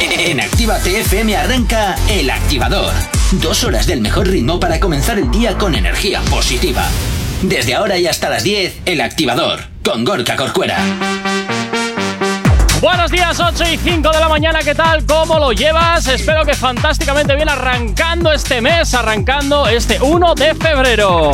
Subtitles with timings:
[0.00, 2.92] En Activa TFM arranca El Activador.
[3.32, 6.82] Dos horas del mejor ritmo para comenzar el día con energía positiva.
[7.42, 10.78] Desde ahora y hasta las 10, El Activador, con Gorka Corcuera.
[12.80, 15.04] Buenos días, 8 y 5 de la mañana, ¿qué tal?
[15.06, 16.06] ¿Cómo lo llevas?
[16.08, 21.30] Espero que fantásticamente bien arrancando este mes, arrancando este 1 de febrero.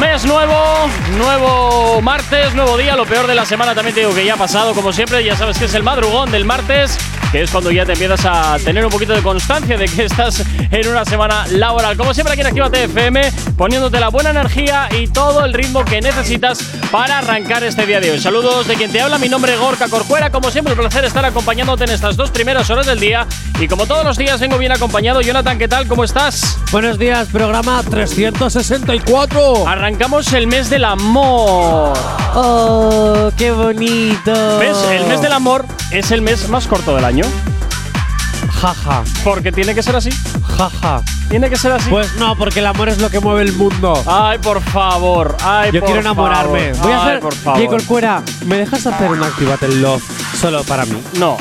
[0.00, 2.96] Mes nuevo, nuevo martes, nuevo día.
[2.96, 5.24] Lo peor de la semana también te digo que ya ha pasado, como siempre.
[5.24, 6.98] Ya sabes que es el madrugón del martes,
[7.32, 10.44] que es cuando ya te empiezas a tener un poquito de constancia de que estás
[10.70, 11.96] en una semana laboral.
[11.96, 16.02] Como siempre aquí en Activa TFM, poniéndote la buena energía y todo el ritmo que
[16.02, 18.20] necesitas para arrancar este día de hoy.
[18.20, 20.30] Saludos de quien te habla, mi nombre es Gorka Corcuera.
[20.30, 23.26] Como siempre, un placer estar acompañándote en estas dos primeras horas del día.
[23.58, 25.22] Y como todos los días, vengo bien acompañado.
[25.22, 25.88] Jonathan, ¿qué tal?
[25.88, 26.58] ¿Cómo estás?
[26.70, 29.66] Buenos días, programa 364.
[29.86, 31.92] Arrancamos el mes del amor.
[32.34, 34.58] Oh, qué bonito.
[34.58, 34.76] ¿Ves?
[34.90, 37.24] El mes del amor es el mes más corto del año.
[38.60, 40.10] Jaja, Porque tiene que ser así.
[40.58, 41.02] jaja.
[41.28, 41.88] Tiene que ser así.
[41.88, 44.02] Pues no, porque el amor es lo que mueve el mundo.
[44.08, 45.36] Ay, por favor.
[45.44, 46.74] Ay, Yo por quiero enamorarme.
[46.74, 46.82] favor.
[46.82, 47.20] Voy a Ay, hacer.
[47.20, 47.58] por favor.
[47.60, 50.02] Oye, Corcuera, ¿me dejas hacer un Activate Love
[50.40, 51.00] solo para mí?
[51.16, 51.36] No.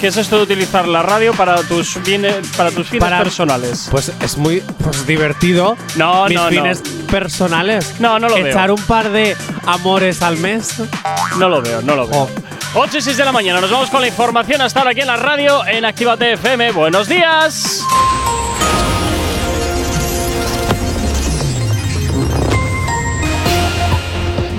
[0.00, 3.88] ¿Qué es esto de utilizar la radio para tus bienes, para tus fines Para- personales?
[3.90, 5.76] Pues es muy pues, divertido.
[5.96, 6.50] No, Mis no, no.
[6.50, 7.94] fines personales.
[7.98, 8.46] No, no lo veo.
[8.46, 10.74] Echar un par de amores al mes.
[11.38, 12.22] No lo veo, no lo veo.
[12.22, 12.30] Oh.
[12.74, 15.06] 8 y 6 de la mañana, nos vamos con la información hasta ahora aquí en
[15.06, 16.70] la radio en Actívate FM.
[16.72, 17.82] Buenos días.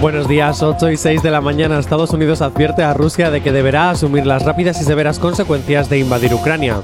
[0.01, 1.77] Buenos días, 8 y 6 de la mañana.
[1.77, 5.99] Estados Unidos advierte a Rusia de que deberá asumir las rápidas y severas consecuencias de
[5.99, 6.81] invadir Ucrania.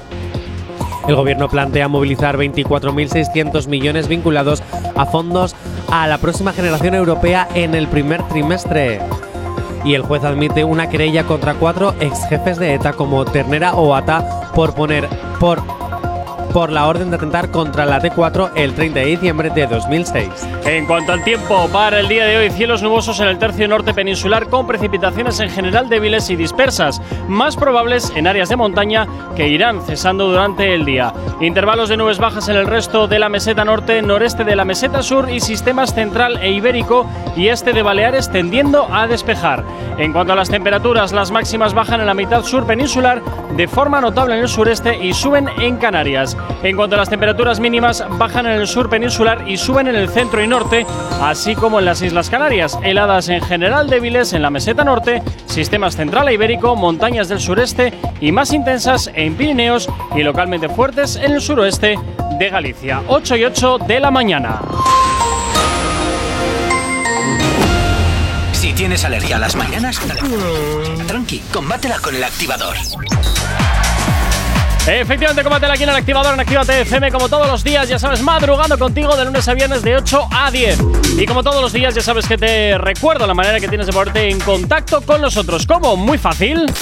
[1.08, 4.62] El gobierno plantea movilizar 24.600 millones vinculados
[4.94, 5.56] a fondos
[5.90, 9.00] a la próxima generación europea en el primer trimestre.
[9.82, 13.94] Y el juez admite una querella contra cuatro ex jefes de ETA como Ternera o
[13.94, 15.08] Ata por poner
[15.40, 15.62] por
[16.56, 20.26] por la orden de atentar contra la T4 el 30 de diciembre de 2006.
[20.64, 23.92] En cuanto al tiempo, para el día de hoy, cielos nubosos en el tercio norte
[23.92, 29.06] peninsular con precipitaciones en general débiles y dispersas, más probables en áreas de montaña
[29.36, 31.12] que irán cesando durante el día.
[31.42, 35.02] Intervalos de nubes bajas en el resto de la meseta norte, noreste de la meseta
[35.02, 37.06] sur y sistemas central e ibérico
[37.36, 39.62] y este de Baleares tendiendo a despejar.
[39.98, 43.20] En cuanto a las temperaturas, las máximas bajan en la mitad sur peninsular
[43.54, 46.34] de forma notable en el sureste y suben en Canarias.
[46.62, 50.08] En cuanto a las temperaturas mínimas, bajan en el sur peninsular y suben en el
[50.08, 50.86] centro y norte,
[51.20, 52.78] así como en las Islas Canarias.
[52.82, 57.92] Heladas en general débiles en la meseta norte, sistemas central e ibérico, montañas del sureste
[58.20, 61.98] y más intensas en Pirineos y localmente fuertes en el suroeste
[62.38, 63.02] de Galicia.
[63.08, 64.60] 8 y 8 de la mañana.
[68.52, 70.00] Si tienes alergia a las mañanas,
[71.06, 72.76] tranqui, combátela con El Activador.
[74.86, 78.22] Efectivamente, combátela aquí en el activador en Actívate FM como todos los días, ya sabes,
[78.22, 80.78] madrugando contigo de lunes a viernes de 8 a 10.
[81.18, 83.92] Y como todos los días, ya sabes que te recuerdo la manera que tienes de
[83.92, 85.66] ponerte en contacto con nosotros.
[85.66, 85.96] ¿Cómo?
[85.96, 86.72] Muy fácil.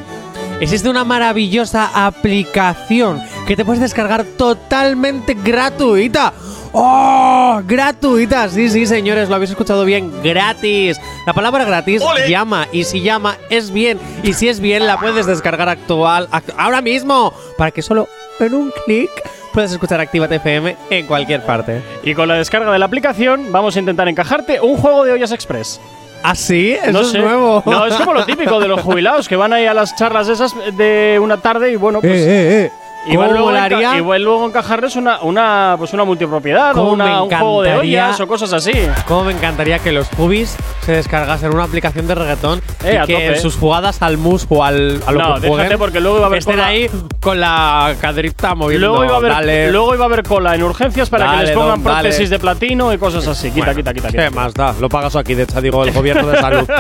[0.62, 6.32] Existe una maravillosa aplicación que te puedes descargar totalmente gratuita.
[6.72, 7.60] ¡Oh!
[7.66, 8.48] ¡Gratuita!
[8.48, 10.10] Sí, sí, señores, lo habéis escuchado bien.
[10.22, 10.98] ¡Gratis!
[11.26, 12.66] La palabra gratis llama.
[12.72, 13.98] Y si llama, es bien.
[14.22, 17.34] Y si es bien, la puedes descargar actual act- ahora mismo.
[17.58, 18.08] Para que solo
[18.40, 19.10] en un clic
[19.52, 21.82] puedas escuchar Actívate FM en cualquier parte.
[22.04, 25.32] Y con la descarga de la aplicación vamos a intentar encajarte un juego de ollas
[25.32, 25.78] express.
[26.22, 26.72] ¿Ah, sí?
[26.72, 27.18] Eso no es sé.
[27.18, 27.62] nuevo.
[27.66, 30.54] No, es como lo típico de los jubilados que van ahí a las charlas esas
[30.76, 32.12] de una tarde y bueno, pues.
[32.12, 32.72] Eh, eh, eh.
[33.04, 37.04] Igual ¿Cómo luego, enca- igual luego encajarles una, una, pues una multipropiedad o ¿Cómo me
[37.04, 38.72] una- un juego de ollas o cosas así.
[39.08, 40.56] Cómo me encantaría que los pubis
[40.86, 44.62] se descargasen una aplicación de reggaetón Eh, y que en sus jugadas al mus o
[44.62, 46.66] al, a lo No, que jueguen porque luego iba a haber estén cola.
[46.68, 46.88] ahí
[47.20, 48.86] con la caderita moviendo.
[48.88, 49.72] Luego iba, a haber, Dale.
[49.72, 52.00] luego iba a haber cola en urgencias para que Dale, les pongan don, dale.
[52.08, 53.50] prótesis de platino y cosas así.
[53.50, 54.30] Quita, Bueno, quita, quita, ¿Qué quita.
[54.30, 54.74] más da?
[54.80, 56.68] Lo pagas aquí, de hecho, digo, el gobierno de salud.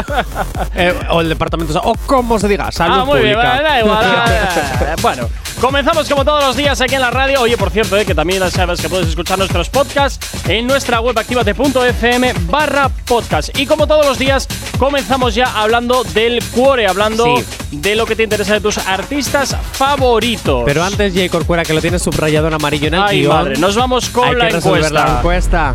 [0.74, 1.94] Eh, o el departamento de salud.
[1.94, 3.62] O como se diga, salud Ah, muy bien, pública.
[3.62, 4.04] vale, igual.
[4.04, 4.96] da igual.
[5.02, 5.28] bueno,
[5.60, 7.40] comenzamos como todos los días aquí en la radio.
[7.40, 11.18] Oye, por cierto, eh, que también sabes que puedes escuchar nuestros podcasts en nuestra web
[11.18, 13.58] activate.fm barra podcast.
[13.58, 14.46] Y como todos los días,
[14.78, 17.44] comenzamos ya hablando del cuore, hablando Sí.
[17.72, 20.62] de lo que te interesa de tus artistas favoritos.
[20.66, 21.28] Pero antes, J.
[21.30, 23.34] Corcuera, que lo tienes subrayado en amarillo en el Ay, guion.
[23.34, 24.92] madre, nos vamos con hay la que encuesta.
[25.06, 25.74] la encuesta.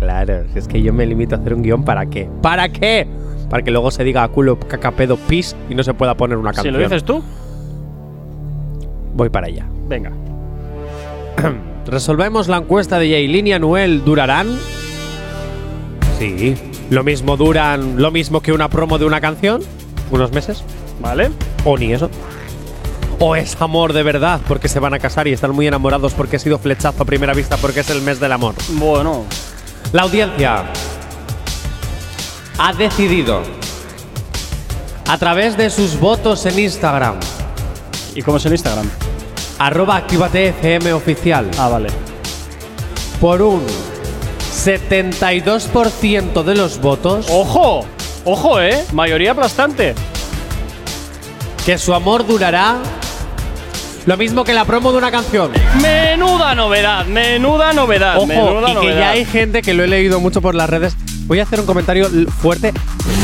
[0.00, 2.28] Claro, si es que yo me limito a hacer un guion, ¿para qué?
[2.42, 3.06] ¿Para qué?
[3.50, 6.50] Para que luego se diga culo, caca, pedo, pis y no se pueda poner una
[6.50, 6.74] Si canción.
[6.74, 7.22] lo dices tú,
[9.14, 9.66] Voy para allá.
[9.88, 10.12] venga.
[11.86, 14.04] Resolvemos la encuesta de Yailin y Anuel.
[14.04, 14.58] ¿Durarán?
[16.18, 16.54] Sí.
[16.90, 19.62] ¿Lo mismo duran, lo mismo que una promo de una canción?
[20.10, 20.62] ¿Unos meses?
[21.00, 21.30] ¿Vale?
[21.64, 22.10] ¿O ni eso?
[23.18, 26.36] ¿O es amor de verdad porque se van a casar y están muy enamorados porque
[26.36, 28.54] ha sido flechazo a primera vista porque es el mes del amor?
[28.70, 29.24] Bueno,
[29.92, 30.64] La audiencia
[32.58, 33.42] ha decidido
[35.08, 37.16] a través de sus votos en Instagram,
[38.14, 38.88] ¿y cómo es el Instagram?
[39.58, 41.88] Arroba activatefm oficial, Ah, vale.
[43.20, 43.62] por un
[44.64, 47.84] 72% de los votos ¡Ojo!
[48.24, 48.84] ¡Ojo, eh!
[48.92, 49.94] Mayoría aplastante.
[51.66, 52.76] que su amor durará
[54.06, 55.50] lo mismo que la promo de una canción.
[55.80, 58.98] Menuda novedad, menuda novedad, Ojo, menuda y que novedad.
[59.00, 60.94] ya hay gente que lo he leído mucho por las redes.
[61.26, 62.10] Voy a hacer un comentario
[62.42, 62.74] fuerte.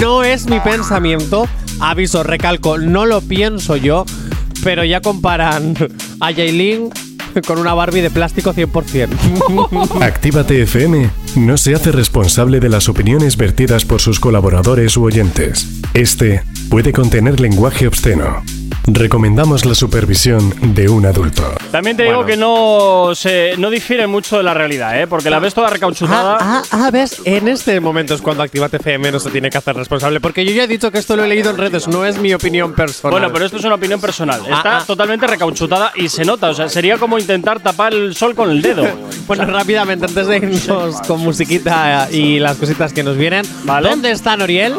[0.00, 1.46] No es mi pensamiento.
[1.80, 4.06] Aviso, recalco, no lo pienso yo.
[4.62, 5.74] Pero ya comparan
[6.20, 6.90] a Yailin
[7.46, 10.02] con una Barbie de plástico 100%.
[10.02, 15.82] Actívate FM no se hace responsable de las opiniones vertidas por sus colaboradores u oyentes.
[15.94, 18.42] Este puede contener lenguaje obsceno.
[18.86, 21.44] Recomendamos la supervisión de un adulto.
[21.70, 22.26] También te digo Bueno.
[22.26, 25.06] que no se no difiere mucho de la realidad, ¿eh?
[25.06, 26.38] Porque la ves toda recauchutada.
[26.40, 29.58] ah, ah, ah, ves, en este momento es cuando Actívate FM no se tiene que
[29.58, 30.20] hacer responsable.
[30.20, 32.32] Porque yo ya he dicho que esto lo he leído en redes, no es mi
[32.34, 33.12] opinión personal.
[33.12, 34.40] Bueno, pero esto es una opinión personal.
[34.50, 34.84] Ah, Está ah.
[34.86, 36.48] totalmente recauchutada y se nota.
[36.48, 38.86] O sea, sería como intentar tapar el sol con el dedo.
[39.30, 43.46] Bueno, rápidamente, antes de irnos con musiquita y las cositas que nos vienen.
[43.62, 43.88] Vale.
[43.88, 44.74] ¿Dónde está Noriel?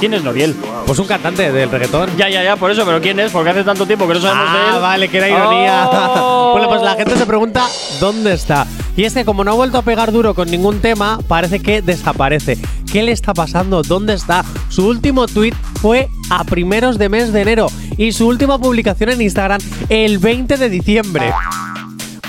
[0.00, 0.56] ¿Quién es Noriel?
[0.88, 2.10] Pues un cantante del reggaetón.
[2.16, 3.25] Ya, ya, ya, por eso, pero ¿quién es?
[3.32, 4.80] Porque hace tanto tiempo que no sabemos de Ah, él.
[4.82, 5.88] vale, que era ironía.
[5.92, 6.52] Oh.
[6.52, 7.66] bueno, pues la gente se pregunta
[8.00, 8.66] dónde está.
[8.96, 11.82] Y es que como no ha vuelto a pegar duro con ningún tema, parece que
[11.82, 12.58] desaparece.
[12.90, 13.82] ¿Qué le está pasando?
[13.82, 14.44] ¿Dónde está?
[14.70, 15.52] Su último tweet
[15.82, 17.66] fue a primeros de mes de enero
[17.98, 21.32] y su última publicación en Instagram el 20 de diciembre.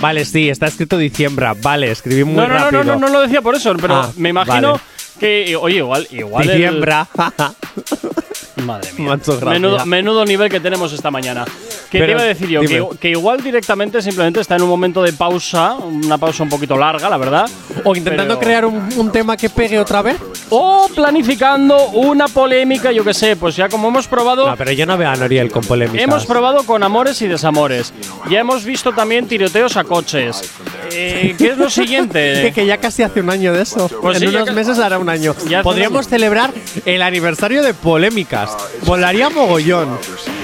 [0.02, 1.48] Vale, sí, está escrito diciembre.
[1.64, 2.84] Vale, escribí muy No, no, no, rápido.
[2.84, 4.84] no, no, no lo decía por eso, pero Ah, me imagino vale.
[5.20, 6.50] que, oye, igual, igual.
[6.50, 6.94] el- Diciembre.
[8.64, 9.18] Madre mía.
[9.46, 11.46] Menudo, menudo nivel que tenemos esta mañana.
[11.92, 12.62] ¿Qué te iba a decir yo?
[12.62, 16.76] Que, que igual directamente simplemente está en un momento de pausa, una pausa un poquito
[16.78, 17.50] larga, la verdad.
[17.84, 20.18] o intentando Pero- crear un, un tema que pegue otra vez.
[20.50, 24.48] O planificando una polémica, yo que sé, pues ya como hemos probado.
[24.50, 26.02] No, pero yo no veo a Noriel con polémicas.
[26.04, 27.94] Hemos probado con amores y desamores.
[28.30, 30.42] Ya hemos visto también tiroteos a coches.
[30.92, 32.52] Eh, ¿Qué es lo que, siguiente?
[32.56, 33.90] que ya casi hace un año de eso.
[34.02, 35.36] Pues en sí, unos meses hará un año.
[35.64, 36.52] Podríamos celebrar
[36.86, 38.47] el aniversario de polémicas.
[38.86, 39.98] Volaría mogollón.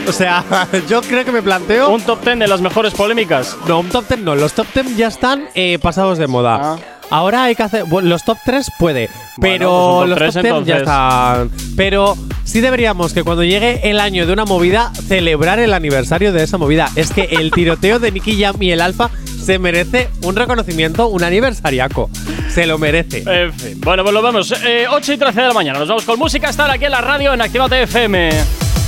[0.07, 0.43] O sea,
[0.89, 1.89] yo creo que me planteo.
[1.89, 3.55] Un top 10 de las mejores polémicas.
[3.67, 4.35] no, un top 10 no.
[4.35, 6.59] Los top 10 ya están eh, pasados de moda.
[6.61, 6.77] Ah.
[7.09, 7.85] Ahora hay que hacer.
[7.85, 9.09] bueno, los top 3 puede.
[9.39, 11.51] Pero pues top los top 10 ya están.
[11.75, 16.43] Pero sí deberíamos que cuando llegue el año de una movida, celebrar el aniversario de
[16.43, 16.89] esa movida.
[16.95, 19.09] Es que el tiroteo de Nicky Jam y el Alfa
[19.43, 22.09] se merece un reconocimiento, un aniversariaco.
[22.49, 23.23] Se lo merece.
[23.25, 23.81] En fin.
[23.81, 24.53] Bueno, pues lo vemos.
[24.63, 25.79] Eh, 8 y 13 de la mañana.
[25.79, 26.49] Nos vamos con música.
[26.49, 28.31] Estar aquí en la radio en Activate FM.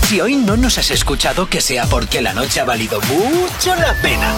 [0.07, 3.93] Si hoy no nos has escuchado, que sea porque la noche ha valido mucho la
[4.03, 4.33] pena.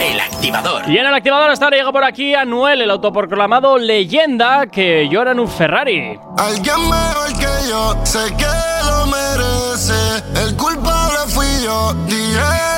[0.00, 0.88] El activador.
[0.88, 5.32] Y en el activador hasta ahora llega por aquí Anuel, el autoproclamado leyenda que llora
[5.32, 6.16] en un Ferrari.
[6.36, 8.46] Alguien mejor que yo, sé que
[8.86, 10.44] lo merece.
[10.44, 12.77] El culpable fui yo, dijeron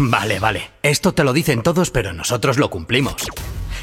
[0.00, 0.70] Vale, vale.
[0.80, 3.26] Esto te lo dicen todos, pero nosotros lo cumplimos.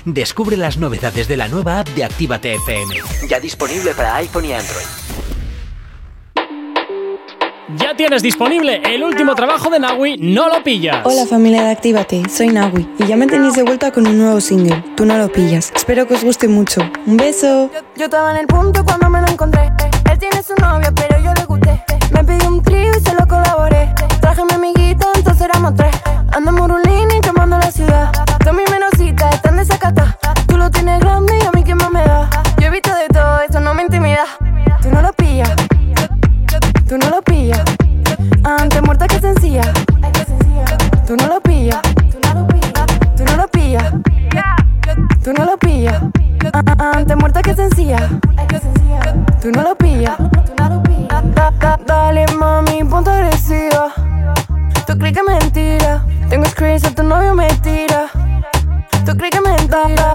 [0.05, 2.95] Descubre las novedades de la nueva app de Actívate FM.
[3.27, 4.85] Ya disponible para iPhone y Android.
[7.77, 11.01] Ya tienes disponible el último trabajo de Nawi, no lo pillas.
[11.03, 14.39] Hola familia de Actívate, soy Nawi y ya me tenéis de vuelta con un nuevo
[14.39, 15.73] single, Tú no lo pillas.
[15.75, 16.81] Espero que os guste mucho.
[17.05, 17.69] Un beso.
[17.97, 19.69] Yo estaba en el punto cuando me lo encontré.
[20.09, 21.83] Él tiene su novia, pero yo le gusté.
[22.11, 23.93] Me pidió un trío y se lo colaboré.
[24.21, 24.74] Traje mi
[25.45, 25.95] éramos tres.
[26.35, 28.11] Ando en Murulini quemando la ciudad.
[28.43, 30.17] Tú mi menosita, están de sacata.
[30.47, 32.29] Tú lo tienes grande y a mí qué más me da.
[32.57, 34.25] Yo he visto de todo, eso no me intimida.
[34.81, 35.51] Tú no lo pillas.
[36.87, 37.63] Tú no lo pillas.
[38.43, 39.63] Antes muerta que sencilla.
[41.07, 41.81] Tú no lo pillas.
[42.11, 42.41] Tú no
[43.37, 43.93] lo pillas.
[45.23, 46.01] Tú no lo pillas.
[46.77, 48.09] Antes muerta que sencilla.
[49.41, 49.84] Tú no lo pillas.
[56.65, 58.09] Screenshots, tu novio me tira.
[59.05, 60.14] Tú crees que es mentira.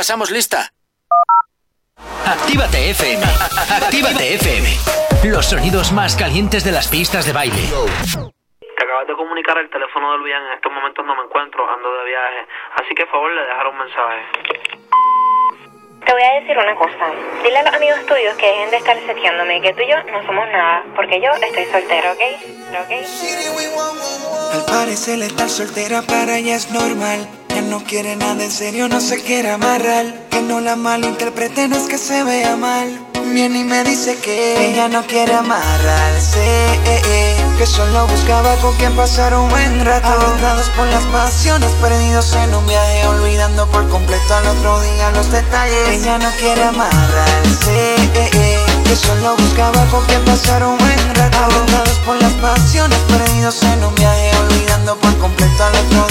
[0.00, 0.72] Pasamos lista.
[2.24, 3.22] Actívate FM.
[3.68, 4.68] Actívate FM.
[5.28, 7.68] Los sonidos más calientes de las pistas de baile.
[7.68, 11.92] Te acabas de comunicar el teléfono de Luis en estos momentos no me encuentro, ando
[11.98, 12.40] de viaje,
[12.80, 14.20] así que por favor le dejaré un mensaje.
[16.06, 17.04] Te voy a decir una cosa.
[17.44, 20.24] Dile a los amigos tuyos que dejen de estar seteándome, que tú y yo no
[20.24, 22.24] somos nada, porque yo estoy soltero, ¿ok?
[22.80, 22.92] ¿Ok?
[24.54, 27.39] Al parecer estar soltera para ella es normal.
[27.68, 30.28] No quiere nada en serio, no se quiere amarrar.
[30.30, 32.88] Que no la malinterprete, no es que se vea mal.
[33.32, 36.38] Viene y me dice que ella no quiere amarrarse.
[36.40, 40.08] eh, eh, Que solo buscaba con quien pasar un buen rato.
[40.08, 45.30] Aventados por las pasiones, perdidos en un viaje, olvidando por completo al otro día los
[45.30, 45.88] detalles.
[45.88, 47.94] Ella no quiere amarrarse.
[48.14, 51.38] eh, Que solo buscaba con quien pasar un buen rato.
[51.38, 56.10] Aventados por las pasiones, perdidos en un viaje, olvidando por completo al otro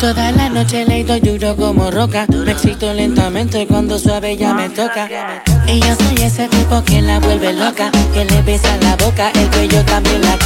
[0.00, 4.68] Toda la noche le doy duro como roca, me excito lentamente cuando suave ya me
[4.70, 5.08] toca.
[5.66, 9.48] Y yo soy ese tipo que la vuelve loca, que le besa la boca, el
[9.50, 10.38] cuello también la...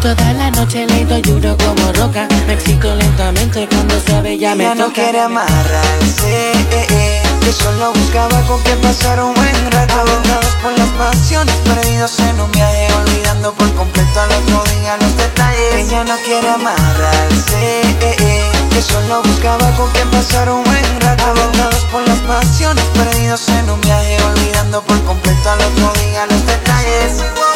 [0.00, 4.64] Toda la noche le doy duro como roca, me excito lentamente cuando suave ya me
[4.64, 4.86] Ella toca.
[4.86, 9.94] no quiere amarrarse, eh, eh, que solo buscaba con quien pasar un buen rato.
[10.00, 15.16] Avendados por las pasiones, perdidos en un viaje, olvidando por completo al otro día los
[15.16, 15.74] detalles.
[15.74, 21.24] Ella no quiere amarrarse, eh, eh, que solo buscaba con quien pasar un buen rato.
[21.24, 26.46] Avendados por las pasiones, perdidos en un viaje, olvidando por completo al otro día los
[26.46, 27.49] detalles.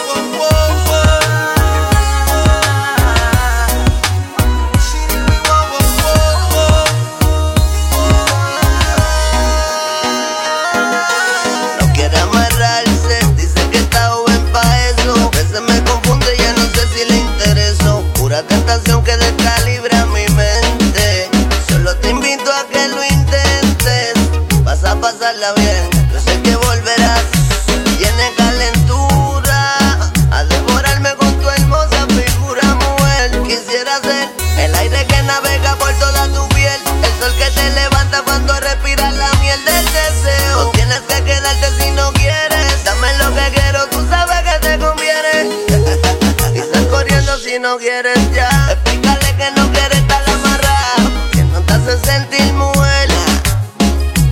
[47.55, 48.49] Si no quieres ya.
[48.73, 53.09] Explícale que no quieres estar amarrado, que no te hace sentir mujer.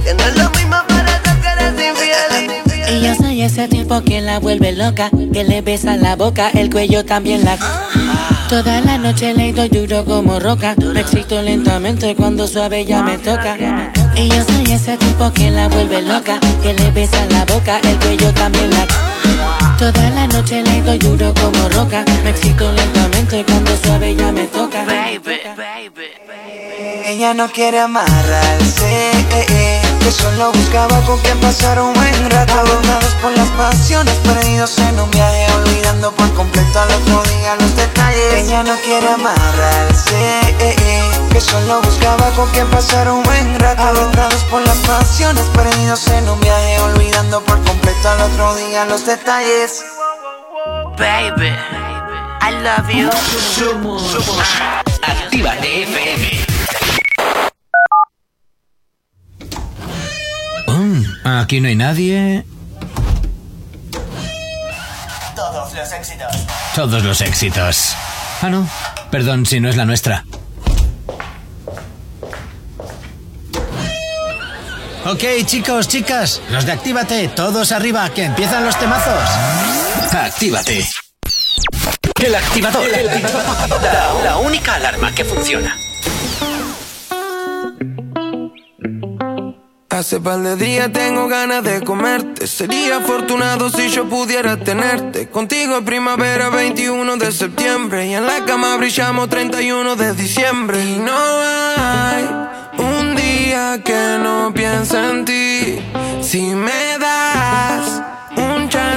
[0.05, 3.03] Que no es lo mismo para eso que eres infiel.
[3.03, 7.05] Yo soy ese tipo que la vuelve loca, que le besa la boca, el cuello
[7.05, 7.57] también la...
[8.49, 13.19] Toda la noche le doy duro como roca, me excito lentamente cuando suave ya me
[13.19, 13.57] toca.
[14.17, 17.99] Y yo soy ese tipo que la vuelve loca, que le besa la boca, el
[17.99, 18.87] cuello también la...
[19.83, 24.47] Toda la noche le doy duro como roca, me excito lentamente cuando suave ya me
[24.47, 24.87] toca.
[27.05, 32.53] Ella no quiere amarrarse, eh, eh, que solo buscaba con quien pasar un buen rato.
[32.53, 37.77] Abordados por las pasiones, perdidos en un viaje, olvidando por completo al otro día los
[37.77, 38.35] detalles.
[38.35, 43.83] Ella no quiere amarrarse, eh, eh, que solo buscaba con quien pasar un buen rato.
[43.83, 49.07] Abordados por las pasiones, perdidos en un viaje, olvidando por completo al otro día los
[49.07, 49.85] detalles.
[50.99, 51.53] Baby,
[52.43, 53.11] I love you.
[53.57, 54.39] Somos, somos
[55.03, 56.53] Actívate FM.
[60.69, 62.45] Mm, aquí no hay nadie.
[65.35, 66.33] Todos los éxitos.
[66.75, 67.95] Todos los éxitos.
[68.43, 68.69] Ah, no.
[69.11, 70.25] Perdón si no es la nuestra.
[75.05, 79.29] Ok, chicos, chicas, los de Actívate, todos arriba, que empiezan los temazos.
[80.13, 80.87] Actívate.
[82.23, 82.89] El activador.
[82.89, 85.77] La, la única alarma que funciona.
[90.03, 92.49] Hace par de tengo ganas de comerte.
[92.49, 95.29] Sería afortunado si yo pudiera tenerte.
[95.29, 98.09] Contigo es primavera 21 de septiembre.
[98.09, 100.85] Y en la cama brillamos 31 de diciembre.
[100.85, 102.29] Y no hay
[102.79, 105.79] un día que no piense en ti.
[106.21, 107.72] Si me das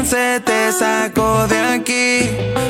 [0.05, 2.29] chance, te saco de aquí.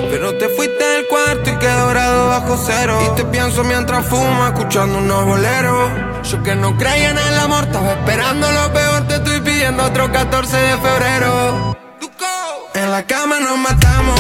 [0.10, 3.00] Pero te fuiste del cuarto y quedé dorado bajo cero.
[3.06, 5.92] Y te pienso mientras fumo, escuchando unos boleros.
[6.24, 9.08] Yo que no creía en el amor, estaba esperando lo peor.
[9.08, 11.78] Te estoy pidiendo otro 14 de febrero.
[12.74, 14.20] En la cama nos matamos,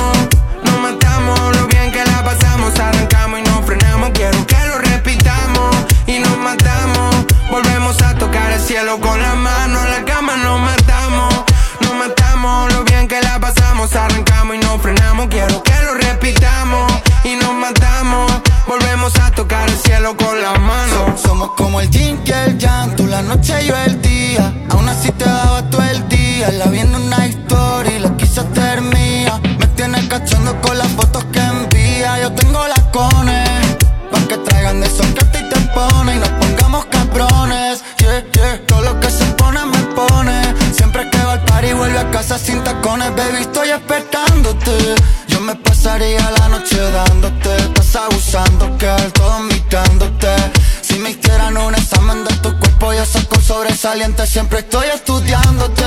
[0.63, 1.57] nos matamos.
[1.57, 4.11] Lo bien que la pasamos, arrancamos y nos frenamos.
[4.13, 5.75] Quiero que lo repitamos
[6.07, 7.15] y nos matamos.
[7.49, 9.83] Volvemos a tocar el cielo con la mano.
[9.83, 10.94] En la cama nos matamos,
[12.45, 15.27] Lo bien que la pasamos, arrancamos y nos frenamos.
[15.29, 18.31] Quiero que lo repitamos y nos matamos.
[18.67, 21.17] Volvemos a tocar el cielo con la mano.
[21.17, 24.53] Somos como el yin y el yang, tú la noche y yo el día.
[24.69, 26.51] Aún así te daba todo el día.
[26.51, 29.41] La vi en una historia y la quise hacer mía.
[29.57, 32.19] Me tienes cachando con las fotos que envía.
[32.21, 33.49] Yo tengo las cones,
[34.11, 37.83] pa' que traigan de esos que a ti te pone y nos pongamos cabrones.
[41.85, 43.15] Vuelve a casa sin tacones.
[43.15, 44.95] Baby, estoy esperándote.
[45.27, 47.55] Yo me pasaría la noche dándote.
[47.57, 49.35] Estás abusando, que todo.
[50.81, 52.25] Si me hicieran un examen
[53.45, 55.83] sobresaliente, siempre estoy estudiándote.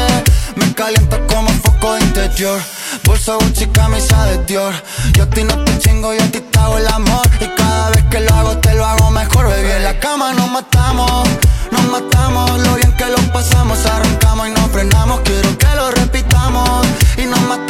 [0.57, 2.61] Me caliento como foco de interior.
[3.05, 4.75] Bolsa Gucci, camisa de Dior.
[5.15, 7.27] Yo a ti no te chingo, yo a ti te hago el amor.
[7.41, 9.71] Y cada vez que lo hago, te lo hago mejor, baby.
[9.73, 11.29] En la cama nos matamos,
[11.73, 12.61] nos matamos.
[12.61, 15.21] Lo bien que lo pasamos, arrancamos y nos frenamos.
[15.21, 17.68] Quiero que lo repitamos y nos matamos.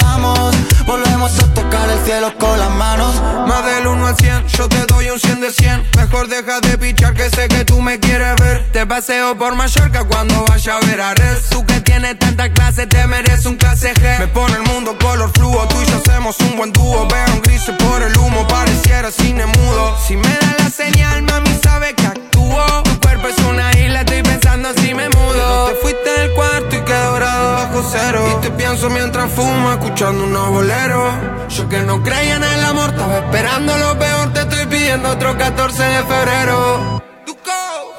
[0.86, 3.14] Volvemos a tocar el cielo con las manos.
[3.46, 5.86] Más del 1 al 100, yo te doy un 100 de 100.
[5.96, 8.66] Mejor deja de pichar que sé que tú me quieres ver.
[8.72, 11.38] Te paseo por Mallorca cuando vaya a ver a Red.
[11.50, 14.18] Tú que tienes tanta clase, te mereces un clase G.
[14.18, 17.06] Me pone el mundo color fluo, tú y yo hacemos un buen dúo.
[17.06, 19.96] Veo un gris por el humo, pareciera cine mudo.
[20.06, 22.82] Si me da la señal, mami sabe que actúo.
[22.84, 25.66] Tu cuerpo es una isla, estoy pensando si me mudo.
[25.68, 28.24] Te fuiste del cuarto y quedo dorado bajo cero.
[28.32, 29.70] Y te pienso mientras fumo,
[30.16, 31.14] unos boleros.
[31.50, 34.32] Yo que no creía en el amor, estaba esperando lo peor.
[34.32, 37.02] Te estoy pidiendo otro 14 de febrero.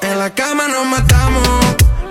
[0.02, 1.48] En la cama nos matamos,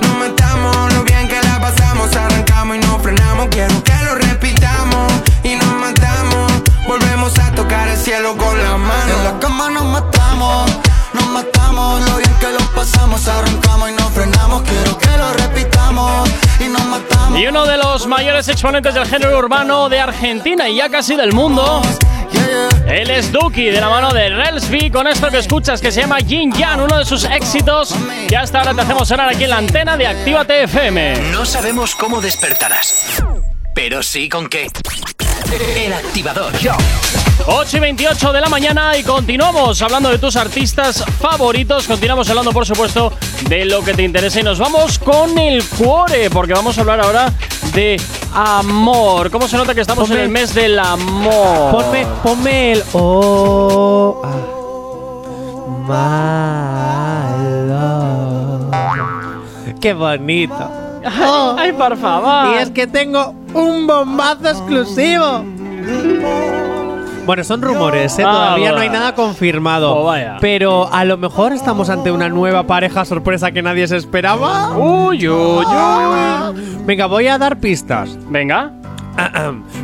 [0.02, 0.94] nos matamos.
[0.94, 3.48] Lo bien que la pasamos, arrancamos y nos frenamos.
[3.50, 6.52] Quiero que lo repitamos y nos matamos.
[6.88, 9.18] Volvemos a tocar el cielo con las manos.
[9.18, 10.72] En la cama nos matamos,
[11.14, 12.02] nos matamos.
[12.10, 14.64] Lo bien que lo pasamos, arrancamos y nos frenamos.
[14.64, 17.40] Quiero que lo repitamos y nos matamos.
[17.40, 21.34] Y uno de los mayores exponentes del género urbano de Argentina y ya casi del
[21.34, 21.82] mundo.
[22.88, 26.20] Él es Duki, de la mano de Relsby, con esto que escuchas que se llama
[26.20, 27.94] Yin Yang, uno de sus éxitos.
[28.30, 31.32] Y hasta ahora te hacemos sonar aquí en la antena de Actívate FM.
[31.32, 33.24] No sabemos cómo despertarás,
[33.76, 34.68] pero sí con qué.
[35.76, 36.54] El activador.
[37.48, 41.88] 8 y 28 de la mañana y continuamos hablando de tus artistas favoritos.
[41.88, 43.14] Continuamos hablando, por supuesto,
[43.48, 47.00] de lo que te interesa y nos vamos con el cuore, porque vamos a hablar
[47.02, 47.34] ahora
[47.74, 48.00] de
[48.34, 49.32] amor.
[49.32, 51.72] ¿Cómo se nota que estamos Ponme- en el mes del amor?
[51.72, 54.36] Ponme, ponme el oh, ah,
[58.60, 58.72] malo.
[59.82, 60.89] Qué bonito.
[61.06, 62.56] Oh, Ay, por favor.
[62.56, 65.44] Y es que tengo un bombazo exclusivo.
[67.26, 68.24] Bueno, son rumores, ¿eh?
[68.26, 69.96] Ah, todavía no hay nada confirmado.
[70.00, 70.38] Oh, vaya.
[70.42, 74.76] Pero a lo mejor estamos ante una nueva pareja sorpresa que nadie se esperaba.
[74.76, 76.64] Uy, uy, uy.
[76.86, 78.18] Venga, voy a dar pistas.
[78.30, 78.72] Venga.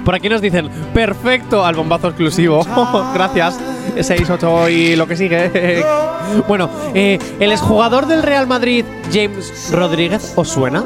[0.04, 2.65] Por aquí nos dicen, perfecto al bombazo exclusivo.
[3.13, 3.60] Gracias.
[4.00, 5.84] 6, 8 y lo que sigue.
[6.48, 10.84] bueno, eh, el exjugador del Real Madrid, James Rodríguez, ¿os suena?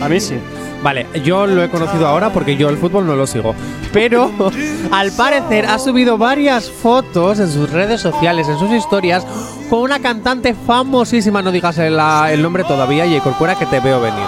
[0.00, 0.38] A mí sí.
[0.82, 3.54] Vale, yo lo he conocido ahora porque yo el fútbol no lo sigo.
[3.90, 4.30] Pero
[4.90, 9.26] al parecer ha subido varias fotos en sus redes sociales, en sus historias,
[9.70, 13.98] con una cantante famosísima, no digas el, el nombre todavía, y Corcuera, que te veo
[13.98, 14.26] venir.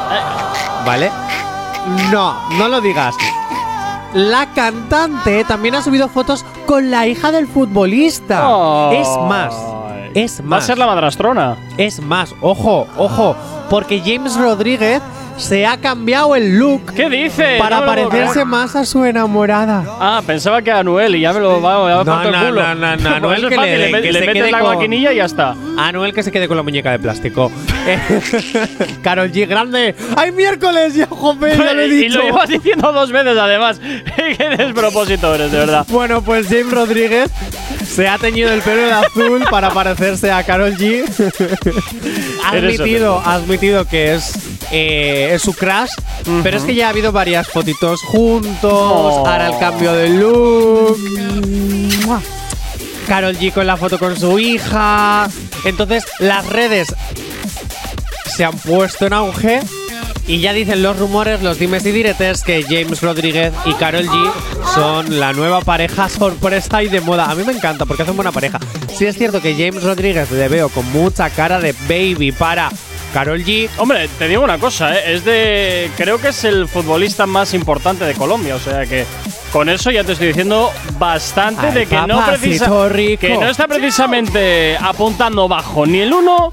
[0.87, 1.11] ¿Vale?
[2.11, 3.15] No, no lo digas.
[4.17, 8.91] La cantante también ha subido fotos con la hija del futbolista.
[8.93, 9.55] Es más,
[10.15, 10.67] es Va a más.
[10.67, 11.57] ser la madrastrona.
[11.77, 13.37] Es más, ojo, ojo,
[13.69, 15.03] porque James Rodríguez
[15.37, 16.95] se ha cambiado el look.
[16.95, 17.57] ¿Qué dice?
[17.59, 19.85] Para No parecerse más a su enamorada.
[20.01, 22.63] Ah, pensaba que a Anuel y ya me lo va, me No, no, el culo.
[22.63, 25.55] no, no, no, Anuel que fácil, le- que metes la con- maquinilla y ya está.
[25.77, 27.53] Anuel que se quede con la muñeca de plástico.
[29.03, 29.95] Carol G grande.
[30.17, 30.95] ¡Ay, miércoles!
[30.95, 33.81] Ya, joder, ya lo he y lo llevas diciendo dos veces además.
[34.17, 35.87] Qué despropósito eres, de verdad.
[35.89, 37.31] Bueno, pues James Rodríguez
[37.87, 41.05] se ha teñido el pelo de azul para parecerse a Carol G.
[42.45, 44.33] ha admitido, ha admitido que es,
[44.73, 45.91] eh, es su crush,
[46.43, 49.27] pero es que ya ha habido varias fotitos juntos, Oh.
[49.27, 50.99] ahora el cambio de look.
[53.07, 55.29] Carol G con la foto con su hija.
[55.65, 56.89] Entonces, las redes
[58.37, 59.61] se han puesto en auge
[60.27, 64.33] y ya dicen los rumores, los dimes y diretes que James Rodríguez y Carol G
[64.75, 67.31] son la nueva pareja sorpresa y de moda.
[67.31, 68.61] A mí me encanta porque hacen buena pareja.
[68.95, 72.69] Sí es cierto que James Rodríguez le veo con mucha cara de baby para
[73.15, 73.71] Carol G.
[73.79, 75.15] Hombre, te digo una cosa, ¿eh?
[75.15, 75.91] es de.
[75.97, 79.07] Creo que es el futbolista más importante de Colombia, o sea que.
[79.51, 82.67] Con eso ya te estoy diciendo bastante Ay, de que no, precisa,
[83.19, 86.53] que no está precisamente apuntando bajo ni el uno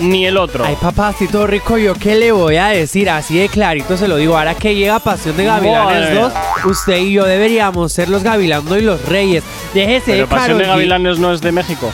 [0.00, 0.64] ni el otro.
[0.64, 3.08] Ay, papacito rico, ¿yo qué le voy a decir?
[3.10, 4.36] Así de clarito se lo digo.
[4.36, 6.32] Ahora que llega Pasión de Gavilanes Madre 2,
[6.72, 9.44] usted y yo deberíamos ser los Gavilando y los Reyes.
[9.74, 10.64] Déjese Pero de Pasión de.
[10.66, 11.90] Gavilanes no es de México.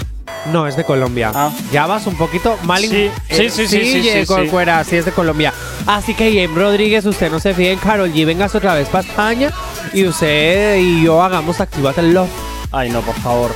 [0.53, 1.33] No, es de Colombia.
[1.73, 2.85] Ya vas un poquito mal.
[2.85, 4.47] in- Sí, sí, eh, sí, sí, sí, sí, eh, sí.
[4.49, 5.53] Fuera, sí es de Colombia.
[5.87, 9.07] Así que James Rodríguez, usted no se fíe en Carol G, vengas otra vez para
[9.07, 9.51] España
[9.92, 12.29] y usted y yo hagamos Activate el Love.
[12.71, 13.51] Ay, no, por favor.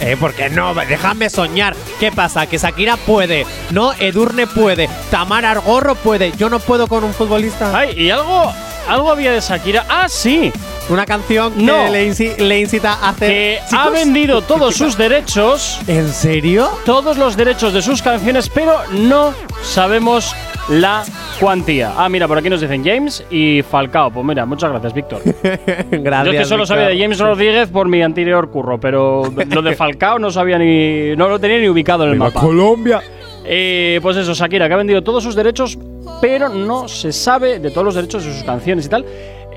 [0.00, 1.74] Eh, porque no, déjame soñar.
[1.98, 2.46] ¿Qué pasa?
[2.46, 7.76] Que Shakira puede, no, Edurne puede, Tamara Argorro puede, yo no puedo con un futbolista.
[7.76, 8.52] Ay, y algo,
[8.88, 9.86] algo había de Shakira.
[9.88, 10.52] Ah, sí.
[10.88, 11.88] Una canción que No.
[11.90, 13.28] le, inci- le incita a hacer.
[13.30, 15.80] Que ha vendido todos sus derechos.
[15.88, 16.70] ¿En serio?
[16.84, 20.32] Todos los derechos de sus canciones, pero no sabemos
[20.68, 21.04] la
[21.40, 21.92] cuantía.
[21.96, 24.10] Ah, mira, por aquí nos dicen James y Falcao.
[24.10, 25.22] Pues mira, muchas gracias, Víctor.
[25.90, 26.24] Gracias.
[26.26, 29.76] Yo es que solo sabía de James Rodríguez por mi anterior curro, pero lo de
[29.76, 31.14] Falcao no sabía ni.
[31.16, 32.40] no lo tenía ni ubicado en el mapa.
[32.40, 33.00] Colombia.
[33.44, 35.78] Eh, pues eso, Shakira, que ha vendido todos sus derechos,
[36.20, 39.04] pero no se sabe de todos los derechos de sus canciones y tal.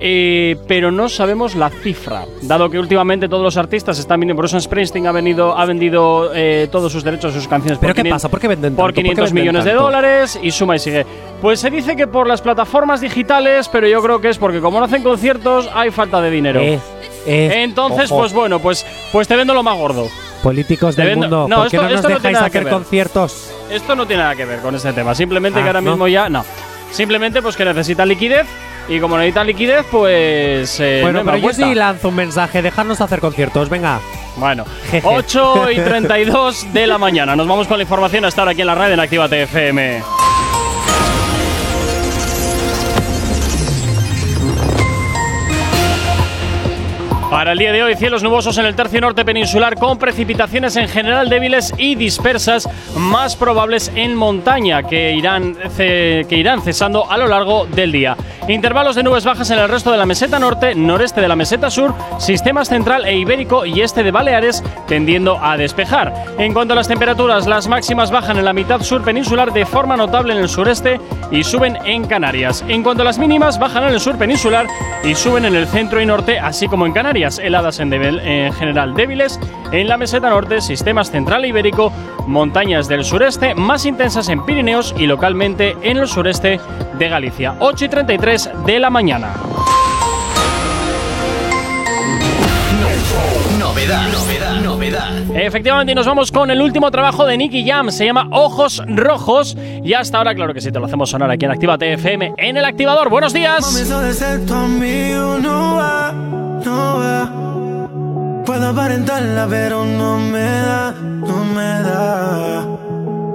[0.02, 4.38] Eh, pero no sabemos la cifra, dado que últimamente todos los artistas están vendiendo.
[4.38, 7.80] Por eso Springsteen ha, venido, ha vendido eh, todos sus derechos de sus canciones.
[7.80, 8.30] ¿Pero por qué 500 pasa?
[8.30, 8.86] ¿Por qué venden Por tanto?
[8.86, 11.06] ¿Por qué 500 venden millones de dólares y suma y sigue.
[11.42, 14.80] Pues se dice que por las plataformas digitales, pero yo creo que es porque como
[14.80, 16.60] no hacen conciertos, hay falta de dinero.
[16.62, 16.80] Eh,
[17.26, 18.22] eh, Entonces, ojo.
[18.22, 20.08] pues bueno, pues, pues te vendo lo más gordo.
[20.44, 22.70] Políticos del mundo, no, ¿por qué esto- no nos esto no tiene dejáis que hacer
[22.72, 23.52] conciertos?
[23.70, 25.14] Esto no tiene nada que ver con este tema.
[25.14, 25.92] Simplemente Ah, que ahora ¿no?
[25.92, 26.46] mismo ya no.
[26.92, 28.48] Simplemente pues que necesita liquidez
[28.90, 30.80] y como necesita liquidez, pues.
[30.80, 34.00] eh, bueno, no pero yo sí lanzo un mensaje, dejarnos hacer conciertos, venga.
[34.38, 35.08] Bueno, Jeje.
[35.08, 37.36] 8 y 32 de la mañana.
[37.36, 40.29] Nos vamos con la información hasta ahora aquí en la radio en Actívate FM.
[47.30, 50.88] Para el día de hoy, cielos nubosos en el tercio norte peninsular con precipitaciones en
[50.88, 57.28] general débiles y dispersas, más probables en montaña, que irán, que irán cesando a lo
[57.28, 58.18] largo del día.
[58.48, 61.70] Intervalos de nubes bajas en el resto de la meseta norte, noreste de la meseta
[61.70, 66.12] sur, sistemas central e ibérico y este de Baleares tendiendo a despejar.
[66.40, 69.96] En cuanto a las temperaturas, las máximas bajan en la mitad sur peninsular de forma
[69.96, 72.66] notable en el sureste y suben en Canarias.
[72.68, 74.66] En cuanto a las mínimas, bajan en el sur peninsular
[75.04, 77.19] y suben en el centro y norte, así como en Canarias.
[77.28, 79.40] Heladas en, debil- en general débiles
[79.72, 81.92] en la meseta norte, sistemas central e ibérico,
[82.26, 86.60] montañas del sureste, más intensas en Pirineos y localmente en el sureste
[86.98, 87.56] de Galicia.
[87.60, 89.34] 8 y 33 de la mañana.
[93.60, 95.10] Novedad, novedad, novedad.
[95.36, 97.92] Efectivamente, y nos vamos con el último trabajo de Nicky Jam.
[97.92, 99.56] Se llama Ojos Rojos.
[99.84, 102.58] Y hasta ahora, claro que sí, te lo hacemos sonar aquí en Actívate FM en
[102.58, 103.10] el activador.
[103.10, 103.66] ¡Buenos días!
[108.46, 112.66] Puedo aparentarla, pero no me da, no me da.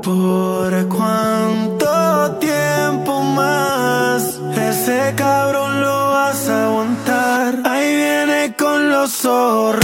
[0.02, 7.54] ¿Por cuánto tiempo más ese cabrón lo vas a aguantar?
[7.64, 9.83] Ahí viene con los zorros.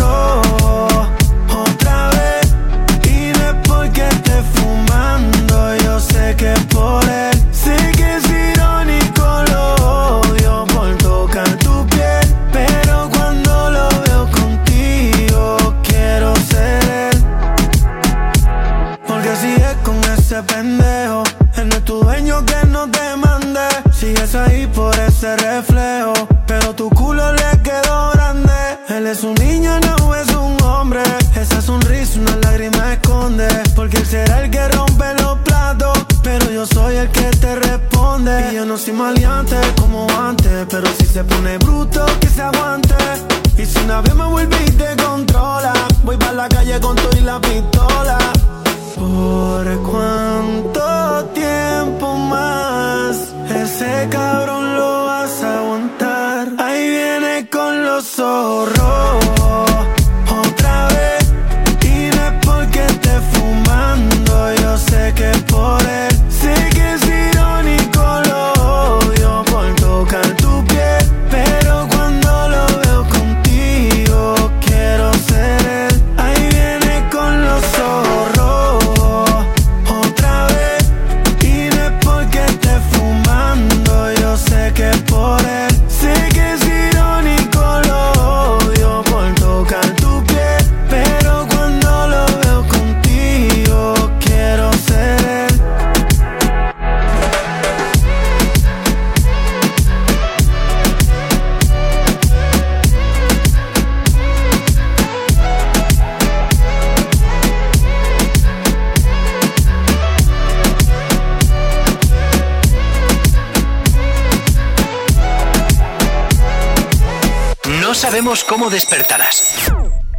[118.70, 119.42] Despertarás,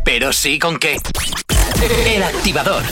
[0.03, 0.97] pero sí con qué.
[2.05, 2.83] El activador.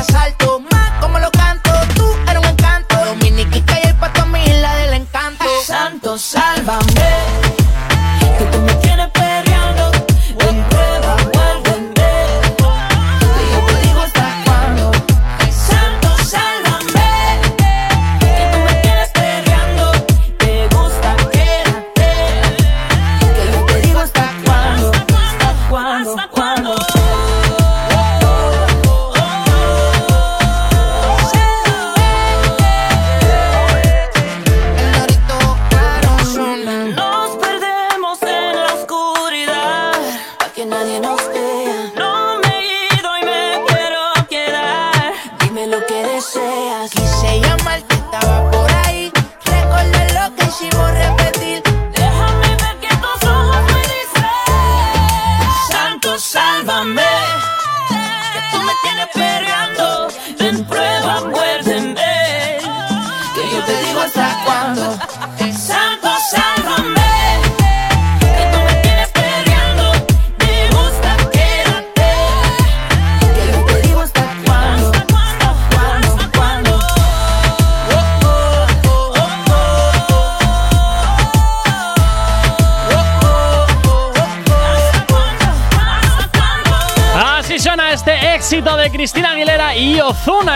[0.00, 0.39] Asalto.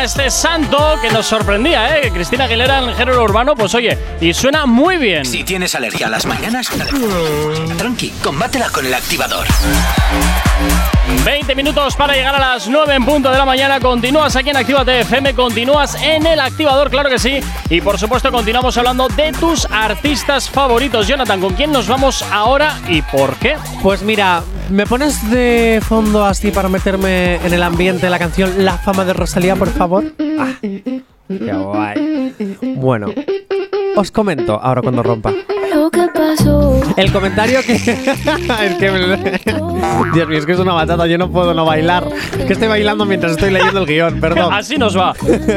[0.05, 2.03] Este santo que nos sorprendía, ¿eh?
[2.03, 5.25] Que Cristina Aguilera en el género urbano, pues oye, y suena muy bien.
[5.25, 6.69] Si tienes alergia a las mañanas,
[7.79, 9.47] tranqui, combátela con el activador.
[11.25, 13.81] 20 minutos para llegar a las 9 en punto de la mañana.
[13.81, 17.41] Continúas aquí en Actívate FM, continúas en el activador, claro que sí.
[17.71, 21.07] Y por supuesto, continuamos hablando de tus artistas favoritos.
[21.07, 23.57] Jonathan, ¿con quién nos vamos ahora y por qué?
[23.83, 28.79] Pues mira, ¿me pones de fondo así para meterme en el ambiente la canción La
[28.79, 30.05] fama de Rosalía, por favor?
[30.39, 32.35] Ah, qué guay.
[32.77, 33.09] Bueno,
[33.97, 35.33] os comento ahora cuando rompa.
[36.97, 37.73] El comentario que.
[37.75, 38.91] es que.
[38.91, 39.41] me-
[40.15, 42.07] Dios mío, es que es una batata, yo no puedo no bailar.
[42.47, 44.53] Que estoy bailando mientras estoy leyendo el guion, perdón.
[44.53, 45.15] Así nos va,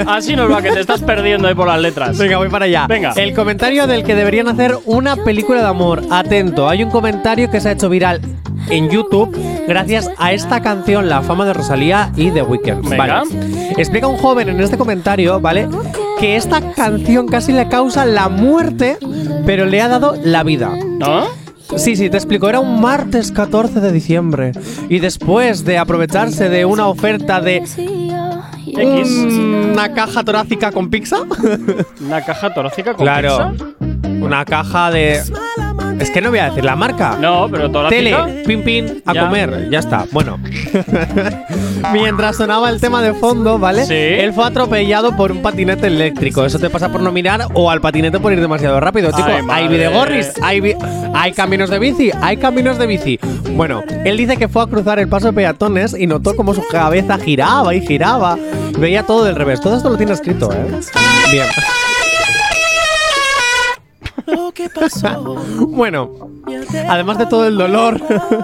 [0.07, 2.17] así nos va, que te estás perdiendo ahí por las letras.
[2.17, 2.87] Venga, voy para allá.
[2.87, 3.13] Venga.
[3.15, 6.03] El comentario del que deberían hacer una película de amor.
[6.11, 8.21] Atento, hay un comentario que se ha hecho viral
[8.69, 9.35] en YouTube
[9.67, 12.89] gracias a esta canción, La fama de Rosalía y The Weeknd.
[12.89, 13.23] Venga.
[13.23, 13.71] Vale.
[13.77, 15.67] Explica un joven en este comentario, ¿vale?
[16.19, 18.97] Que esta canción casi le causa la muerte,
[19.45, 20.71] pero le ha dado la vida.
[20.99, 21.25] ¿No?
[21.77, 22.47] Sí, sí, te explico.
[22.47, 24.51] Era un martes 14 de diciembre.
[24.89, 29.09] Y después de aprovecharse de una oferta de X.
[29.73, 31.17] una caja torácica con pizza.
[32.01, 33.51] ¿Una caja torácica con Claro.
[33.51, 33.65] pizza?
[34.25, 35.21] Una caja de.
[35.99, 37.17] Es que no voy a decir la marca.
[37.19, 38.25] No, pero torácica.
[38.25, 39.21] Tele, pin pin, a Ya.
[39.25, 40.05] comer, ya está.
[40.11, 40.39] Bueno.
[41.93, 43.85] Mientras sonaba el tema de fondo, ¿vale?
[43.85, 43.93] Sí.
[43.93, 46.45] Él fue atropellado por un patinete eléctrico.
[46.45, 49.23] Eso te pasa por no mirar o al patinete por ir demasiado rápido, chico.
[49.27, 49.67] Ay, hay madre.
[49.69, 50.75] videgorris, hay, vi-
[51.13, 53.19] hay caminos de bici, hay caminos de bici.
[53.55, 56.65] Bueno, él dice que fue a cruzar el paso de peatones y notó como su
[56.67, 58.37] cabeza giraba y giraba.
[58.77, 59.61] Veía todo del revés.
[59.61, 60.57] Todo esto lo tiene escrito, ¿eh?
[61.31, 61.45] Bien.
[65.67, 66.09] Bueno,
[66.89, 67.99] además de todo el dolor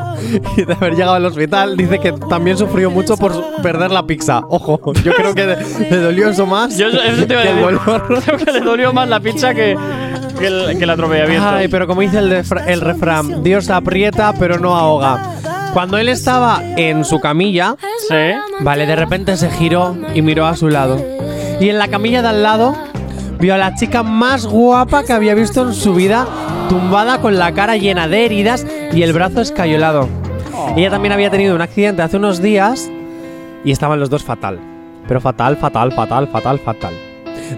[0.58, 4.42] y de haber llegado al hospital, dice que también sufrió mucho por perder la pizza.
[4.50, 5.58] Ojo, yo creo que
[5.90, 7.62] le dolió eso más Yo eso te iba a el decir.
[7.86, 8.22] dolor.
[8.26, 9.78] Creo que le dolió más la pizza que,
[10.40, 11.48] que el, que el atropellamiento.
[11.48, 12.32] Ay, pero como dice el,
[12.68, 15.32] el refrán, Dios aprieta pero no ahoga.
[15.74, 17.76] Cuando él estaba en su camilla,
[18.08, 18.16] Sí.
[18.60, 21.04] vale, de repente se giró y miró a su lado.
[21.60, 22.76] Y en la camilla de al lado
[23.44, 26.26] vio a la chica más guapa que había visto en su vida,
[26.70, 30.08] tumbada con la cara llena de heridas y el brazo escayolado.
[30.78, 32.90] Ella también había tenido un accidente hace unos días
[33.66, 34.62] y estaban los dos fatal.
[35.10, 36.94] Pero fatal, fatal, fatal, fatal, fatal.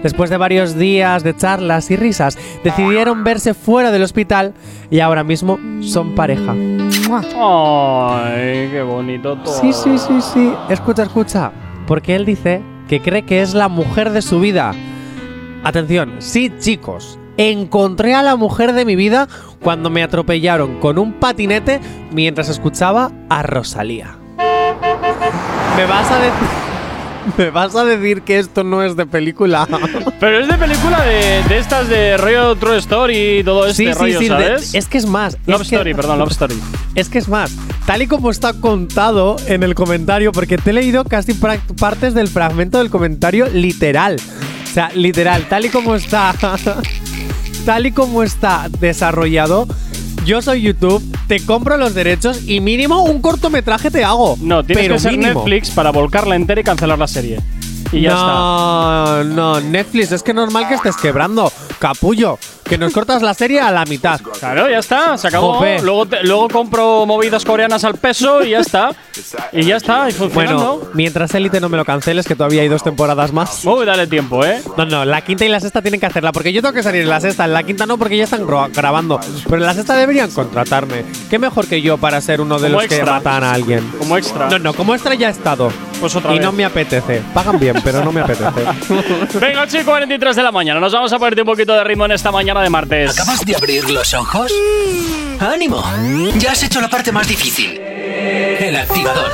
[0.02, 4.54] Después de varios días de charlas y risas, decidieron verse fuera del hospital
[4.90, 6.50] y ahora mismo son pareja.
[6.50, 6.98] Ay,
[8.72, 9.60] qué bonito todo.
[9.60, 10.52] Sí, sí, sí, sí.
[10.68, 11.52] Escucha, escucha.
[11.86, 14.74] Porque él dice que cree que es la mujer de su vida.
[15.64, 17.18] Atención, sí, chicos.
[17.38, 19.28] Encontré a la mujer de mi vida
[19.62, 21.80] cuando me atropellaron con un patinete
[22.12, 24.16] mientras escuchaba a Rosalía.
[25.76, 26.48] me vas a decir.
[27.36, 29.66] Me vas a decir que esto no es de película.
[30.20, 33.92] Pero es de película de, de estas de rollo True Story y todo este sí,
[33.92, 34.28] rollo, sí,
[34.60, 34.76] sí.
[34.78, 35.36] es que es más.
[35.44, 36.54] Love es que- Story, perdón, Love Story.
[36.94, 37.50] Es que es más,
[37.84, 42.28] tal y como está contado en el comentario, porque te he leído casi partes del
[42.28, 44.18] fragmento del comentario literal.
[44.76, 46.34] O sea, literal, tal y como está.
[47.64, 49.66] tal y como está desarrollado.
[50.26, 54.36] Yo soy YouTube, te compro los derechos y mínimo un cortometraje te hago.
[54.42, 55.32] No, tienes pero que ser mínimo.
[55.32, 57.40] Netflix para volcarla entera y cancelar la serie.
[57.90, 59.24] Y ya está.
[59.24, 61.50] no, no, Netflix, es que normal que estés quebrando.
[61.78, 62.38] Capullo,
[62.68, 64.20] que nos cortas la serie a la mitad.
[64.38, 65.54] Claro, ya está, se acabó.
[65.54, 65.80] Jope.
[65.82, 68.90] Luego, te- luego compro movidas coreanas al peso y ya está.
[69.52, 70.76] Y ya está, y funcionando.
[70.76, 73.64] Bueno, mientras Elite no me lo canceles, que todavía hay dos temporadas más.
[73.64, 74.60] Uy, dale tiempo, ¿eh?
[74.76, 77.02] No, no, la quinta y la sexta tienen que hacerla, porque yo tengo que salir
[77.02, 79.20] en la sexta, en la quinta no, porque ya están gra- grabando.
[79.44, 81.04] Pero en la sexta deberían contratarme.
[81.30, 83.12] ¿Qué mejor que yo para ser uno de Como los que extra.
[83.14, 83.90] matan a alguien?
[83.98, 84.48] Como extra.
[84.50, 85.70] No, no, como extra ya he estado.
[86.00, 86.44] Pues otra y vez.
[86.46, 87.22] no me apetece.
[87.32, 88.64] Pagan bien, pero no me apetece.
[89.40, 90.80] Venga, 8 y 43 de la mañana.
[90.80, 93.18] Nos vamos a ponerte un poquito de ritmo en esta mañana de martes.
[93.18, 94.52] ¿Acabas de abrir los ojos?
[95.40, 95.82] ¡Ánimo!
[96.38, 97.78] Ya has hecho la parte más difícil.
[97.78, 99.30] El activador.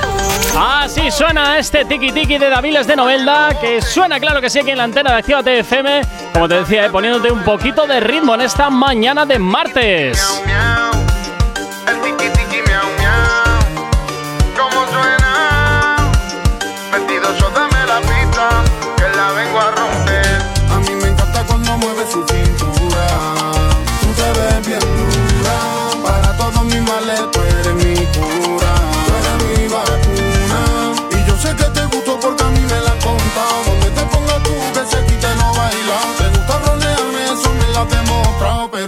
[0.58, 4.70] Así suena este tiki tiki de Daviles de Novelda, que suena claro que sí aquí
[4.70, 6.02] en la antena de Actívate FM.
[6.34, 10.42] Como te decía, eh, poniéndote un poquito de ritmo en esta mañana de martes.
[10.44, 11.01] El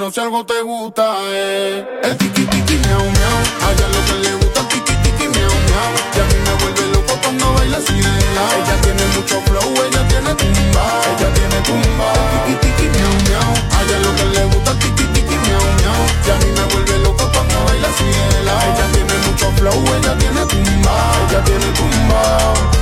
[0.04, 3.38] Pero si algo te gusta, es el tiki tiki miau miau.
[3.64, 5.92] A ella lo que le gusta el tiki tiki miau miau.
[6.14, 8.10] Y a mí me vuelve loco cuando baila así de.
[8.12, 10.84] Ella tiene mucho flow, ella tiene tumba.
[11.08, 12.08] Ella tiene tumba.
[12.44, 13.50] El tiki tiki miau miau.
[13.72, 16.00] A ella lo que le gusta el tiki tiki miau miau.
[16.26, 18.40] Y a mí me vuelve loco cuando baila así de.
[18.44, 20.96] Ella tiene mucho flow, ella tiene tumba.
[21.30, 22.73] Ella tiene tumba.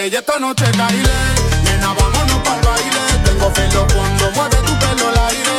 [0.00, 1.10] Pégate, y esta noche caile
[1.64, 3.02] Nena, vámonos pa'l baile.
[3.24, 5.58] Tengo pelo cuando mueve tu pelo al aire.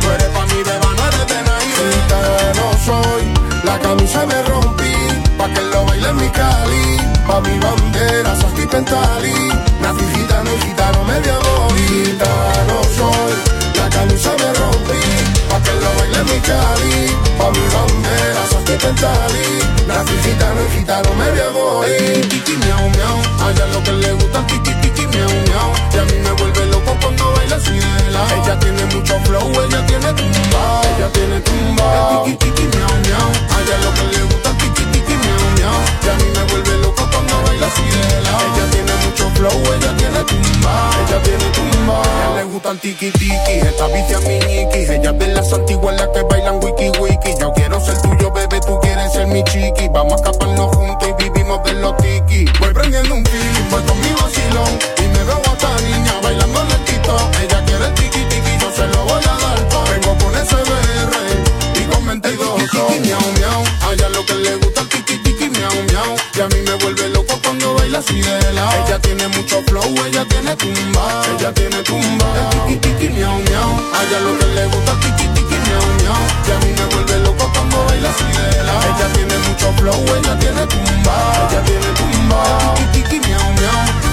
[0.00, 3.32] Tú eres pa' mi beba, no eres de naire no soy,
[3.64, 4.94] la camisa me rompí
[5.36, 6.96] Pa' que lo baile en mi cali.
[7.26, 9.34] Pa' mi bandera, Sasti Pentali.
[9.80, 11.38] Nací gitano y gitano medio
[11.76, 13.34] Gitano soy,
[13.76, 15.02] la camisa me rompí
[15.48, 17.37] Pa' que lo baile en mi cali
[18.88, 24.12] Pentali Nací gitano y gitano medio voy Tiki miau miau, a ella lo que le
[24.14, 25.72] gusta Tiki tiki miau miau.
[25.92, 27.72] Y a mí me vuelve loco cuando baila así.
[27.72, 30.80] De lado Ella tiene mucho flow, ella tiene tumba.
[30.96, 32.24] Ella tiene tumba.
[32.24, 35.80] Tiki tiki miau miau, a ella lo que le gusta Tiki tiki miau miau.
[36.04, 38.07] Y a mí me vuelve loco cuando baila así
[39.38, 40.90] flow, ella tiene tumba.
[41.06, 42.02] Ella tiene tumba.
[42.02, 45.52] A ella le gusta el tiki tiki, esta vicia mi ñiqui Ella es de las
[45.52, 47.30] antiguas las que bailan wiki wiki.
[47.40, 49.88] Yo quiero ser tuyo, bebé, tú quieres ser mi chiqui.
[49.92, 52.44] Vamos a escaparnos juntos y vivimos de los tiki.
[52.60, 56.47] Voy prendiendo un feeling, voy con mi vacilón Y me veo a esta niña bailando
[67.98, 71.20] Ella tiene mucho flow, ella tiene tumba.
[71.36, 72.26] Ella tiene tumba.
[72.68, 76.14] El tiki tiki miau miau, a ella lo que le gusta tiki tiki miau miau.
[76.46, 80.16] Y a mí me vuelve loco cuando baila así de lado Ella tiene mucho flow,
[80.16, 81.48] ella tiene tumba.
[81.50, 82.74] Ella tiene tumba.
[82.78, 84.07] El tiki tiki miau miau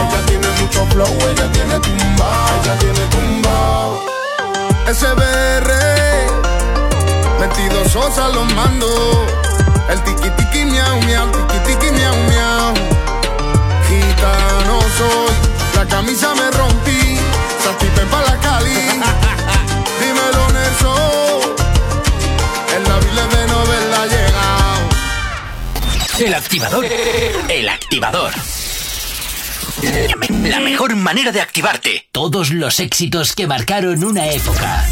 [0.00, 2.30] Ella tiene mucho flow, ella tiene tumba,
[2.62, 3.56] ella tiene tumba.
[4.92, 5.70] SBR,
[7.38, 9.26] metido sosa los mando.
[9.88, 12.74] El tiki tiki miau miau, tiki tiki miau miau.
[13.88, 15.34] Gitano soy,
[15.76, 17.18] la camisa me rompí,
[17.62, 18.74] saltipen pa' la cali.
[20.00, 21.40] Dímelo Nelson,
[22.76, 24.88] el labile de novela llegado.
[26.18, 26.84] El activador,
[27.48, 28.32] el activador.
[29.82, 32.08] La mejor manera de activarte.
[32.12, 34.84] Todos los éxitos que marcaron una época.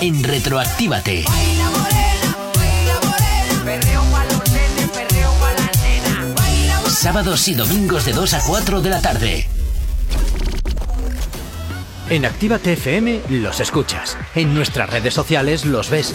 [0.00, 1.24] En Retroactívate.
[6.88, 9.46] Sábados y domingos de 2 a 4 de la tarde.
[12.08, 14.16] En Actívate FM los escuchas.
[14.34, 16.14] En nuestras redes sociales los ves.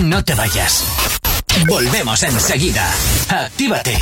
[0.00, 0.82] No te vayas.
[1.68, 2.90] Volvemos enseguida.
[3.28, 3.98] Actívate.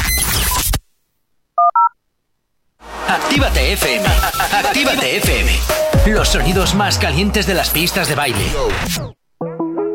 [3.08, 4.06] Actívate FM.
[4.52, 5.52] Actívate FM.
[6.06, 8.44] Los sonidos más calientes de las pistas de baile.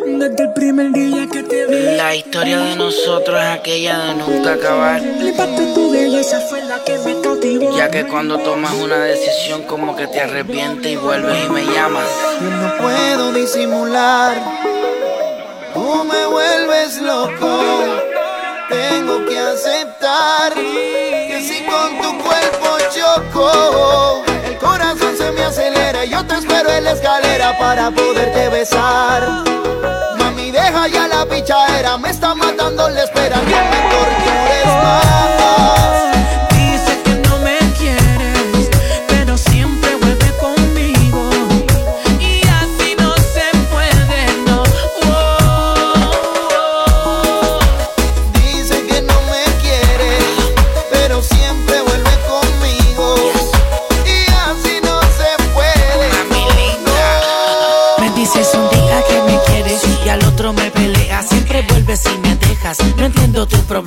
[0.06, 1.95] Desde el primer día que te vi.
[1.95, 5.01] La historia de nosotros es aquella de nunca acabar.
[5.01, 7.78] Tu belleza fue la que me cautivó.
[7.78, 12.10] Ya que cuando tomas una decisión, como que te arrepientes y vuelves y me llamas.
[12.41, 14.62] Yo no puedo disimular.
[15.74, 17.60] Tú me vuelves loco.
[18.70, 26.06] Tengo que aceptar que si con tu cuerpo choco, el corazón se me acelera.
[26.06, 29.44] y Yo te espero en la escalera para poderte besar.
[30.18, 33.38] Mami, deja ya la pichadera, me está matando la espera.
[33.38, 35.33] No me tortures más.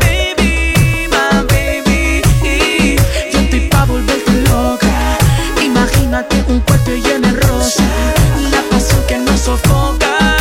[0.00, 2.22] Baby, my baby.
[3.32, 5.18] Yo estoy pa' volverte loca.
[5.62, 7.84] Imagínate un cuarto lleno de rosa.
[8.50, 10.36] La pasión que nos sofoca.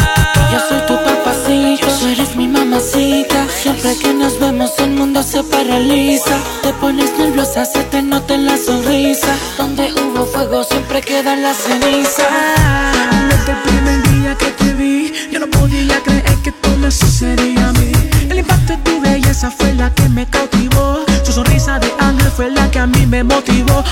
[0.52, 3.48] Yo soy tu papacito, tú eres mi mamacita.
[3.62, 6.38] Siempre que nos vemos el mundo se paraliza.
[6.64, 9.36] Te pones nerviosa, se te nota en la sonrisa.
[9.58, 12.28] Donde hubo fuego siempre queda la ceniza.
[19.42, 21.00] Belleza fue la que me cautivó.
[21.24, 23.84] Su sonrisa de ángel fue la que a mí me motivó.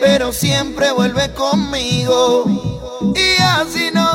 [0.00, 2.44] Pero siempre vuelve conmigo.
[3.14, 4.09] Y así no.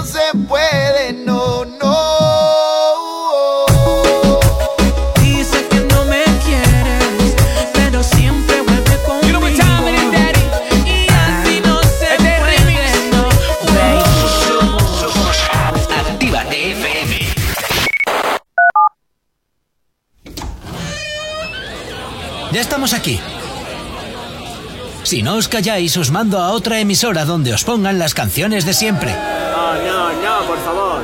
[25.16, 28.74] Si no os calláis, os mando a otra emisora donde os pongan las canciones de
[28.74, 29.16] siempre.
[29.16, 31.02] No, no, no, por favor.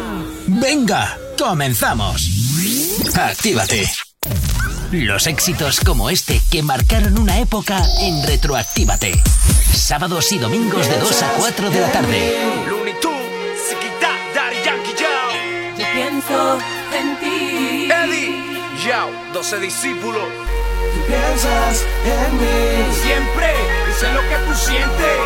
[0.47, 2.27] Venga, comenzamos.
[3.15, 3.89] Actívate.
[4.91, 9.13] Los éxitos como este que marcaron una época en Retroactívate.
[9.73, 12.35] Sábados y domingos de 2 a 4 de la tarde.
[15.77, 16.59] Yo pienso
[16.99, 17.89] en ti.
[17.89, 18.35] Eddie,
[18.85, 20.27] Yao, 12 discípulos.
[20.93, 22.93] Tú piensas en mí.
[23.03, 25.17] Siempre, sé lo que tú sientes.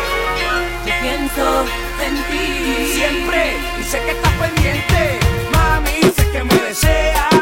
[0.86, 1.64] Yo pienso
[2.04, 2.92] en ti.
[2.94, 5.18] Siempre, y sé que estás pendiente.
[5.52, 7.35] Mami, sé que me deseas.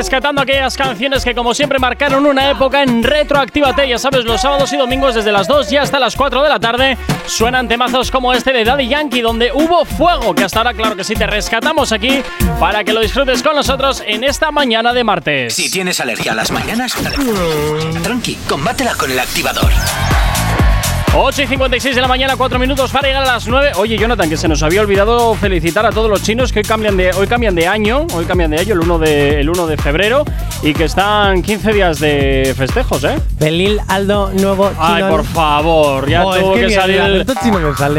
[0.00, 3.86] Rescatando aquellas canciones que como siempre marcaron una época en Retroactívate.
[3.86, 6.58] Ya sabes, los sábados y domingos desde las 2 y hasta las 4 de la
[6.58, 6.96] tarde
[7.26, 11.04] suenan temazos como este de Daddy Yankee donde hubo fuego, que hasta ahora claro que
[11.04, 12.22] sí te rescatamos aquí
[12.58, 15.52] para que lo disfrutes con nosotros en esta mañana de martes.
[15.52, 16.94] Si tienes alergia a las mañanas,
[18.02, 19.70] tranqui, combátela con el activador.
[21.12, 23.72] 8 y 56 de la mañana, 4 minutos para llegar a las 9.
[23.76, 26.96] Oye, Jonathan, que se nos había olvidado felicitar a todos los chinos que hoy cambian
[26.96, 29.76] de, hoy cambian de año, hoy cambian de año, el 1 de, el 1 de
[29.76, 30.24] febrero,
[30.62, 33.16] y que están 15 días de festejos, ¿eh?
[33.40, 34.78] Belil Aldo Nuevo Chino.
[34.84, 37.26] Ay, por favor, ya Oh, es tuvo que que, ni salir el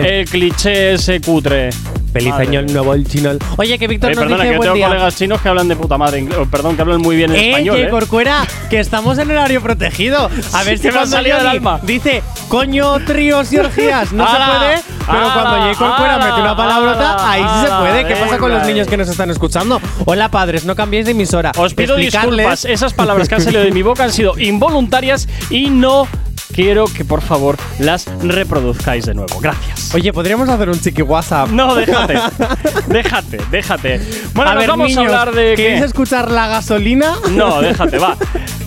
[0.05, 1.70] el cliché ese cutre.
[2.12, 3.32] Feliz Madre año el nuevo el chino.
[3.57, 4.88] Oye, que Víctor Eh, nos perdona, dice que buen tengo día.
[4.89, 7.76] colegas chinos que hablan de puta madre, inglés- perdón, que hablan muy bien Eh, español,
[7.78, 7.89] que ¿eh?
[7.89, 10.30] Corcuera, que estamos en horario protegido.
[10.53, 11.80] A ver Sí, si me cuando salido del alma.
[11.84, 14.82] dice coño, tríos y orgías, no se puede.
[15.05, 15.78] Pero cuando J.
[15.78, 18.05] Corcuera mete una palabrota, ahí sí se puede.
[18.05, 19.80] ¿Qué pasa con los niños que nos están escuchando?
[20.05, 21.51] Hola, padres, no cambiéis de emisora.
[21.57, 25.28] Os pido Explicarles- disculpas, esas palabras que han salido de mi boca han sido involuntarias
[25.49, 26.07] y no
[26.52, 29.39] quiero que por favor las reproduzcáis de nuevo.
[29.39, 29.93] Gracias.
[29.95, 31.49] Oye, podríamos hacer un chiqui WhatsApp.
[31.49, 32.20] No, déjate.
[32.88, 34.02] déjate, déjate.
[34.34, 35.86] Bueno, a nos ver, vamos niños, a hablar de ¿Queréis qué?
[35.86, 37.16] escuchar la gasolina?
[37.32, 38.16] No, déjate, va.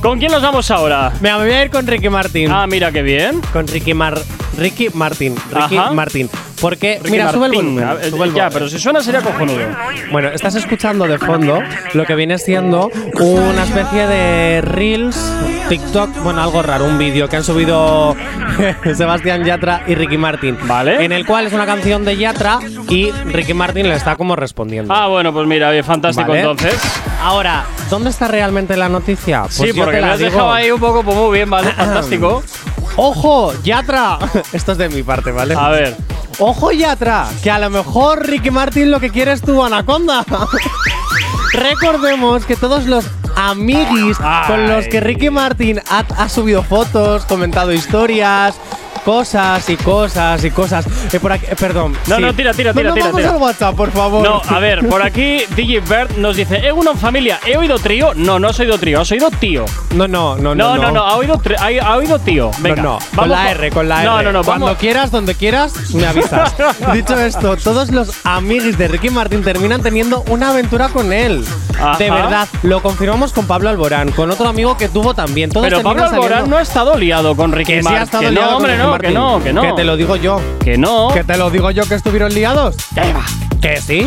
[0.01, 1.13] ¿Con quién nos vamos ahora?
[1.21, 2.51] Me voy a ir con Ricky Martin.
[2.51, 3.41] Ah, mira qué bien.
[3.53, 4.19] Con Ricky Mar
[4.57, 5.35] Ricky Martin.
[5.51, 5.91] Ricky Ajá.
[6.65, 7.85] Porque, Ricky mira, sube el volumen.
[7.85, 9.61] A ver, sube el ya, pero si suena sería cojonudo.
[10.11, 11.59] Bueno, estás escuchando de fondo
[11.93, 12.91] lo que viene siendo
[13.21, 15.15] una especie de Reels,
[15.69, 18.17] TikTok, bueno, algo raro, un vídeo que han subido
[18.97, 20.57] Sebastián Yatra y Ricky Martin.
[20.63, 21.05] Vale.
[21.05, 22.59] En el cual es una canción de Yatra
[22.89, 24.95] y Ricky Martin le está como respondiendo.
[24.95, 26.41] Ah, bueno, pues mira, bien, fantástico Vale.
[26.41, 26.81] entonces.
[27.21, 29.43] Ahora, ¿dónde está realmente la noticia?
[29.43, 32.43] Pues sí, porque la has dejado ahí un poco, pues muy bien, vale, fantástico.
[32.97, 34.19] ¡Ojo, Yatra!
[34.53, 35.55] Esto es de mi parte, ¿vale?
[35.55, 35.97] A ver.
[36.39, 37.29] ¡Ojo, Yatra!
[37.43, 40.25] Que a lo mejor Ricky Martin lo que quiere es tu anaconda.
[41.53, 43.05] Recordemos que todos los
[43.37, 44.17] amiguis
[44.47, 48.55] con los que Ricky Martin ha, ha subido fotos, comentado historias,
[49.05, 50.87] cosas y cosas y cosas.
[51.13, 51.93] Eh, por aquí, eh, perdón.
[52.07, 52.23] No, sí.
[52.23, 53.31] no, tira, tira, No, tira, no, tira, vamos tira.
[53.33, 54.23] al WhatsApp, por favor.
[54.27, 58.13] No, a ver, por aquí DJ Bert nos dice, eh, uno familia, ¿he oído trío?
[58.15, 59.65] No, no has oído trío, has oído tío.
[59.95, 60.83] No, no, no, No, no.
[60.83, 62.51] no, no, ha oído, ha, ha oído tío.
[62.59, 64.05] Venga, no, no, con vamos la R, con la R.
[64.11, 64.81] No, no, no, Cuando vamos.
[64.81, 66.55] quieras, donde quieras, me avisas.
[66.93, 71.45] Dicho esto, todos los amiguis de Ricky Martin terminan teniendo una aventura con él.
[71.79, 71.97] Ajá.
[71.99, 75.51] De verdad, lo confirmamos con Pablo Alborán, con otro amigo que tuvo también.
[75.51, 78.03] Todos Pero Pablo Alborán saliendo- no ha estado liado con Ricky que sí ha Martin.
[78.05, 79.63] estado que liado no, con hombre, Ricky no, Que no, que no.
[79.63, 80.41] Que te lo digo yo.
[80.63, 81.09] Que no.
[81.13, 82.77] Que te lo digo yo que estuvieron liados.
[83.61, 84.05] Que sí.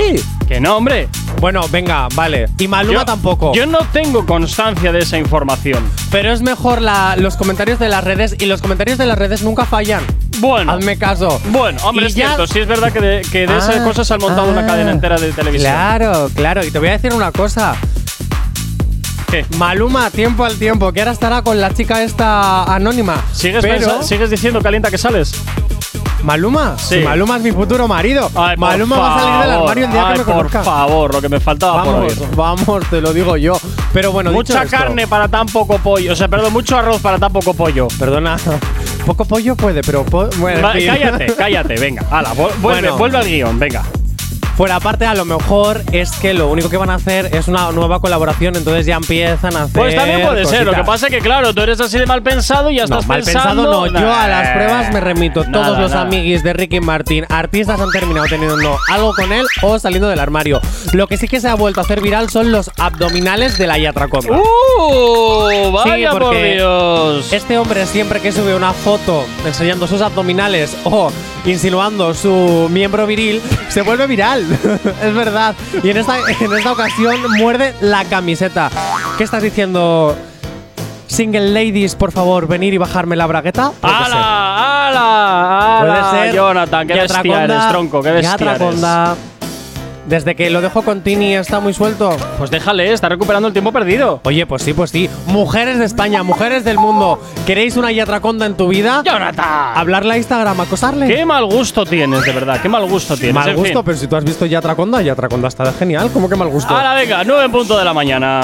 [0.48, 1.10] Que no, hombre.
[1.42, 2.48] Bueno, venga, vale.
[2.60, 3.54] Y Maluma Yo- tampoco.
[3.54, 5.84] Yo no tengo constancia de esa información.
[6.12, 9.42] Pero es mejor la- los comentarios de las redes y los comentarios de las redes
[9.42, 10.04] nunca fallan.
[10.40, 10.72] Bueno.
[10.74, 11.42] Hazme caso.
[11.50, 13.84] Bueno, hombre, Y es ya- cierto, sí es verdad que de, que de esas Ah,
[13.84, 15.72] cosas se han montado una ah, cadena entera de televisión.
[15.72, 16.64] Claro, claro.
[16.66, 17.76] Y te voy a decir una cosa.
[19.58, 23.24] Maluma, tiempo al tiempo, que ahora estará con la chica esta anónima.
[23.34, 25.34] ¿Sigues, Pero, ¿Sigues diciendo calienta que sales?
[26.24, 26.96] Maluma, Sí.
[26.96, 28.30] si Maluma es mi futuro marido.
[28.36, 30.64] Ay, por Maluma va a salir del armario el día ay, que me por conozca.
[30.64, 33.58] favor, lo que me faltaba por Vamos, vamos, te lo digo yo.
[33.94, 36.12] Pero bueno, dicho Mucha esto- carne para tan poco pollo.
[36.14, 37.88] O sea, perdón, mucho arroz para tan poco pollo.
[38.00, 38.38] Perdona.
[39.06, 42.04] Poco pollo puede, pero po- bueno, Va, cállate, cállate, venga.
[42.12, 42.98] Hala, vuelve, Bueno.
[42.98, 43.82] vuelve al guion, venga.
[44.58, 47.72] Fuera aparte, a lo mejor es que lo único que van a hacer es una
[47.72, 49.76] nueva colaboración, entonces ya empiezan a hacer.
[49.80, 50.66] Pues también puede ser.
[50.66, 52.96] Lo que pasa es que, claro, tú eres así de mal pensado y ya No,
[52.96, 53.86] estás mal pensado no.
[53.86, 55.46] Yo a las pruebas me remito.
[55.46, 56.02] Nada, Todos los nada.
[56.02, 60.60] amiguis de Ricky Martin, artistas han terminado teniendo algo con él o saliendo del armario.
[60.92, 63.78] Lo que sí que se ha vuelto a hacer viral son los abdominales de la
[63.78, 64.40] Yatraconda.
[64.40, 65.72] ¡Uh!
[65.72, 67.32] Vaya por porque Dios.
[67.32, 71.12] Este hombre siempre que sube una foto enseñando sus abdominales o
[71.48, 74.46] insinuando su miembro viril, se vuelve viral.
[75.04, 75.56] es verdad.
[75.84, 78.70] Y en esta, en esta ocasión muerde la camiseta.
[79.18, 80.16] ¿Qué estás diciendo?
[81.08, 83.72] Single ladies, por favor, venir y bajarme la bragueta.
[83.82, 84.88] ¡Hala!
[84.88, 85.80] ¡Hala!
[85.80, 86.32] ¡Hala!
[86.34, 88.78] Jonathan, qué bestia eres, tronco, qué bestia eres.
[90.08, 92.16] Desde que lo dejó con Tini está muy suelto.
[92.38, 94.22] Pues déjale, está recuperando el tiempo perdido.
[94.24, 95.10] Oye, pues sí, pues sí.
[95.26, 97.22] Mujeres de España, mujeres del mundo.
[97.46, 99.02] ¿Queréis una yatraconda en tu vida?
[99.06, 99.74] ¡Jonathan!
[99.76, 101.08] Hablarle a Instagram, acosarle.
[101.08, 102.62] Qué mal gusto tienes, de verdad.
[102.62, 103.36] Qué mal gusto tienes.
[103.36, 103.82] Mal en gusto, fin.
[103.84, 106.10] pero si tú has visto Yatraconda, Yatraconda está de genial.
[106.14, 106.74] ¿Cómo que mal gusto?
[106.74, 108.44] Ahora venga, 9 en punto de la mañana.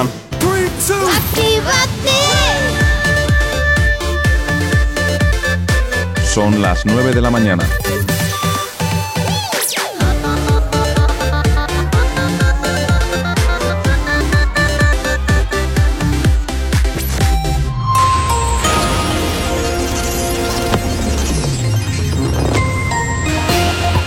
[6.25, 7.63] Son las 9 de la mañana.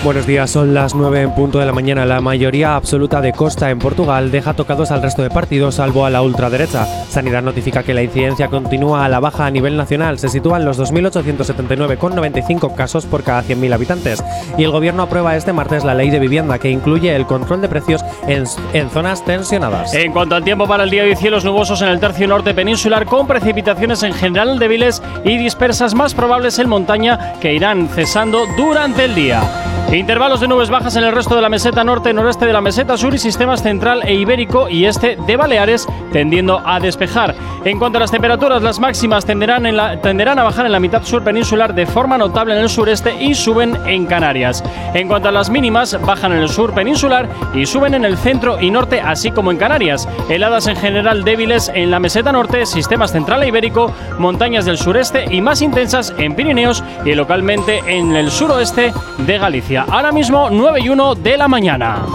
[0.07, 2.07] Buenos días, son las 9 en punto de la mañana.
[2.07, 6.11] La mayoría absoluta de Costa en Portugal deja tocados al resto de partidos, salvo a
[6.11, 6.87] la ultraderecha.
[7.09, 10.21] Sanidad notifica que la incidencia continúa a la baja a nivel nacional.
[10.21, 14.23] Se sitúa en los 2.879,95 casos por cada 100.000 habitantes.
[14.57, 17.69] Y el gobierno aprueba este martes la ley de vivienda que incluye el control de
[17.69, 18.45] precios en,
[18.75, 19.93] en zonas tensionadas.
[19.93, 23.07] En cuanto al tiempo para el día de cielos nubosos en el tercio norte peninsular
[23.07, 29.07] con precipitaciones en general débiles y dispersas más probables en montaña que irán cesando durante
[29.07, 29.76] el día.
[29.93, 32.97] Intervalos de nubes bajas en el resto de la meseta norte, noreste de la meseta
[32.97, 37.35] sur y sistemas central e ibérico y este de Baleares tendiendo a despejar.
[37.65, 40.81] En cuanto a las temperaturas, las máximas tenderán, en la- tenderán a bajar en la
[40.81, 44.63] mitad sur peninsular de forma notable en el sureste y suben en Canarias.
[44.93, 48.61] En cuanto a las mínimas, bajan en el sur peninsular y suben en el centro
[48.61, 50.09] y norte, así como en Canarias.
[50.29, 55.27] Heladas en general débiles en la meseta norte, sistemas central e ibérico, montañas del sureste
[55.31, 59.76] y más intensas en Pirineos y localmente en el suroeste de Galicia.
[59.85, 62.07] Ahora mismo 9 y 1 de la mañana.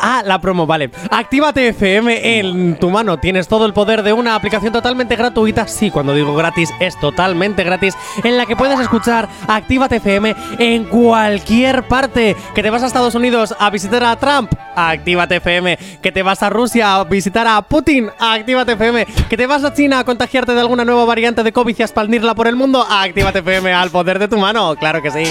[0.00, 0.90] ah, la promo, vale.
[1.10, 3.18] Actívate FM en tu mano.
[3.18, 5.66] Tienes todo el poder de una aplicación totalmente gratuita.
[5.66, 7.96] Sí, cuando digo gratis, es totalmente gratis.
[8.22, 12.36] En la que puedes escuchar Actívate FM en cualquier parte.
[12.54, 14.52] Que te vas a Estados Unidos a visitar a Trump.
[14.74, 15.78] Actívate FM.
[16.02, 18.10] Que te vas a Rusia a visitar a Putin.
[18.18, 19.06] Actívate FM.
[19.28, 21.86] Que te vas a China a contagiarte de alguna nueva variante de COVID y a
[21.86, 22.86] expandirla por el mundo.
[22.88, 24.74] Actívate FM al poder de tu mano.
[24.76, 25.24] Claro que sí.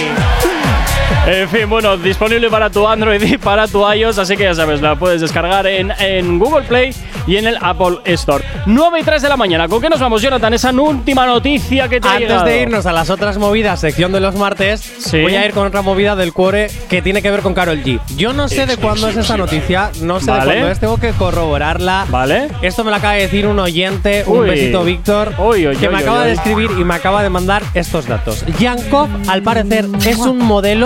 [1.26, 4.80] En fin, bueno, disponible para tu Android y para tu iOS, así que ya sabes,
[4.80, 6.94] la puedes descargar en, en Google Play
[7.26, 8.44] y en el Apple Store.
[8.66, 10.54] 9 y 3 de la mañana, ¿con qué nos vamos, Jonathan?
[10.54, 14.20] Esa última noticia que te ha Antes de irnos a las otras movidas, sección de
[14.20, 15.20] los martes, Sí.
[15.20, 17.98] voy a ir con otra movida del cuore que tiene que ver con Carol G.
[18.16, 20.44] Yo no sé de cuándo es esa noticia, no sé Vale.
[20.44, 22.06] de cuándo es, tengo que corroborarla.
[22.08, 22.48] Vale.
[22.62, 24.48] Esto me lo acaba de decir un oyente, un Uy.
[24.50, 26.26] besito Víctor, Uy, uy, que uy, me uy, acaba uy.
[26.28, 28.44] de escribir y me acaba de mandar estos datos.
[28.60, 30.85] Yankov, al parecer, es un modelo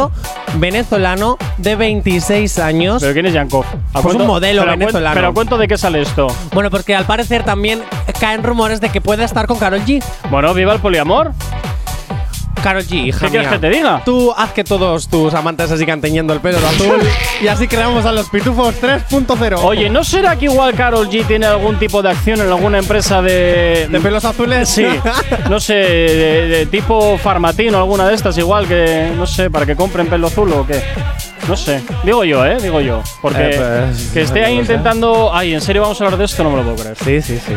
[0.57, 3.01] venezolano de 26 años.
[3.03, 3.64] ¿Pero quién es Yankov?
[3.64, 5.14] ¿A Pues cuento- un modelo pero venezolano.
[5.14, 6.26] ¿Pero cuento de qué sale esto?
[6.53, 7.82] Bueno, porque al parecer también
[8.20, 10.03] caen rumores de que puede estar con Carol G.
[10.30, 11.32] Bueno, viva el poliamor.
[12.61, 13.58] Carol G, hija ¿Qué quieres mía.
[13.61, 14.02] que te diga?
[14.04, 17.00] Tú haz que todos tus amantes se sigan teñiendo el pelo de azul
[17.42, 19.58] y así creamos a los pitufos 3.0.
[19.62, 23.22] Oye, ¿no será que igual Carol G tiene algún tipo de acción en alguna empresa
[23.22, 23.88] de.
[23.90, 24.68] ¿De pelos azules?
[24.68, 24.86] Sí,
[25.48, 29.66] no sé, de, de tipo Farmatín o alguna de estas, igual que, no sé, para
[29.66, 30.82] que compren pelo azul o qué.
[31.49, 32.59] No sé, digo yo, ¿eh?
[32.61, 33.03] Digo yo.
[33.22, 33.57] Porque Eh,
[33.88, 34.72] pues, que esté ahí no lo sé.
[34.72, 35.30] intentando.
[35.34, 36.45] Ay, ¿en serio vamos a hablar de esto?
[36.45, 36.97] No me lo puedo creer.
[36.97, 37.55] Sí, sí, sí.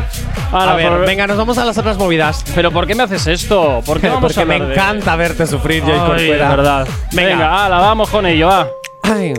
[0.51, 2.43] Ala, a ver, por- venga, nos vamos a las otras movidas.
[2.55, 3.81] ¿Pero por qué me haces esto?
[3.85, 6.49] ¿Por qué vamos Porque me hablar de- encanta verte sufrir, Joy Ay, Corcuera.
[6.49, 6.87] de verdad.
[7.11, 7.29] Venga.
[7.29, 8.67] Venga, ala, vamos con ello, va.
[9.03, 9.33] Ay,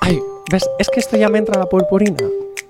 [0.00, 0.18] ay,
[0.50, 0.68] ¿ves?
[0.78, 2.16] Es que esto ya me entra la purpurina.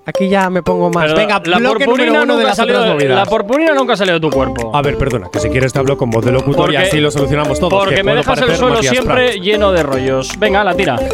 [0.05, 1.05] Aquí ya me pongo más.
[1.05, 3.15] Pero venga, la purpurina uno de nunca las salió otras movidas.
[3.15, 4.75] La purpurina nunca salió de tu cuerpo.
[4.75, 7.09] A ver, perdona, que si quieres te hablo con voz de locutor y así lo
[7.09, 7.69] solucionamos todo.
[7.69, 10.37] Porque que me dejas el suelo siempre lleno de rollos.
[10.37, 10.97] Venga, la tira.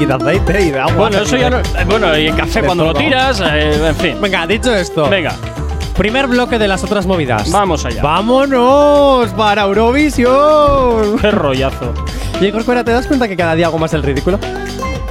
[0.00, 0.94] Y de aceite y de agua.
[0.96, 1.58] Bueno, eso ya no.
[1.58, 4.16] eh, Bueno, y el café De cuando lo tiras, eh, en fin.
[4.20, 5.08] Venga, dicho esto.
[5.10, 5.34] Venga,
[5.96, 7.50] Primer bloque de las otras movidas.
[7.52, 8.02] vamos allá.
[8.02, 9.28] ¡Vámonos!
[9.30, 11.18] ¡Para Eurovisión!
[11.20, 11.92] Qué rollazo.
[12.40, 14.38] Y Corcuera, ¿te das cuenta que cada día hago más el ridículo?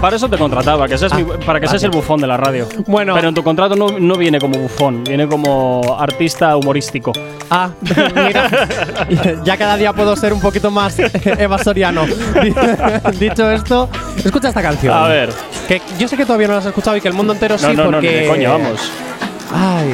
[0.01, 2.67] Para eso te contrataba, que seas mi- para que seas el bufón de la radio.
[2.71, 3.13] Ah, Bueno.
[3.15, 7.11] Pero en tu contrato no, no viene como bufón, viene como artista humorístico.
[7.49, 8.49] Ah, mira,
[9.43, 10.95] ya cada día puedo ser un poquito más
[11.25, 12.05] evasoriano.
[13.19, 13.89] Dicho esto,
[14.23, 14.93] escucha esta canción.
[14.95, 15.29] A ver.
[15.67, 17.69] Que yo sé que todavía no la has escuchado y que el mundo entero No,
[17.69, 18.07] sí, no, no, porque.
[18.09, 18.91] ni de coña, vamos.
[19.53, 19.93] Ay.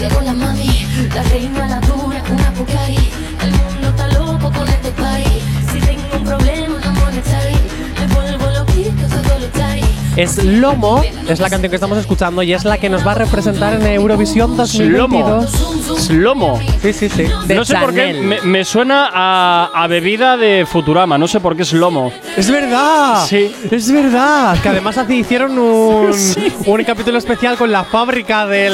[0.00, 1.80] Llegó la mami, la reina, la
[10.16, 13.16] Es Lomo, es la canción que estamos escuchando y es la que nos va a
[13.16, 15.50] representar en Eurovisión 2022.
[15.98, 16.58] Slomo.
[16.80, 17.24] Sí, sí, sí.
[17.46, 21.38] De No sé por qué, me, me suena a, a bebida de Futurama, no sé
[21.40, 22.10] por qué es lomo.
[22.34, 23.26] ¡Es verdad!
[23.26, 23.54] Sí.
[23.70, 24.58] Es verdad.
[24.62, 26.10] Que además así hicieron un,
[26.66, 28.72] un capítulo especial con la fábrica del,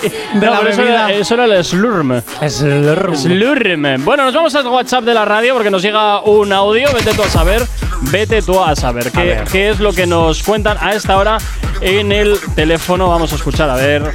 [0.00, 1.08] de No, la pero eso bebida.
[1.08, 2.20] era, eso era el slurm.
[2.48, 3.16] Slurm.
[3.16, 4.04] Slurm.
[4.04, 6.88] Bueno, nos vamos al WhatsApp de la radio porque nos llega un audio.
[6.92, 7.62] Vete tú a saber.
[8.02, 11.38] Vete tú a saber qué, qué es lo que nos cuentan a esta hora
[11.80, 13.08] en el teléfono.
[13.08, 14.12] Vamos a escuchar, a ver.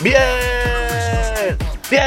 [0.00, 0.16] ¡Bien!
[1.90, 2.02] ¡Bien!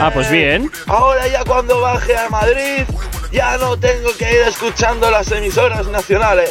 [0.00, 0.70] Ah, pues bien.
[0.86, 2.82] Ahora ya cuando baje a Madrid
[3.32, 6.50] ya no tengo que ir escuchando las emisoras nacionales.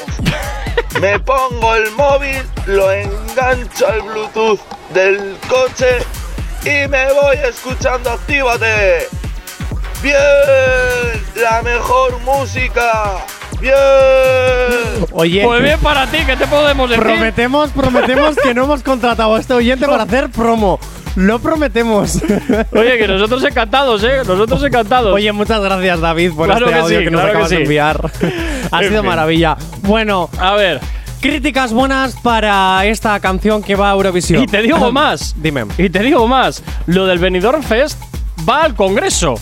[1.01, 4.59] Me pongo el móvil, lo engancho al Bluetooth
[4.93, 5.99] del coche
[6.63, 9.07] y me voy escuchando Actívate.
[10.01, 10.15] ¡Bien!
[11.35, 13.25] ¡La mejor música!
[13.61, 15.05] ¡Bien!
[15.11, 17.03] Oye, Pues bien para ti, ¿qué te podemos decir?
[17.03, 20.79] prometemos, prometemos que no hemos contratado a este oyente para hacer promo.
[21.15, 22.15] Lo prometemos.
[22.71, 24.19] Oye, que nosotros encantados, ¿eh?
[24.25, 25.13] Nosotros encantados.
[25.13, 27.49] Oye, muchas gracias, David, por Claro este que audio sí, que nos claro que acabas
[27.49, 28.11] de enviar.
[28.71, 29.09] ha En sido fin.
[29.09, 29.57] maravilla.
[29.81, 30.79] Bueno, a ver.
[31.19, 34.41] Críticas buenas para esta canción que va a Eurovisión.
[34.41, 35.35] Y te digo más.
[35.37, 35.65] Dime.
[35.77, 36.63] Y te digo más.
[36.87, 37.99] Lo del Benidorm Fest
[38.49, 39.35] va al Congreso.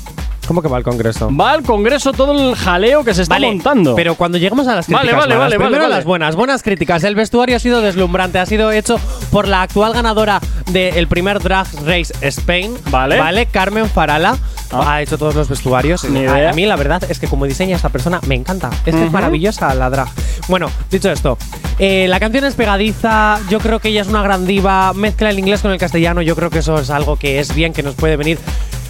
[0.50, 1.30] ¿Cómo que va al Congreso?
[1.32, 3.94] Va al Congreso todo el jaleo que se está Vale, montando.
[3.94, 5.96] Pero cuando lleguemos a las críticas vale, malas, vale, vale, primero vale.
[5.96, 7.04] las buenas, buenas críticas.
[7.04, 9.00] El vestuario ha sido deslumbrante, ha sido hecho
[9.32, 10.42] por la actual ganadora
[10.72, 13.20] del primer Drag Race Spain, Vale.
[13.20, 14.40] Vale, Carmen Farala.
[14.72, 14.96] Ah.
[14.96, 16.04] Ha hecho todos los vestuarios.
[16.06, 16.50] Ni a, idea.
[16.50, 18.72] a mí la verdad es que como diseña esta persona me encanta.
[18.88, 20.08] Es que es maravillosa la drag.
[20.48, 21.38] Bueno, dicho esto,
[21.78, 23.40] eh, la canción es pegadiza.
[23.52, 24.94] Yo creo que ella es una gran diva.
[24.96, 26.24] Mezcla el inglés con el castellano.
[26.24, 28.40] Yo creo que eso es algo que es bien, que nos puede venir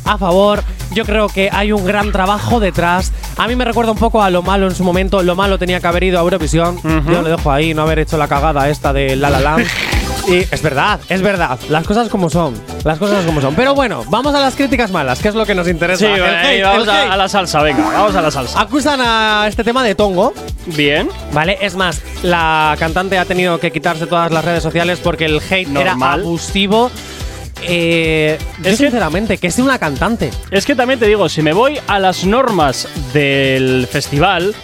[0.06, 0.64] a favor.
[0.92, 3.12] Yo creo que hay un gran trabajo detrás.
[3.38, 5.22] A mí me recuerda un poco a lo malo en su momento.
[5.24, 6.80] Lo malo tenía que haber ido a Eurovisión.
[6.84, 9.66] Yo lo dejo ahí, no haber hecho la cagada esta de La La Land.
[10.28, 11.58] Y es verdad, es verdad.
[11.70, 12.54] Las cosas como son.
[12.84, 13.56] Las cosas como son.
[13.56, 16.00] Pero bueno, vamos a las críticas malas, que es lo que nos interesa.
[16.06, 18.60] Sí, El vale, hate, vamos el a, a la salsa, venga, vamos a la salsa.
[18.62, 20.34] Acusan a este tema de Tongo.
[20.68, 21.10] Bien.
[21.34, 25.38] Vale, es más, la cantante ha tenido que quitarse todas las redes sociales porque el
[25.40, 26.20] hate era Normal.
[26.22, 26.92] abusivo.
[27.64, 30.32] Eh, yo Es que- sinceramente, que es una cantante.
[30.52, 34.56] Es que también te digo, si me voy a las normas del festival,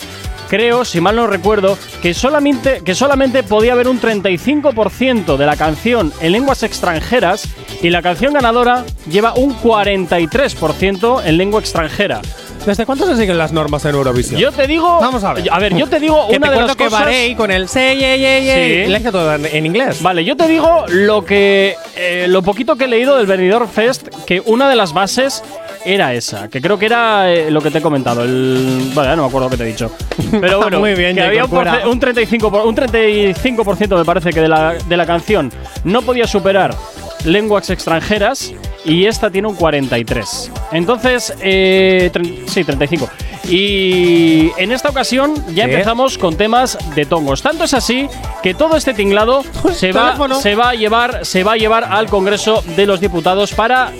[0.49, 5.55] creo, si mal no recuerdo, que solamente, que solamente podía haber un 35% de la
[5.57, 7.47] canción en lenguas extranjeras
[7.81, 12.21] y la canción ganadora lleva un 43% en lengua extranjera.
[12.65, 14.39] ¿Desde cuánto se siguen las normas en Eurovisión?
[14.41, 14.99] Yo te digo.
[14.99, 15.45] Vamos a ver.
[15.51, 16.99] A ver, yo te digo que una te de las que cosas.
[17.01, 18.91] Barei con el say, yeah, yeah, yeah, Sí.
[18.91, 20.01] le todo en, en inglés.
[20.01, 21.75] Vale, yo te digo lo que.
[21.95, 25.43] eh, lo poquito que he leído del Benidorm Fest, que una de las bases
[25.85, 28.23] era esa, que creo que era eh, lo que te he comentado.
[28.23, 28.91] El.
[28.95, 29.91] Vale, no me acuerdo lo que te he dicho.
[30.41, 34.41] Pero bueno, Muy bien, que había un, un 35%, por- un 35% me parece que
[34.41, 35.51] de la, de la canción
[35.83, 36.75] no podía superar
[37.25, 38.51] lenguas extranjeras
[38.85, 40.51] y esta tiene un 43.
[40.71, 42.11] Entonces, eh,
[42.47, 43.09] sí, 35.
[43.49, 47.41] Y en esta ocasión ya empezamos con temas de tongos.
[47.41, 48.07] Tanto es así
[48.41, 52.07] que todo este tinglado se va, se va a llevar, se va a llevar al
[52.07, 53.91] Congreso de los Diputados para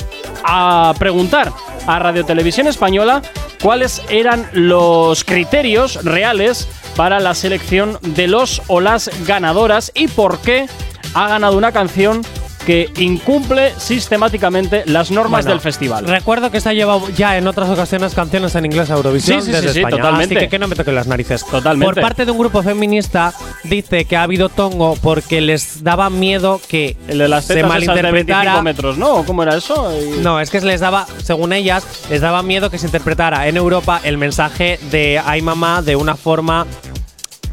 [0.44, 1.52] a preguntar
[1.88, 3.22] a Radio Televisión Española
[3.62, 10.40] cuáles eran los criterios reales para la selección de los o las ganadoras y por
[10.40, 10.68] qué
[11.14, 12.22] ha ganado una canción
[12.66, 16.06] que incumple sistemáticamente las normas Bueno, del festival.
[16.08, 19.48] Recuerdo que se ha llevado ya en otras ocasiones canciones en inglés a Eurovisión Sí,
[19.48, 19.98] sí, desde sí, España.
[19.98, 20.36] totalmente.
[20.36, 21.46] Así que que no me toquen las narices.
[21.46, 21.94] Totalmente.
[21.94, 26.60] Por parte de un grupo feminista dice que ha habido tongo porque les daba miedo
[26.68, 28.62] que El de las se esas de 25 malinterpretara.
[28.62, 29.24] metros, ¿no?
[29.26, 29.92] ¿Cómo era eso?
[29.98, 33.58] Y- No, es que les daba, según ellas, les daba miedo que se interpretara en
[33.58, 36.66] Europa el mensaje de Ay Mamá de una forma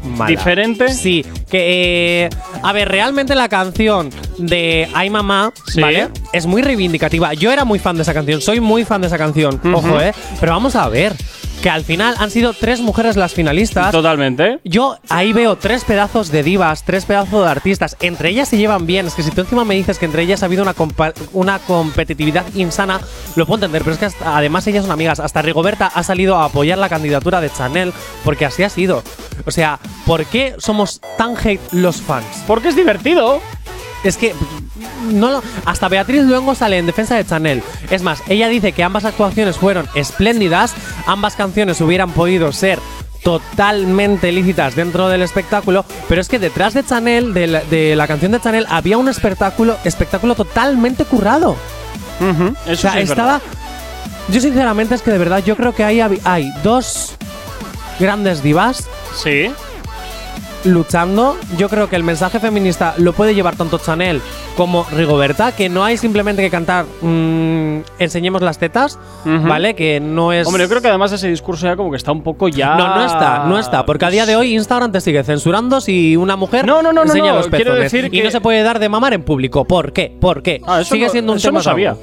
[0.03, 0.29] mala.
[0.29, 0.93] ¿Diferente?
[0.93, 2.29] Sí, que eh,
[2.61, 5.81] a ver, realmente la canción de Ay Mamá, Sí.
[5.81, 6.09] ¿vale?
[6.31, 7.33] Es muy reivindicativa.
[7.33, 10.13] Yo era muy fan de esa canción, soy muy fan de esa canción, ojo, ¿eh?
[10.39, 11.13] Pero vamos a ver,
[11.61, 13.91] que al final han sido tres mujeres las finalistas.
[13.91, 14.59] Totalmente.
[14.65, 17.95] Yo ahí veo tres pedazos de divas, tres pedazos de artistas.
[18.01, 19.07] Entre ellas se llevan bien.
[19.07, 20.75] Es que si tú encima me dices que entre ellas ha habido una,
[21.31, 22.99] una competitividad insana,
[23.37, 23.81] lo puedo entender.
[23.83, 25.21] Pero es que hasta- además ellas son amigas.
[25.21, 27.93] Hasta Rigoberta ha salido a apoyar la candidatura de Chanel
[28.25, 29.01] porque así ha sido.
[29.45, 32.25] O sea, ¿por qué somos tan hate los fans?
[32.45, 33.39] Porque es divertido.
[34.03, 34.33] Es que
[35.11, 37.63] no lo- hasta Beatriz Luengo sale en defensa de Chanel.
[37.89, 40.73] Es más, ella dice que ambas actuaciones fueron espléndidas,
[41.07, 42.79] ambas canciones hubieran podido ser
[43.23, 48.05] totalmente lícitas dentro del espectáculo, pero es que detrás de Chanel, de la, de la
[48.05, 51.55] canción de Chanel, había un espectáculo, espectáculo totalmente currado.
[52.65, 53.33] Eso o sea, sí es estaba.
[53.33, 53.47] verdad.
[54.29, 57.15] Yo sinceramente es que de verdad yo creo que ahí hab- hay dos
[57.99, 58.87] grandes divas
[59.21, 59.51] Sí.
[60.65, 61.35] Luchando.
[61.57, 64.21] Yo creo que el mensaje feminista lo puede llevar tanto Chanel
[64.57, 68.99] como Rigoberta, que no hay simplemente que cantar mm, enseñemos las tetas.
[69.25, 69.73] ¿vale?
[69.75, 70.45] Que no es...
[70.47, 72.75] Hombre, yo creo que además ese discurso ya como que está un poco ya.
[72.75, 76.15] No, no está, no está, porque a día de hoy Instagram te sigue censurando si
[76.17, 78.31] una mujer No, no, no, no, enseña no, los quiero pezones decir y que- no
[78.31, 79.65] se puede dar de mamar en público.
[79.65, 80.15] ¿Por qué?
[80.19, 80.61] ¿Por qué?
[80.65, 81.89] Ah, eso sigue no- siendo un eso tema no sabía.
[81.91, 82.01] tabú.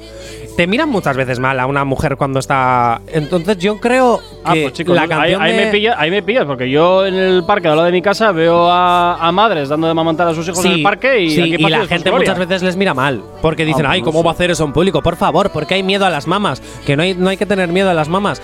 [0.57, 3.01] Te miran muchas veces mal a una mujer cuando está.
[3.07, 6.11] Entonces yo creo Ah, que pues chicos, la ahí, canción ahí de- me pilla, ahí
[6.11, 9.31] me pillas, porque yo en el parque al lado de mi casa veo a, a
[9.31, 11.85] madres dando de mamantar a sus hijos en el parque y, sí, aquí y la
[11.87, 13.23] gente muchas veces les mira mal.
[13.41, 15.01] Porque dicen, Ah, ay, pues ¿cómo va a hacer eso en público?
[15.01, 16.61] Por favor, porque hay miedo a las mamas.
[16.85, 18.41] Que no hay, no hay que tener miedo a las mamas.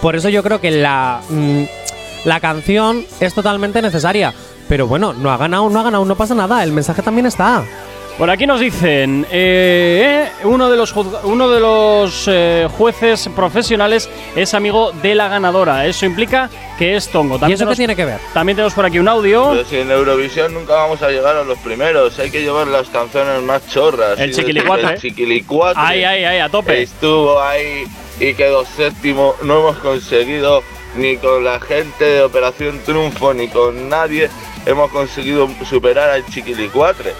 [0.00, 1.62] Por eso yo creo que la, mm,
[2.24, 4.32] la canción es totalmente necesaria.
[4.68, 6.64] Pero bueno, no ha ganado, no ha ganado, no pasa nada.
[6.64, 7.64] El mensaje también está.
[8.18, 14.10] Por aquí nos dicen, eh, eh, uno de los, uno de los eh, jueces profesionales
[14.36, 15.86] es amigo de la ganadora.
[15.86, 17.38] Eso implica que es tongo.
[17.48, 18.20] ¿Y eso qué tiene que ver?
[18.34, 19.50] También tenemos por aquí un audio.
[19.50, 22.88] Pero si en Eurovisión nunca vamos a llegar a los primeros, hay que llevar las
[22.88, 24.18] canciones más chorras.
[24.18, 24.94] El chiquilicuatre.
[24.94, 25.82] El chiquilicuatre.
[25.82, 26.82] Ahí, ahí, ahí, a tope.
[26.82, 27.84] Estuvo ahí
[28.18, 29.34] y quedó séptimo.
[29.42, 30.62] No hemos conseguido
[30.96, 34.28] ni con la gente de Operación Triunfo ni con nadie
[34.66, 37.14] hemos conseguido superar al chiquilicuatre.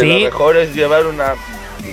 [0.00, 0.06] Sí.
[0.06, 1.34] lo mejor es llevar una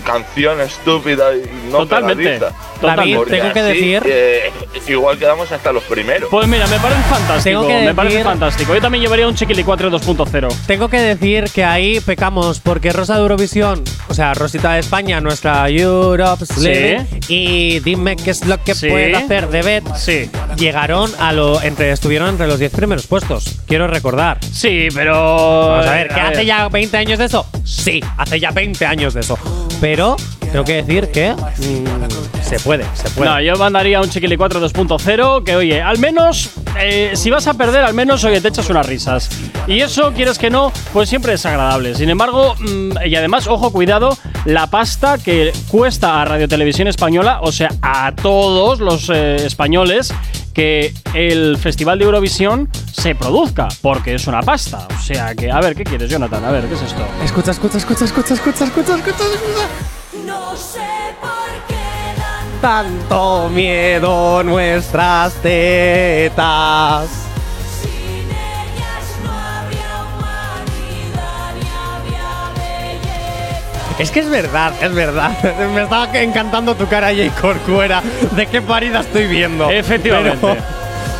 [0.03, 2.51] canción estúpida y no Totalmente, pegadiza.
[2.79, 3.17] totalmente.
[3.17, 4.51] Porque tengo que así, decir- eh,
[4.87, 6.29] igual quedamos hasta los primeros.
[6.29, 7.43] Pues mira, me parece fantástico.
[7.61, 8.75] Tengo que me parece fantástico.
[8.75, 10.49] Yo también llevaría un Chiquilicuatre 2.0.
[10.67, 15.21] Tengo que decir que ahí pecamos porque Rosa de Eurovisión, o sea, Rosita de España,
[15.21, 16.67] nuestra Europe's Sí.
[16.67, 18.89] Living, y dime qué es lo que Sí.
[18.89, 20.29] puede hacer de Bet, Sí.
[20.57, 23.59] llegaron a lo entre estuvieron entre los 10 primeros puestos.
[23.67, 24.37] Quiero recordar.
[24.51, 25.13] Sí, pero.
[25.69, 26.45] Vamos a ver, ¿que a hace ver.
[26.45, 27.45] ya 20 años de eso?
[27.63, 29.37] Sí, hace ya 20 años de eso.
[29.81, 29.92] Pero
[30.51, 33.29] tengo que decir que mm, se puede, se puede.
[33.29, 37.83] No, yo mandaría un Chiquilicuatre 2.0 que, oye, al menos, eh, si vas a perder,
[37.83, 39.29] al menos, oye, te echas unas risas.
[39.67, 41.95] Y eso, quieres que no, pues siempre es agradable.
[41.95, 47.39] Sin embargo, mm, y además, ojo, cuidado, la pasta que cuesta a Radio Televisión Española,
[47.41, 50.13] o sea, a todos los eh, españoles,
[50.53, 54.87] que el Festival de Eurovisión se produzca, porque es una pasta.
[54.97, 56.43] O sea que, a ver, ¿qué quieres, Jonathan?
[56.45, 57.05] A ver, ¿qué es esto?
[57.23, 59.82] Escucha, escucha, escucha, escucha, escucha, escucha, escucha, escucha.
[62.63, 67.09] Tanto miedo nuestras tetas.
[67.81, 73.99] sin ellas no habría humanidad ni había belleza.
[73.99, 75.31] Es que es verdad, es verdad.
[75.73, 78.01] Me estaba encantando tu cara, Jay Corcuera.
[78.31, 79.69] ¿De qué parida estoy viendo?
[79.69, 80.37] Efectivamente.
[80.39, 80.61] Pero,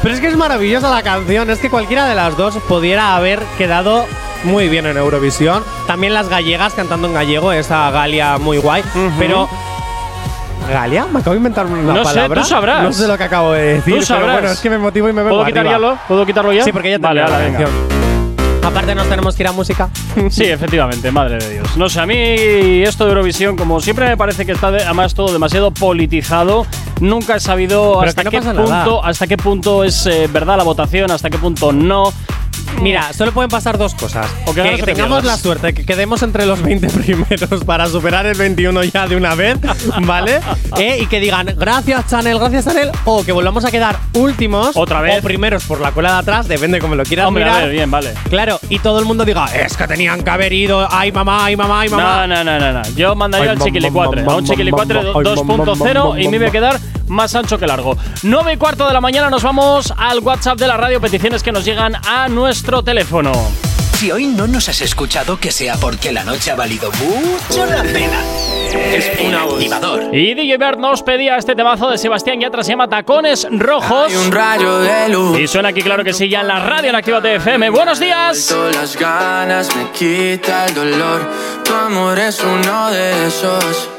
[0.01, 1.49] pero es que es maravillosa la canción.
[1.49, 4.05] Es que cualquiera de las dos pudiera haber quedado
[4.43, 5.63] muy bien en Eurovisión.
[5.87, 8.83] También las gallegas cantando en gallego, esa Galia muy guay.
[9.19, 9.47] Pero.
[10.69, 11.05] ¿Galia?
[11.11, 12.41] Me acabo de inventar una No sé, palabra.
[12.41, 12.83] tú sabrás.
[12.83, 13.83] No sé lo que acabo de decir.
[13.85, 14.31] Tú pero sabrás.
[14.33, 15.97] bueno, es que me motivo y me vengo ¿Puedo quitarlo?
[16.07, 16.63] ¿Puedo quitarlo ya?
[16.63, 17.69] Sí, porque ya Vale, ala, la canción.
[18.63, 19.89] Aparte nos tenemos que ir a música.
[20.29, 21.75] Sí, efectivamente, madre de Dios.
[21.75, 25.13] No sé, a mí esto de Eurovisión, como siempre me parece que está de- además
[25.13, 26.65] todo demasiado politizado.
[27.01, 30.55] Nunca he sabido Pero hasta que no qué punto, hasta qué punto es eh, verdad
[30.55, 32.13] la votación, hasta qué punto no.
[32.83, 34.29] Mira, solo pueden pasar dos cosas.
[34.45, 38.83] O que tengamos la suerte, que quedemos entre los 20 primeros para superar el 21
[38.83, 39.57] ya de una vez,
[40.01, 40.41] ¿vale?
[40.77, 44.75] Eh, y que digan, gracias Chanel, gracias Chanel, o que volvamos a quedar últimos.
[44.75, 45.19] Otra vez.
[45.19, 47.61] O primeros por la cola de atrás, depende como lo quieras Hombre, a mirar.
[47.63, 48.13] ver, bien, vale.
[48.29, 51.55] Claro, y todo el mundo diga, es que tenían que haber ido, ay mamá, ay
[51.55, 52.27] mamá, ay mamá.
[52.27, 52.81] No, no, no, no, no.
[52.95, 56.79] Yo mandaría al Chiquilicuatre, a un Chiquilicuatre mam, mam, 2.0 y me voy a quedar
[57.07, 57.97] más ancho que largo.
[58.23, 61.51] 9 y cuarto de la mañana nos vamos al WhatsApp de la radio, peticiones que
[61.51, 63.31] nos llegan a nuestro teléfono.
[64.03, 67.83] Si hoy no nos has escuchado, que sea porque la noche ha valido mucho la
[67.83, 68.19] pena.
[68.91, 70.13] Es el activador.
[70.13, 74.07] Y DJ Bert nos pedía este temazo de Sebastián Yatra, se llama Tacones Rojos.
[74.09, 75.39] Hay un rayo de luz.
[75.39, 77.69] Y suena aquí, claro que sí, ya en la radio en Activa FM.
[77.69, 78.47] ¡Buenos días!
[78.47, 81.29] Todas las ganas me quita el dolor.
[81.63, 83.89] Tu amor es uno de esos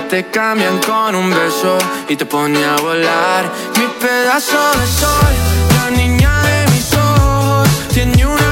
[0.00, 1.78] te cambian con un beso
[2.08, 3.50] y te pone a volar.
[3.76, 5.34] Mi pedazo de sol,
[5.76, 8.51] la niña de mis ojos, tiene una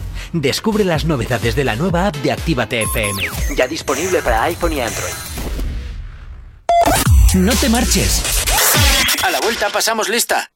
[0.33, 3.23] Descubre las novedades de la nueva app de Actívate FM.
[3.57, 5.13] Ya disponible para iPhone y Android.
[7.33, 8.23] No te marches.
[9.23, 10.49] A la vuelta pasamos lista.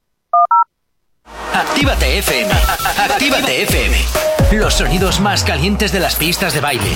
[1.53, 2.51] Actívate FM.
[2.97, 3.97] Actívate FM.
[4.53, 6.89] Los sonidos más calientes de las pistas de baile.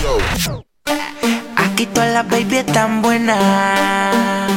[1.57, 4.47] Aquí toda la baby es tan buena.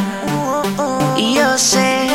[1.17, 2.09] Y yo sé,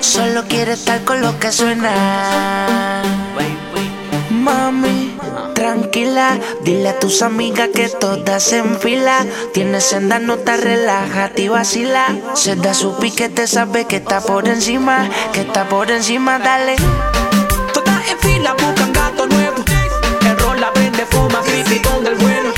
[0.00, 3.02] solo quiere estar con lo que suena.
[4.46, 5.18] Mami,
[5.56, 9.26] tranquila, dile a tus amigas que todas en fila.
[9.52, 12.06] Tienes senda, no te relájate y vacila.
[12.34, 16.76] Se da su piquete, sabe que está por encima, que está por encima, dale.
[17.74, 19.64] Todas en fila buscan gato nuevo.
[20.24, 22.52] El rol la prende, fuma, creepy con el bueno.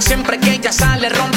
[0.00, 1.33] Siempre que ella sale, rompe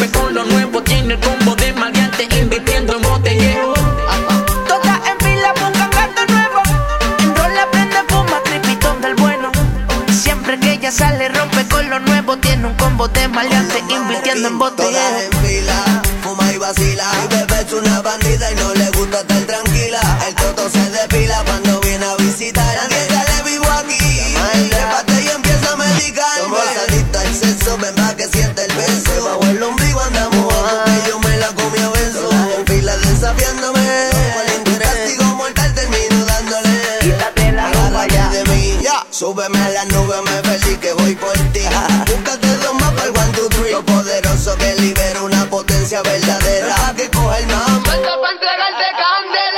[11.78, 12.38] con lo nuevo.
[12.38, 15.20] Tiene un combo de maleante, invirtiendo en botellero.
[15.20, 17.06] en fila, fuma y vacila.
[17.22, 20.02] Mi bebé es una bandida y no le gusta estar tranquila.
[20.28, 22.66] El toto se depila cuando viene a visitar.
[22.82, 24.36] Nadie sale vivo aquí.
[24.70, 26.38] Trépate y empieza a medicar.
[26.40, 29.24] Somos adictos al sexo, ven pa' que siente el beso.
[29.24, 30.54] Bajo el ombligo andamos
[30.86, 32.30] que yo me la comí a beso.
[32.58, 34.18] En fila desafiándome.
[39.18, 40.37] Súbeme a la nube, me
[40.80, 41.62] que voy por ti.
[42.08, 43.72] Búscate dos más para el one, two, three.
[43.72, 46.94] Lo poderoso que libera una potencia verdadera.
[46.96, 47.88] Que coge el mambo.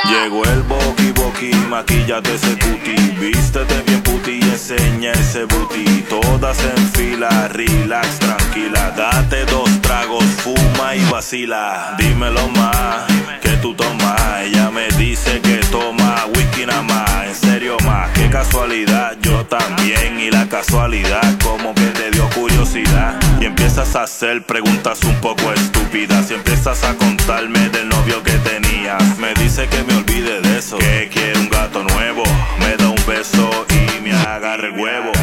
[0.10, 6.58] Llegó el boqui boqui, maquillate ese cuti Vístete bien puti y enseña ese booty Todas
[6.64, 13.06] en fila, relax, tranquila Date dos tragos, fuma y vacila Dímelo más,
[13.42, 19.18] que tú tomas Ella me dice que toma whisky nada más En serio más, casualidad
[19.22, 23.20] Yo también y la casualidad Como que te dio curiosidad.
[23.40, 28.34] Y empiezas a hacer preguntas un poco estúpidas Y empiezas a contarme del novio que
[28.34, 29.18] tenías.
[29.18, 32.24] Me dice que me olvide de eso Que quiere un gato nuevo.
[32.60, 35.19] Me da un beso y me agarra el huevo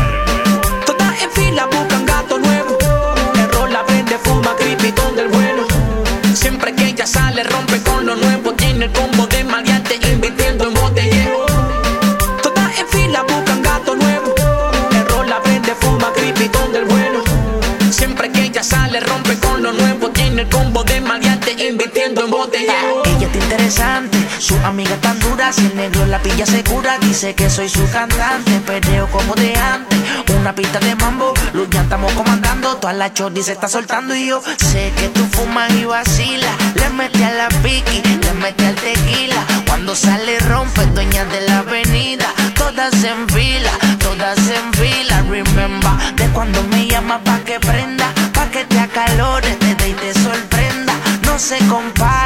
[25.46, 29.54] dura, si el negro la pilla segura, dice que soy su cantante, perreo como de
[29.56, 29.98] antes,
[30.38, 34.26] una pista de mambo, luz ya estamos comandando, toda la chordi se está soltando y
[34.26, 38.74] yo sé que tú fumas y vacilas, le mete a la piqui, le mete al
[38.74, 46.14] tequila, cuando sale rompe, dueña de la avenida, todas en fila, todas en fila, remember,
[46.16, 50.12] de cuando me llama pa' que prenda, pa' que te acalores, te dé y te
[50.14, 52.25] sorprenda, no se compara,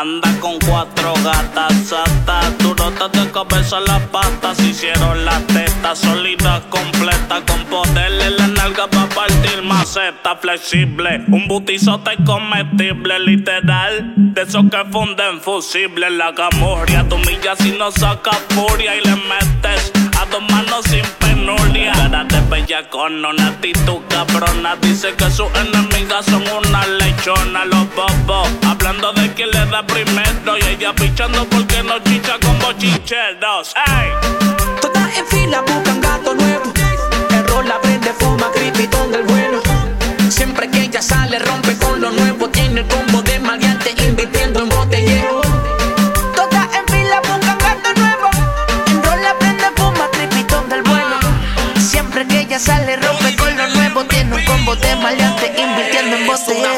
[0.00, 2.40] anda con cuatro gatas sata.
[2.60, 8.30] Durotas de cabeza las patas Hicieron las tetas sólidas completas Con poderle
[9.88, 11.24] maceta flexible.
[11.28, 14.12] Un butizote comestible, literal.
[14.16, 16.10] De esos que funden fusible.
[16.10, 21.04] La camorria, tu milla si no saca furia y le metes a dos manos sin
[21.18, 21.92] penuria.
[21.92, 24.76] Cara de bella con una actitud cabrona.
[24.76, 27.64] Dice que sus enemigas son una lechona.
[27.64, 30.58] Los bobos hablando de quién le da primero.
[30.58, 33.74] Y ella pichando porque no chicha con bochincheros.
[33.86, 34.10] ¡Ey!
[34.80, 36.72] Todas en fila buscan gato nuevo.
[37.30, 39.27] El la prende, fuma, cripitón del bueno.
[40.30, 42.48] Siempre que ella sale, rompe con lo nuevo.
[42.50, 45.40] Tiene el combo de maleante, invirtiendo en botellero.
[46.36, 48.28] Todas en fila buscan gato nuevo.
[48.88, 51.16] En rol la prende, fuma, crepitón del bueno.
[51.80, 54.04] Siempre que ella sale, rompe con lo nuevo.
[54.04, 56.77] Tiene un combo de maleante, invirtiendo en botellero.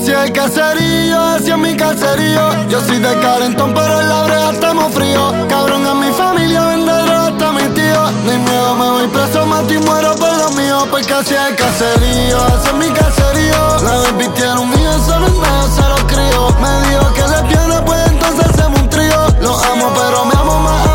[0.00, 2.68] Hacia el caserío, hacia mi caserío.
[2.68, 5.34] Yo soy de Carentón, pero en la brea estamos fríos.
[5.48, 8.10] Cabrón, a mi familia vende droga hasta mi tío.
[8.24, 10.86] Ni miedo, me voy preso, mato y muero por lo mío.
[10.88, 13.76] Porque hacia el caserío, hacia mi caserío.
[13.82, 16.56] La tiene un mío, solo en medio se lo crío.
[16.60, 19.26] Me dijo que le viene, pues entonces hacemos un trío.
[19.40, 20.87] Lo amo, pero me amo más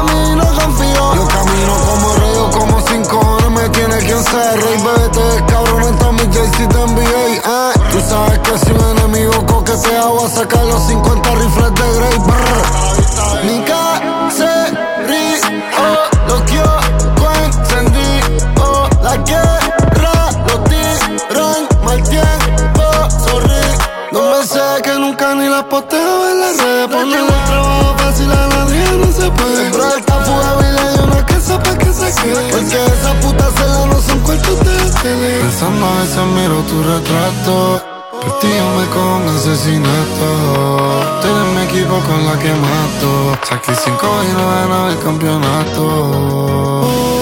[3.74, 4.78] tiene quien ser rey.
[4.84, 7.42] Bebé, te ves cabrón, en Tommy J, te envié.
[7.46, 11.94] Ah, tú sabes que si un enemigo coquetea, voy a sacar los 50 rifles de
[12.00, 12.18] Grey.
[12.20, 12.64] Brr.
[13.46, 14.74] Mi caserío,
[16.28, 16.80] lo quiero
[17.44, 18.90] encendido.
[19.02, 22.84] La guerra, los tiran mal tiempo,
[23.26, 23.66] sorry.
[24.12, 26.88] No me sé que nunca ni la posteo en las redes.
[26.88, 30.13] Ponerle el trabajo fácil a nadie no se puede.
[32.52, 35.40] Porque esa puta cela no son cuartos de tele.
[35.42, 37.82] Pensando a veces miro tu retrato.
[38.12, 40.28] Por yo con asesinato.
[41.22, 43.38] Tú eres mi equipo con la que mato.
[43.44, 47.13] Saqué cinco y no ganaba el campeonato.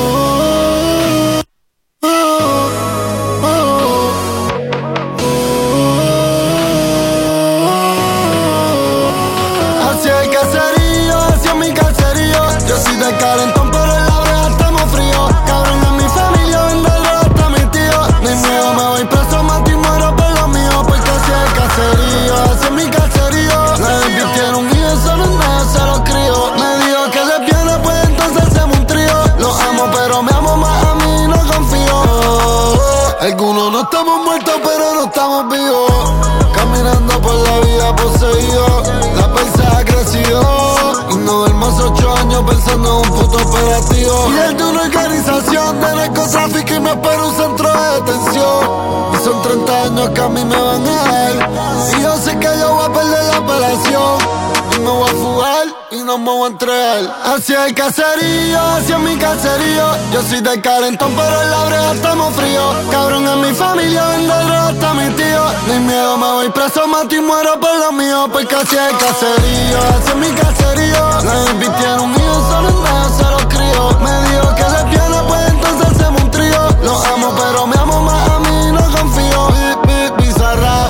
[56.43, 59.85] Hacia el caserío, hacia mi caserío.
[60.11, 62.75] Yo soy de Carentón, pero en la brea estamos fríos.
[62.89, 65.43] Cabrón, en mi familia vende droga hasta mi tío.
[65.67, 68.27] Ni miedo, me voy preso, mato y muero por lo mío.
[68.31, 71.09] Porque hacia el caserío, hacia mi caserío.
[71.23, 72.15] La tiene un
[72.49, 73.99] solo en medio se lo crío.
[73.99, 76.69] Me dijo que le viene, pues entonces hacemos un trío.
[76.81, 79.47] Lo amo, pero me amo más a mí, no confío.
[79.85, 80.89] Bip, bizarra.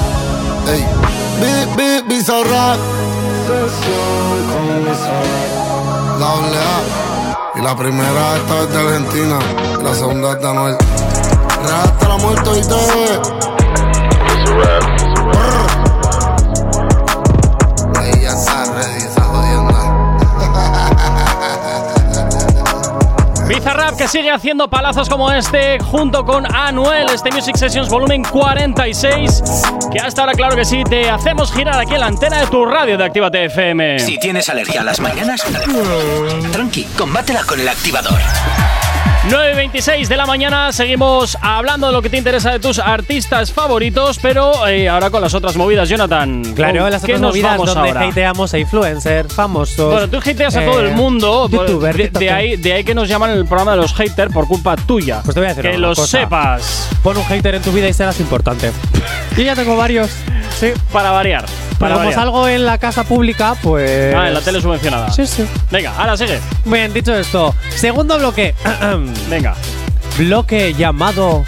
[0.70, 0.88] Ey.
[2.08, 2.78] Bizarra.
[6.20, 6.58] La doble.
[7.56, 9.40] Y la primera esta es de Argentina.
[9.84, 10.78] La segunda es de Anuel.
[11.64, 12.62] Real hasta la muerte y
[14.24, 15.11] Ahí
[23.54, 29.44] Bizarrap que sigue haciendo palazos como este junto con Anuel, este Music Sessions volumen 46,
[29.92, 32.66] que hasta ahora claro que sí, te hacemos girar aquí en la antena de tu
[32.66, 34.00] radio de Actívate FM.
[34.00, 35.44] Si tienes alergia a las mañanas,
[36.54, 38.22] tranqui, combátela con el activador.
[39.30, 44.18] 9.26 de la mañana, seguimos hablando de lo que te interesa de tus artistas favoritos,
[44.20, 46.42] pero eh, ahora con las otras movidas, Jonathan.
[46.56, 48.08] Claro, ¿Con las otras movidas donde ahora?
[48.08, 49.92] hateamos a influencers, famosos.
[49.94, 51.48] Bueno, tú hateas a eh, todo el mundo.
[51.52, 54.34] por- youtuber, de, de ahí, de ahí que nos llaman el programa de los haters
[54.34, 55.22] por culpa tuya.
[55.24, 56.90] Pues te voy a decir Que lo sepas.
[57.04, 58.72] Pon un hater en tu vida y serás importante.
[59.38, 60.10] Yo ya tengo varios.
[60.60, 60.72] Sí.
[60.92, 61.46] Para variar.
[61.82, 62.14] Variar.
[62.14, 64.14] salgo en la casa pública, pues.
[64.16, 65.12] Ah, en la tele subvencionada.
[65.12, 65.46] Sí, sí.
[65.70, 66.40] Venga, ahora sigue.
[66.66, 68.54] Bien, dicho esto, segundo bloque.
[69.30, 69.56] Venga.
[70.18, 71.44] bloque llamado.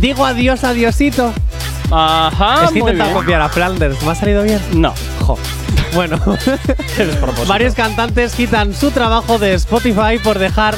[0.00, 1.32] Digo adiós, adiosito.
[1.90, 3.22] Ajá, es que he muy intentado bien.
[3.22, 4.02] copiar a Flanders.
[4.02, 4.60] ¿Me ha salido bien?
[4.72, 4.92] No.
[5.20, 5.38] Jo.
[5.96, 6.20] Bueno,
[7.48, 10.76] varios cantantes quitan su trabajo de Spotify por dejar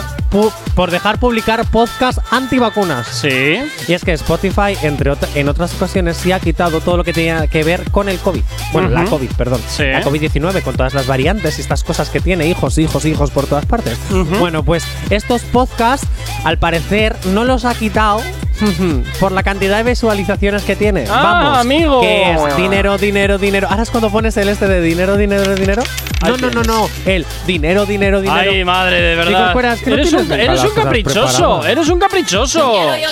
[0.74, 3.06] por dejar publicar podcast antivacunas.
[3.06, 3.58] Sí.
[3.88, 7.14] Y es que Spotify, entre ot- en otras ocasiones, sí ha quitado todo lo que
[7.14, 8.42] tenía que ver con el COVID.
[8.74, 9.04] Bueno, la.
[9.04, 9.60] COVID, perdón.
[9.66, 9.84] Sí.
[9.84, 13.46] La COVID-19, con todas las variantes y estas cosas que tiene, hijos, hijos, hijos por
[13.46, 13.98] todas partes.
[14.38, 16.06] Bueno, pues estos podcasts,
[16.44, 18.20] al parecer, no los ha quitado.
[19.20, 21.04] Por la cantidad de visualizaciones que tiene.
[21.08, 21.58] Ah, Vamos.
[21.58, 22.00] amigo.
[22.00, 23.68] Que es dinero, dinero, dinero.
[23.70, 25.82] Ahora es cuando pones el este de dinero, dinero, dinero.
[26.20, 26.90] Ahí No, no, no, no.
[27.06, 28.50] El dinero, dinero, dinero.
[28.50, 29.52] Ay, madre, de verdad.
[29.52, 31.66] fuera, es que no eres, un, eres un caprichoso.
[31.66, 32.94] Eres un caprichoso.
[32.94, 33.06] Eh,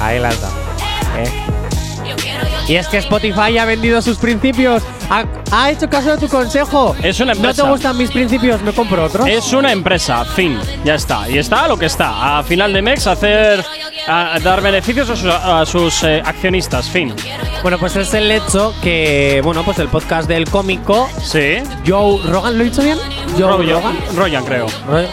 [0.00, 0.48] ahí las da.
[1.18, 1.43] Eh.
[2.66, 4.82] Y es que Spotify ha vendido sus principios.
[5.10, 6.96] Ha, ha hecho caso de tu consejo.
[7.02, 7.62] Es una ¿No empresa.
[7.64, 8.62] te gustan mis principios?
[8.62, 9.26] ¿Me compro otro?
[9.26, 11.28] Es una empresa, fin, ya está.
[11.28, 12.38] Y está lo que está.
[12.38, 13.62] A final de mes hacer
[14.08, 17.14] a dar beneficios a sus, a sus, eh, accionistas, fin.
[17.62, 21.56] Bueno, pues es el hecho que, bueno, pues el podcast del cómico Sí.
[21.86, 22.98] Joe Rogan, ¿lo he dicho bien?
[23.38, 24.66] Joe Rogan, Rogan, creo.
[24.88, 25.06] Roy-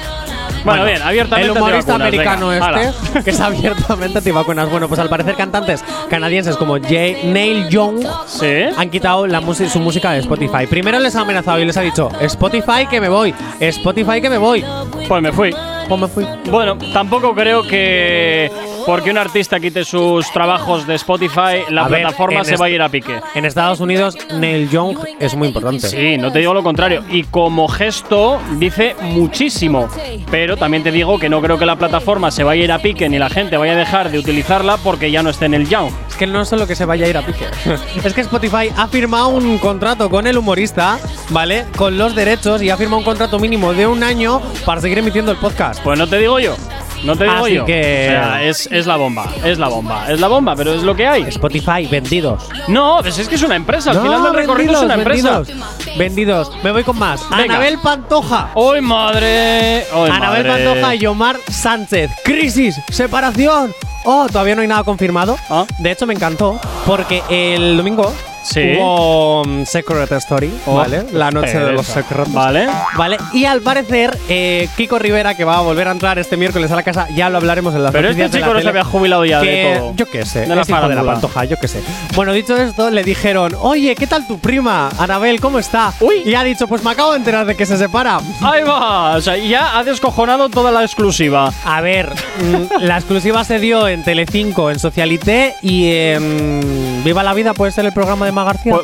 [0.63, 4.69] Bueno, bien, abiertamente El humorista americano venga, este, que es abiertamente antivacunas.
[4.69, 8.65] Bueno, pues al parecer cantantes canadienses como Jay, Neil Young Sí.
[8.75, 10.65] han quitado la su música de Spotify.
[10.69, 14.37] Primero les ha amenazado y les ha dicho, Spotify que me voy, Spotify que me
[14.37, 14.63] voy.
[15.07, 15.53] Pues me fui.
[15.87, 16.25] Pues me fui.
[16.49, 18.49] Bueno, tampoco creo que
[18.85, 22.81] porque un artista quite sus trabajos de Spotify, la A plataforma se va a ir
[22.81, 23.19] a pique.
[23.35, 25.87] En Estados Unidos, Neil Young es muy importante.
[25.87, 27.03] Sí, no te digo lo contrario.
[27.09, 29.87] Y como gesto dice muchísimo.
[30.29, 32.79] Pero también te digo que no creo que la plataforma se vaya a ir a
[32.79, 35.67] pique ni la gente vaya a dejar de utilizarla porque ya no esté en el
[35.67, 35.91] Young.
[36.09, 37.45] Es que no solo que se vaya a ir a pique.
[38.03, 40.99] es que Spotify ha firmado un contrato con el humorista,
[41.29, 41.65] ¿vale?
[41.77, 45.31] Con los derechos y ha firmado un contrato mínimo de un año para seguir emitiendo
[45.31, 45.81] el podcast.
[45.83, 46.55] Pues no te digo yo.
[47.03, 47.65] No te digo Así yo.
[47.65, 49.25] que- O sea, es, es la bomba.
[49.43, 50.11] Es la bomba.
[50.11, 51.23] Es la bomba, pero es lo que hay.
[51.23, 52.43] Spotify, vendidos.
[52.67, 53.91] No, pues es que es una empresa.
[53.91, 55.39] Al final del recorrido es una empresa.
[55.39, 56.51] vendidos, vendidos.
[56.63, 57.21] Me voy con más.
[57.29, 57.43] Venga.
[57.55, 58.51] Anabel Pantoja.
[58.53, 59.85] ¡Hoy madre!
[59.93, 60.65] ¡Hoy Anabel madre!
[60.65, 62.11] Pantoja y Omar Sánchez.
[62.23, 63.73] Crisis, separación.
[64.03, 65.37] Oh, todavía no hay nada confirmado.
[65.49, 65.65] Ah.
[65.79, 68.13] De hecho, me encantó porque el domingo
[68.43, 68.73] Sí.
[68.77, 71.05] hubo um, Secret Story, Oh, ¿vale?
[71.11, 72.31] La noche de los secretos.
[72.33, 72.67] Vale.
[72.97, 76.71] Vale, y al parecer, eh, Kiko Rivera, que va a volver a entrar este miércoles
[76.71, 78.69] a la casa, ya lo hablaremos en Pero este noticias de la chico no se
[78.69, 79.93] había jubilado ya de todo.
[79.95, 81.81] Yo qué sé, De la es hijo de la pantoja, yo qué sé.
[82.15, 84.89] Bueno, dicho esto, le dijeron, oye, ¿qué tal tu prima?
[84.97, 85.93] Anabel, ¿cómo está?
[85.99, 86.23] Uy.
[86.25, 88.19] Y ha dicho, pues me acabo de enterar de que se separa.
[88.41, 89.15] Ahí va.
[89.15, 91.51] O sea, ya ha descojonado toda la exclusiva.
[91.65, 97.33] A ver, mm, la exclusiva se dio en Telecinco, en Socialité y en Viva la
[97.33, 98.30] Vida, puede ser el programa de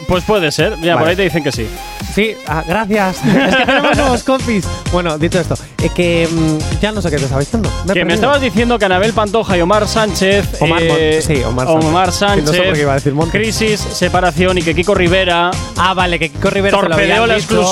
[0.08, 0.78] Pues puede ser.
[0.78, 1.12] Mira, por Vale.
[1.12, 1.68] ahí te dicen que sí.
[2.14, 3.18] Sí, ah, gracias.
[3.26, 4.66] es que tenemos nuevos compis.
[4.92, 7.72] Bueno, dicho esto, eh, que mm, ya no sé qué te estaba diciendo.
[7.86, 10.62] Me Que me estabas diciendo que Anabel Pantoja y Omar Sánchez.
[10.62, 12.46] Omar eh, sí, Omar Sánchez.
[12.46, 13.14] No sé por iba a decir.
[13.32, 17.64] Crisis, separación y que Kiko Rivera Ah, vale, que Kiko Rivera torpedeó la dicho.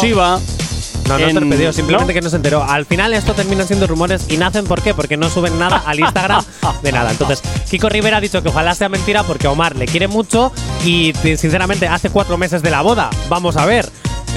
[1.08, 2.14] No, no en- simplemente ¿no?
[2.14, 2.64] que no se enteró.
[2.64, 4.94] Al final esto termina siendo rumores y nacen ¿por qué?
[4.94, 6.44] Porque no suben nada al Instagram
[6.82, 7.12] de nada.
[7.12, 10.52] Entonces, Kiko Rivera ha dicho que ojalá sea mentira porque Omar le quiere mucho
[10.84, 13.10] y sinceramente hace cuatro meses de la boda.
[13.30, 13.90] Vamos a ver.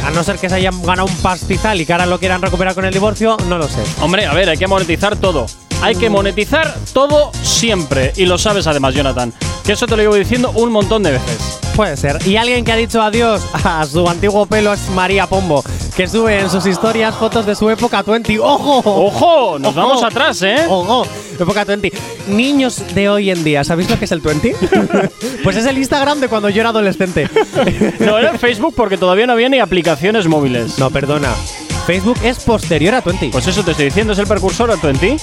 [0.05, 2.75] A no ser que se hayan ganado un pastizal y que ahora lo quieran recuperar
[2.75, 3.83] con el divorcio, no lo sé.
[4.01, 5.47] Hombre, a ver, hay que monetizar todo.
[5.81, 8.13] Hay que monetizar todo siempre.
[8.17, 9.33] Y lo sabes además, Jonathan.
[9.65, 11.59] Que eso te lo llevo diciendo un montón de veces.
[11.77, 12.19] Puede ser.
[12.27, 15.63] Y alguien que ha dicho adiós a su antiguo pelo es María Pombo,
[15.97, 18.41] que sube en sus historias fotos de su época 20.
[18.41, 18.79] ¡Ojo!
[18.85, 19.59] ¡Ojo!
[19.61, 19.87] Nos Ojo.
[19.87, 20.67] vamos atrás, ¿eh?
[20.69, 21.07] ¡Ojo!
[21.39, 21.93] Época 20.
[22.29, 24.57] Niños de hoy en día, ¿sabéis lo que es el 20?
[25.45, 27.29] pues es el Instagram de cuando yo era adolescente.
[28.01, 30.79] No era el Facebook porque todavía no había ni aplicaciones móviles.
[30.79, 31.33] no, perdona.
[31.87, 33.31] Facebook es posterior a 20.
[33.31, 35.17] Pues eso te estoy diciendo, es el precursor a 20.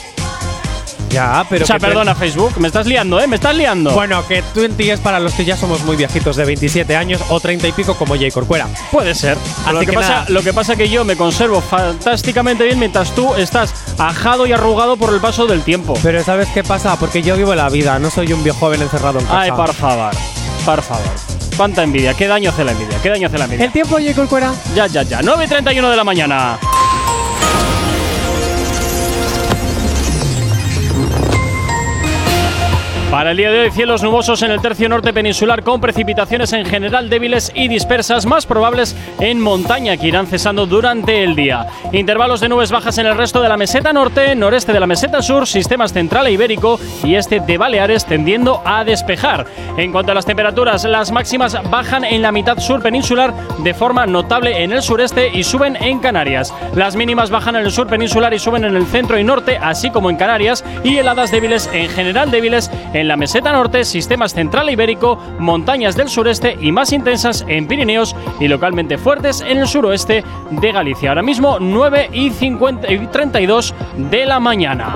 [1.15, 1.63] Ya, pero.
[1.63, 3.27] o sea, perdona, Facebook, me estás liando, ¿eh?
[3.27, 3.91] Me estás liando.
[3.91, 7.39] Bueno, que 20 es para los que ya somos muy viejitos, de 27 años o
[7.39, 8.67] 30 y pico, como Jay Corcuera.
[8.91, 9.37] Puede ser.
[9.63, 13.15] Así lo, que que pasa, lo que pasa que yo me conservo fantásticamente bien mientras
[13.15, 15.97] tú estás ajado y arrugado por el paso del tiempo.
[16.03, 16.97] Pero ¿sabes qué pasa?
[16.97, 19.41] Porque yo vivo la vida, no soy un viejo joven encerrado en casa.
[19.41, 20.13] Ay, por favor.
[20.65, 21.11] Por favor.
[21.55, 22.13] Cuánta envidia.
[22.13, 23.01] Qué daño hace la envidia.
[23.01, 23.65] Qué daño hace la envidia.
[23.65, 24.53] El tiempo, Jay Corcuera.
[24.75, 25.21] Ya, ya, ya.
[25.21, 26.59] 9 y 31 de la mañana.
[33.15, 36.65] Para el día de hoy, cielos nubosos en el tercio norte peninsular con precipitaciones en
[36.65, 41.65] general débiles y dispersas, más probables en montaña que irán cesando durante el día.
[41.93, 45.21] Intervalos de nubes bajas en el resto de la meseta norte, noreste de la meseta
[45.21, 49.45] sur, sistemas central e ibérico y este de Baleares tendiendo a despejar.
[49.77, 54.05] En cuanto a las temperaturas, las máximas bajan en la mitad sur peninsular de forma
[54.05, 56.53] notable en el sureste y suben en Canarias.
[56.75, 59.89] Las mínimas bajan en el sur peninsular y suben en el centro y norte, así
[59.89, 64.69] como en Canarias, y heladas débiles en general débiles en la meseta norte, sistemas central
[64.69, 69.67] e ibérico, montañas del sureste y más intensas en Pirineos y localmente fuertes en el
[69.67, 71.09] suroeste de Galicia.
[71.09, 74.95] Ahora mismo 9 y, 50 y 32 de la mañana.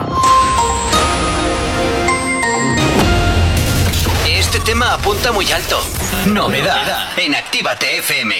[4.27, 5.79] Este tema apunta muy alto.
[6.27, 8.35] Novedad en Actívate FM.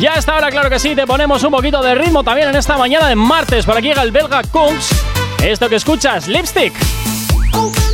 [0.00, 2.76] Ya está ahora, claro que sí, te ponemos un poquito de ritmo también en esta
[2.76, 3.64] mañana de martes.
[3.64, 4.90] Por aquí llega el belga Kungs.
[5.42, 6.74] Esto que escuchas, Lipstick.
[7.52, 7.85] Oh.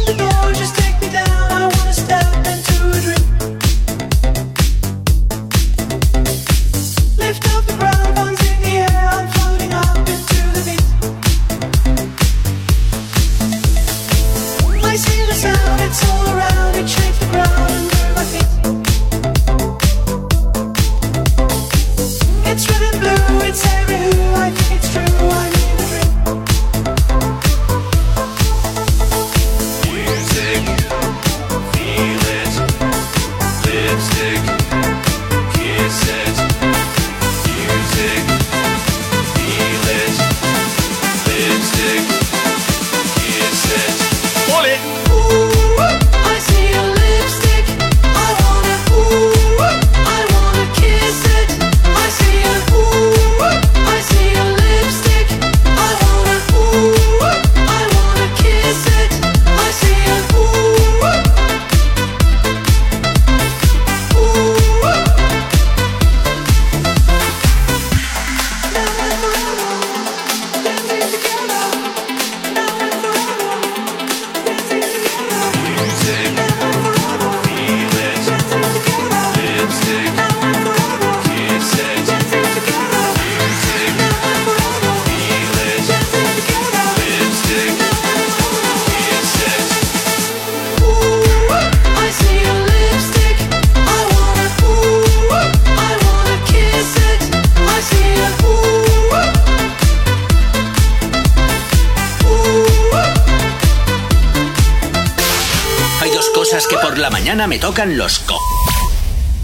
[107.03, 108.39] La mañana me tocan los co.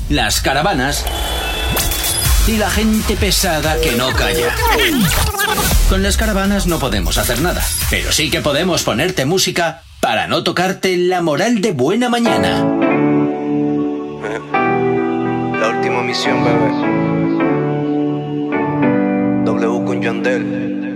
[0.08, 1.04] Las caravanas
[2.46, 4.54] y la gente pesada que no calla.
[5.88, 10.44] Con las caravanas no podemos hacer nada, pero sí que podemos ponerte música para no
[10.44, 12.64] tocarte la moral de buena mañana.
[15.60, 16.70] La última misión, bebé.
[19.46, 20.87] W con Yandel.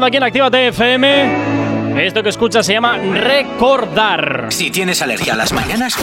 [0.00, 2.06] Sonando aquí en Activa FM.
[2.06, 4.46] Esto que escuchas se llama Recordar.
[4.48, 5.94] Si tienes alergia a las mañanas,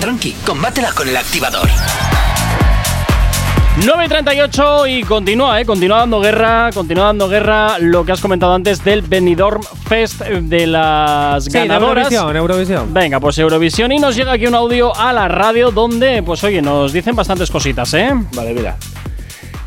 [0.00, 1.68] tranqui, combátela con el activador.
[3.80, 5.66] 9.38 y continúa, ¿eh?
[5.66, 10.66] Continúa dando guerra, continúa dando guerra lo que has comentado antes del Benidorm Fest de
[10.66, 12.10] las Sí, de ganadoras.
[12.10, 12.94] Eurovisión, Eurovisión.
[12.94, 16.62] Venga, pues Eurovisión y nos llega aquí un audio a la radio donde, pues oye,
[16.62, 18.10] nos dicen bastantes cositas, ¿eh?
[18.34, 18.78] Vale, mira.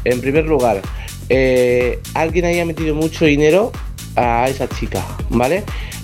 [0.03, 0.81] En primer lugar,
[1.29, 3.71] eh, alguien haya metido mucho dinero
[4.15, 5.63] a esa chica, ¿vale?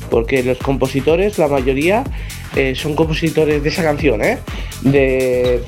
[0.10, 2.04] Porque los compositores, la mayoría,
[2.56, 4.38] eh, son compositores de esa canción, ¿eh?
[4.82, 5.62] De,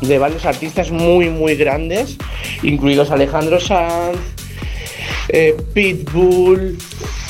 [0.00, 2.16] de varios artistas muy, muy grandes,
[2.62, 4.18] incluidos Alejandro Sanz,
[5.28, 6.76] eh, Pitbull,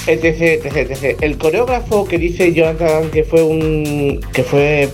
[0.06, 1.18] etc, etc, etc.
[1.20, 4.88] El coreógrafo que dice Jonathan que fue un que fue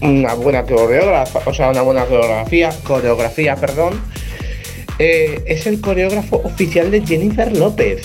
[0.00, 4.00] una buena coreógrafa, o sea, una buena coreografía, coreografía, perdón,
[5.04, 8.02] eh, es el coreógrafo oficial de Jennifer López.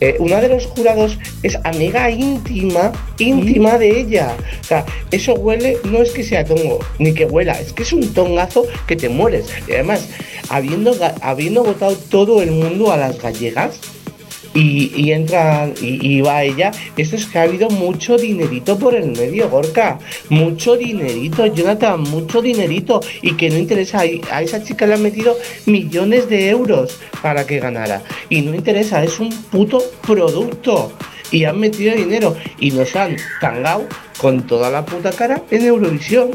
[0.00, 4.36] Eh, una de los jurados es amiga íntima, íntima de ella.
[4.60, 7.92] O sea, eso huele, no es que sea tongo, ni que huela, es que es
[7.92, 9.46] un tongazo que te mueres.
[9.66, 10.08] Y además,
[10.50, 13.80] habiendo, habiendo votado todo el mundo a las gallegas,
[14.52, 19.12] y, entra y, y va ella, esto es que ha habido mucho dinerito por el
[19.12, 19.98] medio, Gorka.
[20.28, 23.00] Mucho dinerito, Jonathan, mucho dinerito.
[23.22, 25.36] Y que no interesa, a esa chica le han metido
[25.66, 28.02] millones de euros para que ganara.
[28.28, 30.92] Y no interesa, es un puto producto.
[31.30, 33.86] Y han metido dinero y nos han tangado
[34.18, 36.30] con toda la puta cara en Eurovisión.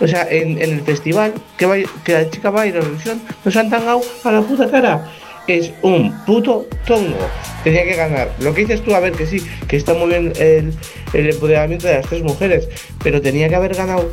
[0.00, 4.32] O sea, en, el festival que, la chica va a Eurovisión, nos han tangado a
[4.32, 5.12] la puta cara
[5.46, 7.16] es un puto tongo.
[7.64, 8.32] Tenía que ganar.
[8.40, 10.74] Lo que dices tú, a ver, que sí, que está muy bien el,
[11.12, 12.68] empoderamiento de las tres mujeres,
[13.02, 14.10] pero tenía que haber ganado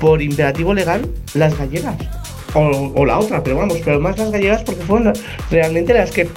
[0.00, 1.96] por imperativo legal las gallegas.
[2.54, 5.12] O, o la otra, pero vamos, pero más las gallegas porque fueron
[5.50, 6.28] realmente las que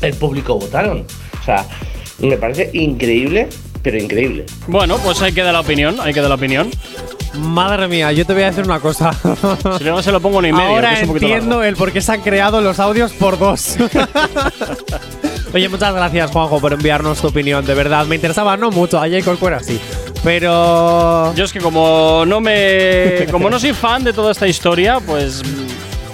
[0.00, 1.04] el público votaron.
[1.40, 1.66] O sea,
[2.20, 3.48] me parece increíble,
[3.82, 4.44] pero increíble.
[4.66, 6.70] Bueno, pues ahí queda la opinión, ahí queda la opinión.
[7.34, 9.10] Madre mía, yo te voy a decir una cosa.
[9.78, 11.64] Si no se lo pongo ni medio, Ahora que es un poquito entiendo largo.
[11.64, 13.76] el por qué se han creado los audios por dos.
[15.54, 17.64] Oye, muchas gracias, Juanjo, por enviarnos tu opinión.
[17.64, 18.98] De verdad, me interesaba no mucho.
[18.98, 19.22] A J.
[19.24, 19.80] Corcuera sí.
[20.22, 21.34] Pero.
[21.34, 23.26] Yo es que como no me.
[23.30, 25.42] como no soy fan de toda esta historia, pues.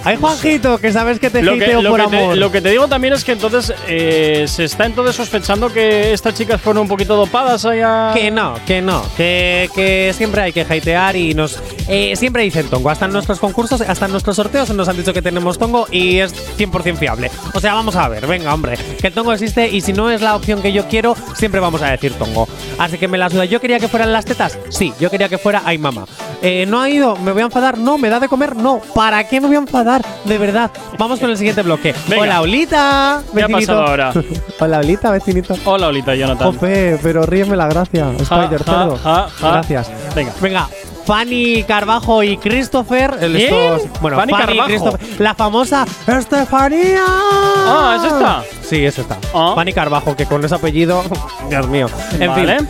[0.05, 2.37] Ay, Juanjito, que sabes que te Lo que, hateo lo, por que te, amor.
[2.37, 6.35] lo que te digo también es que entonces eh, se está entonces sospechando que estas
[6.35, 8.11] chicas fueron un poquito dopadas allá.
[8.13, 11.59] Que no, que no, que, que siempre hay que hatear y nos.
[11.87, 12.89] eh, siempre dicen tongo.
[12.91, 16.19] Hasta en nuestros concursos, hasta en nuestros sorteos nos han dicho que tenemos tongo y
[16.19, 17.31] es 100% fiable.
[17.53, 20.21] O sea, vamos a ver, venga, hombre, que el tongo existe y si no es
[20.21, 22.47] la opción que yo quiero, siempre vamos a decir tongo.
[22.77, 23.45] Así que me la suda.
[23.45, 24.59] ¿Yo quería que fueran las tetas?
[24.69, 26.05] Sí, yo quería que fuera ay mamá.
[26.41, 27.15] Eh, ¿No ha ido?
[27.17, 27.77] ¿Me voy a enfadar?
[27.77, 28.55] No, ¿me da de comer?
[28.55, 28.79] No.
[28.93, 30.03] ¿Para qué me voy a enfadar?
[30.25, 30.69] De verdad.
[30.97, 31.95] Vamos con el siguiente bloque.
[32.07, 32.21] Venga.
[32.23, 33.21] Hola, Olita.
[33.33, 33.73] ¿Qué ha vecinito.
[33.73, 34.13] pasado ahora?
[34.59, 35.55] Hola, Olita, vecinito.
[35.65, 36.51] Hola, Olita, Jonathan.
[36.53, 38.11] Jope, pero ríeme la gracia.
[38.19, 39.51] Spider, ja, ja, ja.
[39.51, 39.91] Gracias.
[40.15, 40.31] Venga.
[40.41, 40.69] Venga.
[41.05, 43.15] Fanny Carbajo y Christopher.
[43.21, 43.53] el- ¿Quién?
[43.53, 44.67] estos- bueno, Fanny Fanny, y Carbajo.
[44.69, 45.21] Christopher.
[45.21, 47.03] La famosa Estefanía.
[47.07, 48.43] Ah, ¿es esta?
[48.67, 49.17] Sí, es esta.
[49.33, 49.51] Ah.
[49.55, 51.03] Fanny Carbajo, que con ese apellido.
[51.49, 51.87] Dios mío.
[52.19, 52.57] En Vale.
[52.59, 52.67] fin.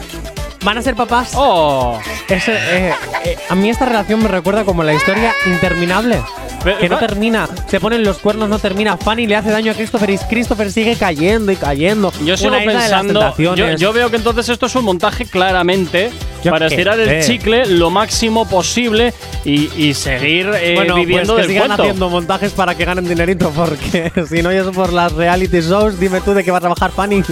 [0.66, 1.32] Van a ser papás.
[1.36, 2.00] Oh.
[2.28, 2.94] Ese, eh,
[3.24, 6.22] eh, a mí esta relación me recuerda como la historia interminable.
[6.80, 8.98] Que no termina, se ponen los cuernos, no termina.
[8.98, 12.12] Fanny le hace daño a Christopher y Christopher sigue cayendo y cayendo.
[12.24, 13.36] Yo sigo Una pensando.
[13.38, 16.10] Yo, yo veo que entonces esto es un montaje claramente
[16.44, 17.32] Yo para estirar el sé.
[17.32, 19.14] chicle lo máximo posible
[19.44, 21.84] y, y seguir eh, bueno, viviendo pues que del sigan cuento.
[21.84, 26.20] haciendo montajes para que ganen dinerito, porque si no es por las reality shows, dime
[26.22, 27.24] tú de qué va a trabajar Fanny.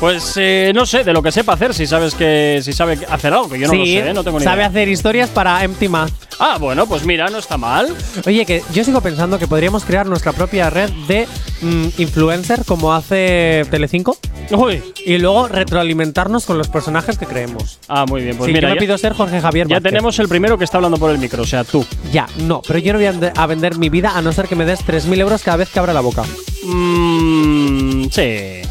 [0.00, 3.32] Pues eh, no sé, de lo que sepa hacer, si sabes que si sabe hacer
[3.32, 4.14] algo, que yo no sí, lo sé, ¿eh?
[4.14, 4.66] no tengo ni sabe idea.
[4.68, 6.12] hacer historias para Empty Math.
[6.38, 7.94] Ah, bueno, pues mira, no está mal.
[8.26, 11.26] Oye, que yo sigo pensando que podríamos crear nuestra propia red de
[11.62, 14.18] mm, influencer como hace Telecinco
[14.50, 14.82] Uy.
[15.06, 17.78] y luego retroalimentarnos con los personajes que creemos.
[17.88, 19.90] Ah, muy bien, pues sí, mira, yo me ya, pido ser Jorge Javier ya Vázquez.
[19.92, 21.86] tenemos el primero que está hablando por el micro, o sea, tú.
[22.12, 24.56] Ya, no, pero yo no voy a a vender mi vida a no ser que
[24.56, 26.22] me des 3.000 euros cada vez que abra la boca.
[26.64, 28.65] Mmm, sí.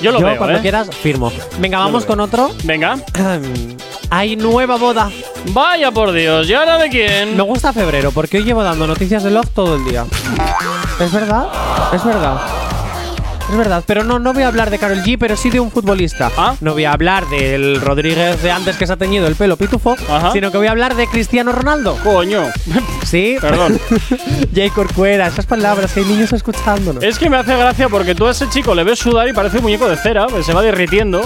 [0.00, 0.62] Yo lo yo veo, cuando ¿eh?
[0.62, 1.32] quieras firmo.
[1.58, 2.50] Venga, vamos con otro.
[2.64, 2.98] Venga.
[4.10, 5.10] Hay nueva boda.
[5.52, 7.36] Vaya por Dios, ¿y ahora de quién?
[7.36, 10.04] Me gusta febrero porque hoy llevo dando noticias de Love todo el día.
[11.00, 11.46] ¿Es verdad?
[11.92, 12.65] Es verdad.
[13.48, 15.70] Es verdad, pero no, no voy a hablar de Carol G, pero sí de un
[15.70, 16.30] futbolista.
[16.36, 16.56] Ah.
[16.60, 19.96] No voy a hablar del Rodríguez de antes que se ha teñido el pelo pitufo,
[20.10, 20.32] Ajá.
[20.32, 21.96] sino que voy a hablar de Cristiano Ronaldo.
[22.02, 22.42] Coño.
[23.06, 23.78] Sí, Perdón.
[24.54, 27.04] Jay Corcuera, esas palabras, que hay niños escuchándonos.
[27.04, 29.58] Es que me hace gracia porque tú a ese chico le ves sudar y parece
[29.58, 31.22] un muñeco de cera, se va derritiendo.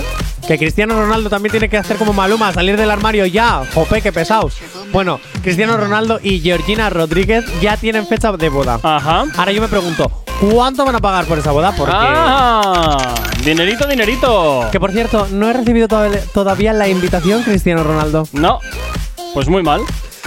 [0.46, 3.62] Que Cristiano Ronaldo también tiene que hacer como Maluma, salir del armario ya.
[3.72, 4.58] Jope, qué pesados.
[4.92, 8.78] Bueno, Cristiano Ronaldo y Georgina Rodríguez ya tienen fecha de boda.
[8.82, 9.24] Ajá.
[9.38, 10.10] Ahora yo me pregunto,
[10.40, 11.72] ¿Cuánto van a pagar por esa boda?
[11.76, 11.92] Porque.
[11.96, 13.14] ¡Ah!
[13.44, 14.68] Dinerito, dinerito.
[14.72, 18.26] Que por cierto, no he recibido todavía- todavía la invitación, Cristiano Ronaldo.
[18.32, 18.60] No.
[19.34, 19.82] Pues muy mal.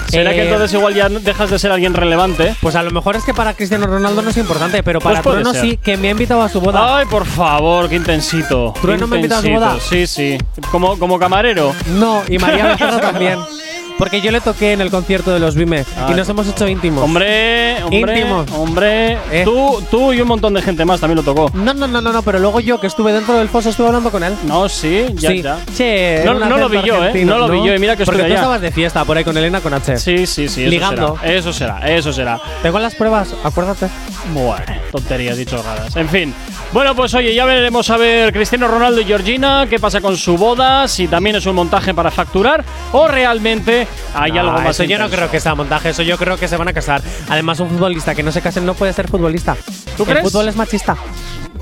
[0.07, 2.55] ¿Será Eh, que entonces igual ya dejas de ser alguien relevante?
[2.61, 5.33] Pues a lo mejor es que para Cristiano Ronaldo no es importante, pero para Pues
[5.33, 5.61] Trueno ser.
[5.61, 6.97] sí, que me ha invitado a su boda.
[6.97, 8.73] Ay, por favor, qué intensito.
[8.79, 9.73] ¿Trueno Qué me ha invitado a su intensito.
[9.73, 9.83] boda?
[9.89, 10.37] Sí, sí.
[10.69, 11.73] Como, como camarero.
[11.95, 13.39] No, y María Becerra también.
[13.97, 17.03] Porque yo le toqué en el concierto de los Vime y nos hemos hecho íntimos.
[17.03, 18.51] Hombre, hombre, Íntimos.
[18.51, 19.17] hombre.
[19.31, 19.41] Eh.
[19.45, 21.49] Tú, tú y un montón de gente más también lo tocó.
[21.55, 24.11] No, no, no, no, no, pero luego yo que estuve dentro del foso estuve hablando
[24.11, 24.33] con él.
[24.45, 25.41] No, sí, ya, sí.
[25.41, 25.57] ya.
[25.75, 27.23] Che, No- no lo vi yo, ¿eh?
[27.25, 28.35] No lo vi yo, y mira que Porque estuve tú allá.
[28.41, 29.97] estabas de fiesta por ahí con Elena con H.
[29.97, 30.61] Sí, sí, sí.
[30.63, 31.17] Eso Ligando.
[31.21, 32.41] Será, eso será, eso será.
[32.61, 33.87] Tengo las pruebas, acuérdate.
[34.33, 35.95] Bueno, tonterías dicho raras.
[35.95, 36.33] En fin.
[36.73, 40.37] Bueno, pues oye, ya veremos a ver Cristiano Ronaldo y Georgina, qué pasa con su
[40.37, 44.69] boda, si también es un montaje para facturar o realmente hay No, algo más.
[44.71, 47.01] Eso yo no creo que sea montaje, eso yo creo que se van a casar.
[47.29, 49.55] Además, un futbolista que no se case no puede ser futbolista.
[49.95, 50.23] ¿Tú El crees?
[50.31, 50.97] fútbol es machista.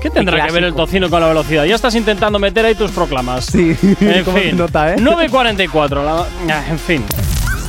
[0.00, 1.64] ¿Qué tendrá que ver el tocino con la velocidad?
[1.64, 3.44] Ya estás intentando meter ahí tus proclamas.
[3.46, 4.56] Sí, En fin.
[4.56, 4.96] nota, ¿eh?
[4.98, 6.02] 9.44.
[6.02, 7.04] la- ah, En fin.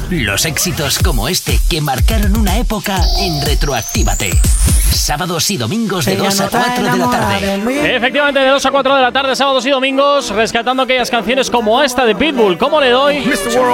[0.10, 4.32] Los éxitos como este que marcaron una época en Retroactívate.
[4.92, 7.96] Sábados y domingos de 2 a 4 de la tarde.
[7.96, 11.82] Efectivamente, de 2 a 4 de la tarde, sábados y domingos, rescatando aquellas canciones como
[11.82, 13.24] esta de Pitbull, como le doy,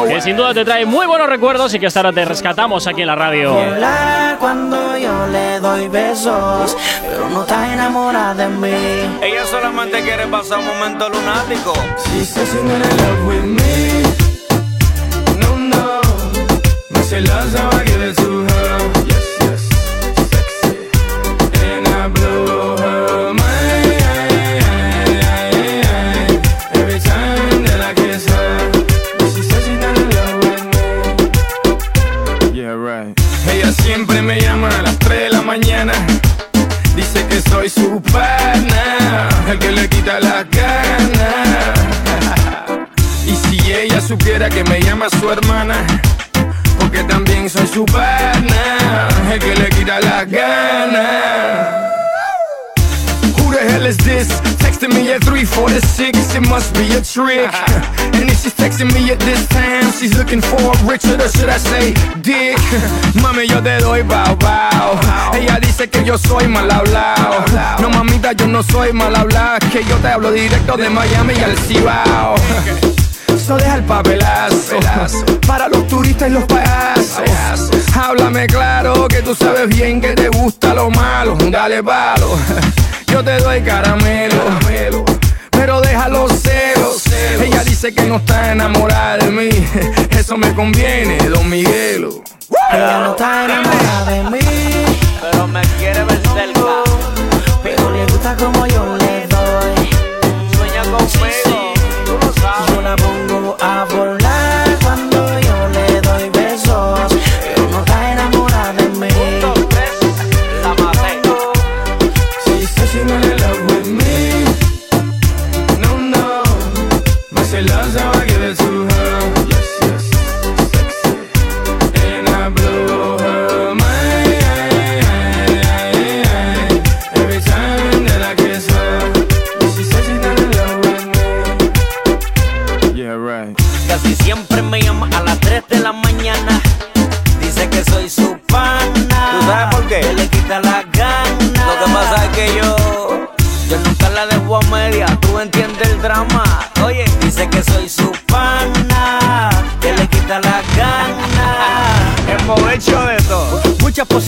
[0.08, 3.02] que sin duda te trae muy buenos recuerdos y que hasta ahora te rescatamos aquí
[3.02, 3.56] en la radio.
[4.40, 9.20] Cuando yo le doy besos, pero no está enamorada de mí.
[9.22, 11.74] Ella solamente quiere pasar un momento lunático.
[12.06, 13.89] She says she's not in love with me.
[17.10, 18.78] She loves how I give it to her.
[19.10, 19.62] Yes, yes.
[20.30, 20.78] Sexy.
[21.66, 24.02] And I blow her mind.
[26.76, 28.72] Every time that I kiss her.
[29.18, 30.64] But she says she's not in love with
[32.54, 32.60] me.
[32.62, 33.14] Yeah, right.
[33.50, 35.94] Ella siempre me llama a las 3 de la mañana.
[36.96, 41.74] Dice que soy su pana, el que le quita la gana.
[43.26, 45.86] Y si ella supiera que me llama su hermana,
[46.90, 51.86] porque también soy su pana, el que le quita la gana.
[53.38, 54.28] Who the hell is this?
[54.58, 57.54] Texting me at 346, it must be a trick.
[58.14, 61.58] And if she's texting me at this time, she's looking for Richard, or should I
[61.58, 62.58] say Dick?
[63.22, 65.00] Mami, yo te doy bow bow.
[65.34, 67.46] Ella dice que yo soy mal hablado.
[67.82, 69.60] No, mamita, yo no soy mal hablado.
[69.72, 72.36] Que yo te hablo directo de Miami y al Cibao.
[73.58, 74.78] Deja el papelazo
[75.48, 76.69] para los turistas y los payasos.
[79.30, 81.38] Tú sabes bien que te gusta lo malo.
[81.52, 82.36] Dale palo,
[83.06, 84.44] yo te doy caramelo.
[85.52, 87.04] Pero deja los celos.
[87.40, 89.50] Ella dice que no está enamorada de mí.
[90.18, 92.24] Eso me conviene, Don Miguelo.
[92.72, 94.40] Ella no está enamorada de mí,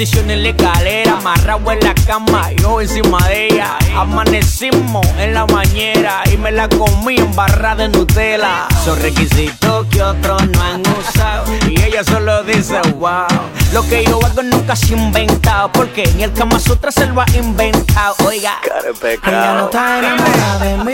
[0.02, 3.78] Posiciones en la escalera, amarrado en la cama, yo encima de ella.
[3.96, 8.68] Amanecimos en la bañera y me la comí en barra de Nutella.
[8.84, 13.28] Son requisitos que otros no han usado y ella solo dice wow.
[13.74, 17.22] Lo que yo hago nunca se ha inventado porque ni el Kama Sutra se lo
[17.22, 18.16] ha inventado.
[18.26, 18.58] Oiga,
[19.04, 20.94] Ella no está enamorada de mí,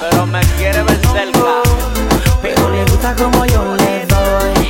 [0.00, 1.62] pero me quiere ver cerca.
[2.42, 4.68] pero le gusta como yo le doy.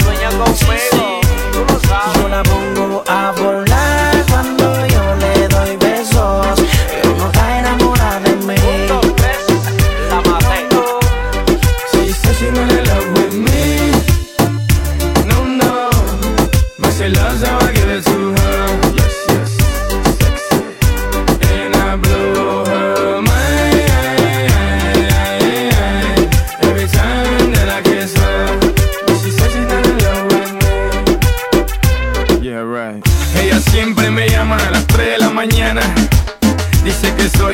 [0.00, 1.13] Sueña conmigo.
[1.88, 3.32] Yo la pongo a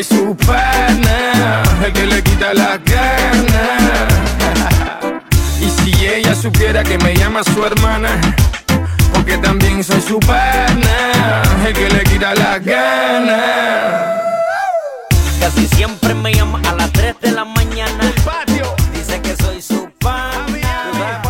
[0.00, 4.08] Soy su pana, el que le quita la gana.
[5.60, 8.08] Y si ella supiera que me llama su hermana,
[9.12, 13.42] porque también soy su pana, el que le quita la gana.
[15.38, 18.10] Casi siempre me llama a las 3 de la mañana.
[18.94, 21.20] Dice que soy su pana.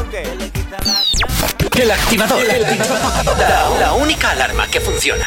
[0.52, 2.40] Quita la El activador.
[3.36, 5.26] La, la única alarma que funciona.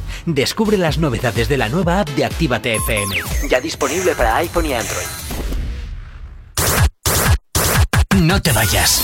[0.25, 3.15] Descubre las novedades de la nueva app de Actívate FM.
[3.49, 5.07] Ya disponible para iPhone y Android.
[8.17, 9.01] No te vayas.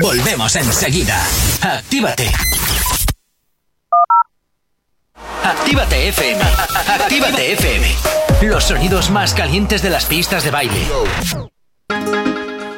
[0.00, 1.18] Volvemos enseguida.
[1.62, 2.30] Actívate.
[5.42, 6.42] Actívate FM.
[6.86, 7.94] Actívate FM.
[8.42, 10.86] Los sonidos más calientes de las pistas de baile.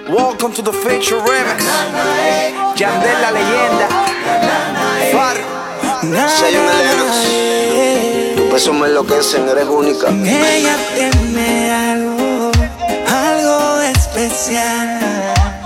[0.08, 1.64] Welcome to the Feature Remix.
[2.76, 4.07] Yandel la leyenda.
[6.12, 6.30] Far.
[6.30, 8.36] Sello Meleros.
[8.36, 10.08] Tu peso me enloquecen, eres única.
[10.08, 12.50] Ella tiene algo,
[13.06, 15.00] algo especial.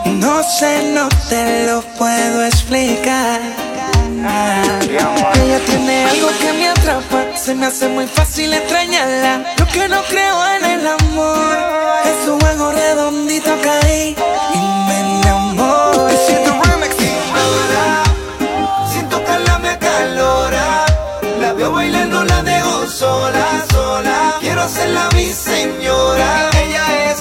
[0.06, 3.40] No sé, no te lo puedo explicar.
[5.44, 9.54] Ella tiene algo que me atrapa, se me hace muy fácil extrañarla.
[9.58, 11.56] Yo que no creo en el amor,
[12.04, 14.16] es un juego redondito caí
[21.82, 24.36] bailando, la dejo sola, sola.
[24.40, 26.50] Quiero hacerla mi señora.
[26.62, 27.20] Ella es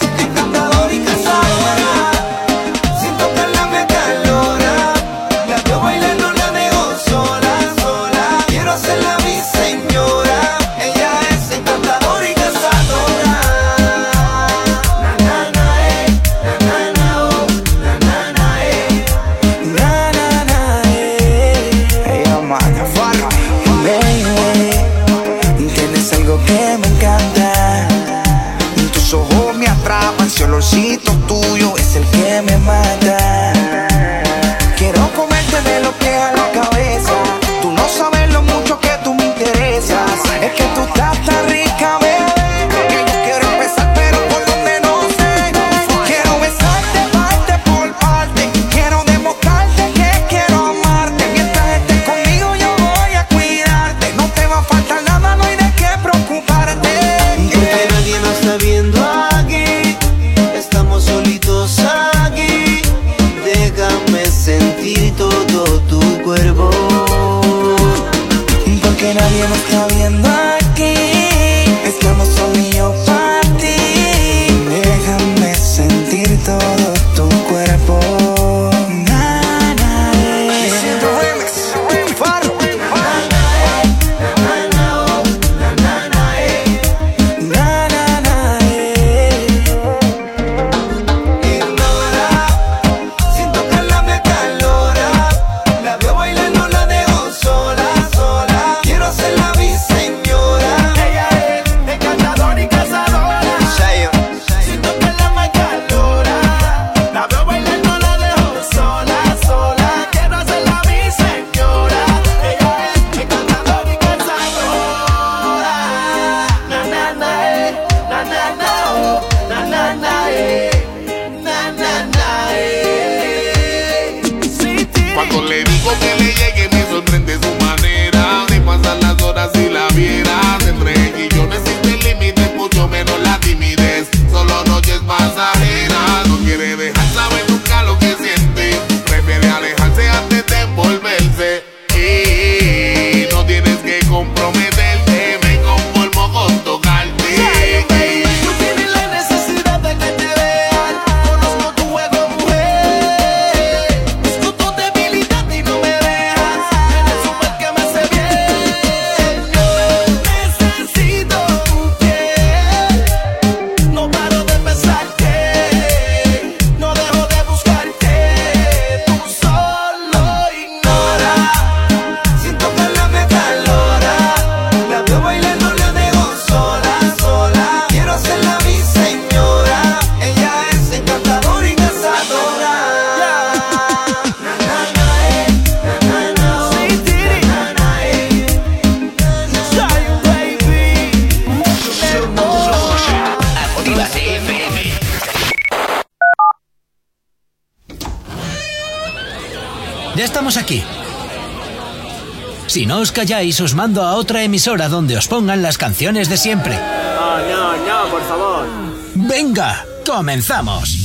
[203.02, 206.78] os calláis, os mando a otra emisora donde os pongan las canciones de siempre.
[206.78, 208.68] No, no, no, por favor.
[209.15, 210.98] Venga, comenzamos.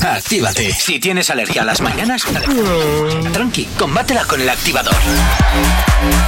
[0.00, 0.72] Actívate.
[0.72, 2.22] Si tienes alergia a las mañanas,
[3.32, 4.94] tranqui, combátela con el activador.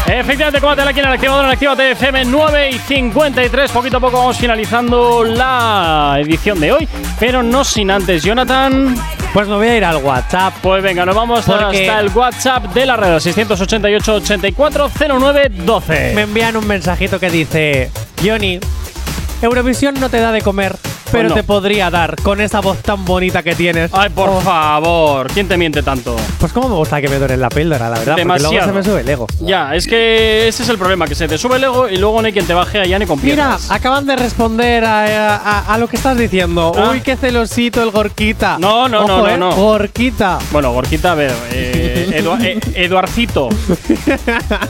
[0.06, 3.70] Efectivamente, combate aquí en el activador en Actívate FM 9 y 53.
[3.70, 6.88] Poquito a poco vamos finalizando la edición de hoy,
[7.18, 8.94] pero no sin antes, Jonathan.
[9.32, 10.54] Pues me voy a ir al WhatsApp.
[10.62, 16.12] Pues venga, nos vamos Porque- hasta el WhatsApp de la red 688 84 09 12.
[16.14, 17.90] Me envían un mensajito que dice:
[18.22, 18.60] Johnny,
[19.40, 20.76] Eurovisión no te da de comer,
[21.12, 21.34] pero no.
[21.34, 23.90] te podría dar con esa voz tan bonita que tienes.
[23.94, 26.16] Ay, por Oh, favor, ¿quién te miente tanto?
[26.38, 28.14] Pues cómo me gusta que me duele la píldora, la verdad.
[28.14, 28.66] Porque luego Demasiado.
[28.68, 29.26] se me sube el ego.
[29.40, 32.20] Ya, es que ese es el problema, que se te sube el ego y luego
[32.20, 35.78] no hay quien te baje allá ni con Mira, acaban de responder a, a- a
[35.78, 36.72] lo que estás diciendo.
[36.76, 36.90] Ah.
[36.92, 38.56] Uy, qué celosito el Gorquita.
[38.58, 39.36] No, no, no, Ojo, no, ¿eh?
[39.36, 39.54] no.
[39.54, 40.38] Gorquita.
[40.50, 43.48] Bueno, Gorquita, a ver, eh, Edu- eh, Eduarcito,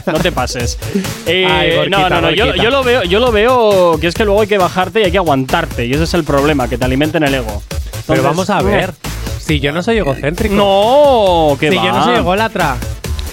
[0.05, 0.77] no te pases.
[1.25, 4.25] Eh, Ay, Gorquita, no, no, no, yo lo veo, yo lo veo que es que
[4.25, 6.32] luego hay que bajarte y hay que aguantarte y ese es el problema,
[6.69, 7.61] que te alimenten el ego.
[8.07, 8.93] Pero Entonces, vamos a ver.
[9.39, 10.55] Si yo no soy egocéntrico.
[10.55, 11.83] No, que Si va.
[11.85, 12.75] yo no soy ególatra.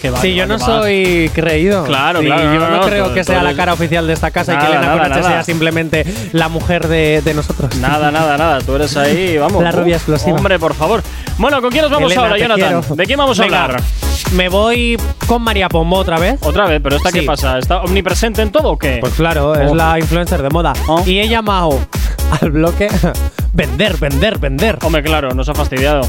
[0.03, 1.85] Que va, si que yo va, no soy creído.
[1.85, 4.31] Claro, si claro, Yo no, no, creo tú- que sea la cara oficial de esta
[4.31, 5.23] casa y Nada, que Elena nada.
[5.23, 7.77] sea simplemente la mujer de, de nosotros.
[7.77, 8.61] Nada, nada, nada.
[8.63, 9.63] Tú eres ahí, vamos.
[9.63, 10.37] La rubia explosiva.
[10.39, 11.03] Hombre, por favor.
[11.37, 12.81] Bueno, ¿con quién nos vamos Elena, ahora, Jonathan?
[12.81, 12.97] quiero.
[12.97, 13.83] ¿De quién vamos a Venga, hablar?
[14.33, 16.39] Me voy con María Pombo otra vez.
[16.43, 17.27] Otra vez, pero ¿esta qué Sí.
[17.27, 17.59] pasa?
[17.59, 18.99] ¿Está omnipresente en todo o qué?
[19.01, 19.75] Pues claro, es Oh.
[19.75, 20.73] la influencer de moda.
[20.87, 21.03] Oh.
[21.07, 21.79] Y he llamado
[22.41, 22.89] al bloque
[23.53, 24.79] vender, vender, vender.
[24.83, 26.03] Hombre, claro, nos ha fastidiado.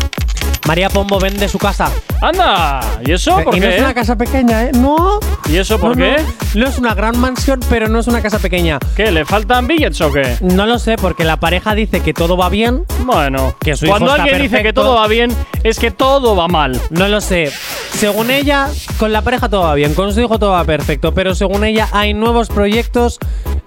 [0.67, 1.89] María Pombo vende su casa.
[2.21, 2.81] ¡Anda!
[3.03, 3.75] ¿Y eso por y no qué?
[3.75, 4.71] es una casa pequeña, ¿eh?
[4.73, 5.19] No.
[5.49, 6.17] ¿Y eso por no, qué?
[6.53, 8.77] No, No es una gran mansión, pero no es una casa pequeña.
[8.95, 9.11] ¿Qué?
[9.11, 10.37] ¿Le faltan billets o qué?
[10.41, 12.85] No lo sé, porque la pareja dice que todo va bien.
[13.05, 16.35] Bueno, Que su cuando hijo está alguien dice que todo va bien, es que todo
[16.35, 16.79] va mal.
[16.91, 17.51] No lo sé.
[17.95, 21.33] Según ella, con la pareja todo va bien, con su hijo todo va perfecto, pero
[21.33, 23.17] según ella hay nuevos proyectos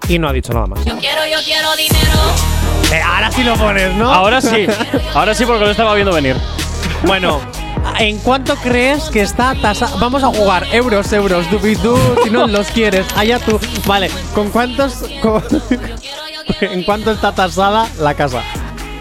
[0.07, 0.83] y no ha dicho nada más.
[0.85, 2.11] Yo quiero, yo quiero dinero.
[2.91, 4.11] Eh, ahora sí lo pones, ¿no?
[4.13, 4.67] Ahora sí,
[5.13, 6.35] ahora sí porque lo estaba viendo venir.
[7.03, 7.41] bueno,
[7.99, 9.89] ¿en cuánto crees que está tasa?
[9.99, 13.59] Vamos a jugar euros, euros, dubidú, si no los quieres, allá tú.
[13.85, 15.03] Vale, ¿con cuántos?
[15.21, 15.43] con-
[16.61, 18.41] ¿En cuánto está tasada la casa?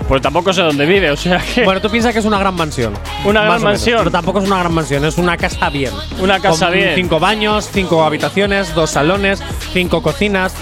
[0.08, 1.64] Pues tampoco sé dónde vive, o sea que.
[1.64, 2.92] Bueno, tú piensas que es una gran mansión.
[3.24, 3.98] Una gran mansión.
[4.00, 5.92] pero tampoco es una gran mansión, es una casa bien.
[6.20, 6.94] Una casa Con bien.
[6.94, 10.54] Cinco baños, cinco habitaciones, dos salones, cinco cocinas,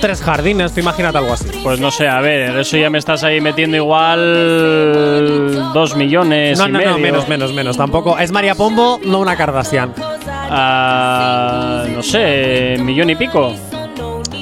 [0.00, 0.72] tres jardines.
[0.72, 1.48] Tú imagínate algo así.
[1.62, 5.72] Pues no sé, a ver, eso ya me estás ahí metiendo igual.
[5.72, 6.58] Dos millones.
[6.58, 6.90] No, y no, medio.
[6.92, 7.76] no, menos, menos, menos.
[7.76, 8.18] Tampoco.
[8.18, 9.94] Es María Pombo, no una Kardashian.
[10.52, 13.54] Ah, no sé, millón y pico.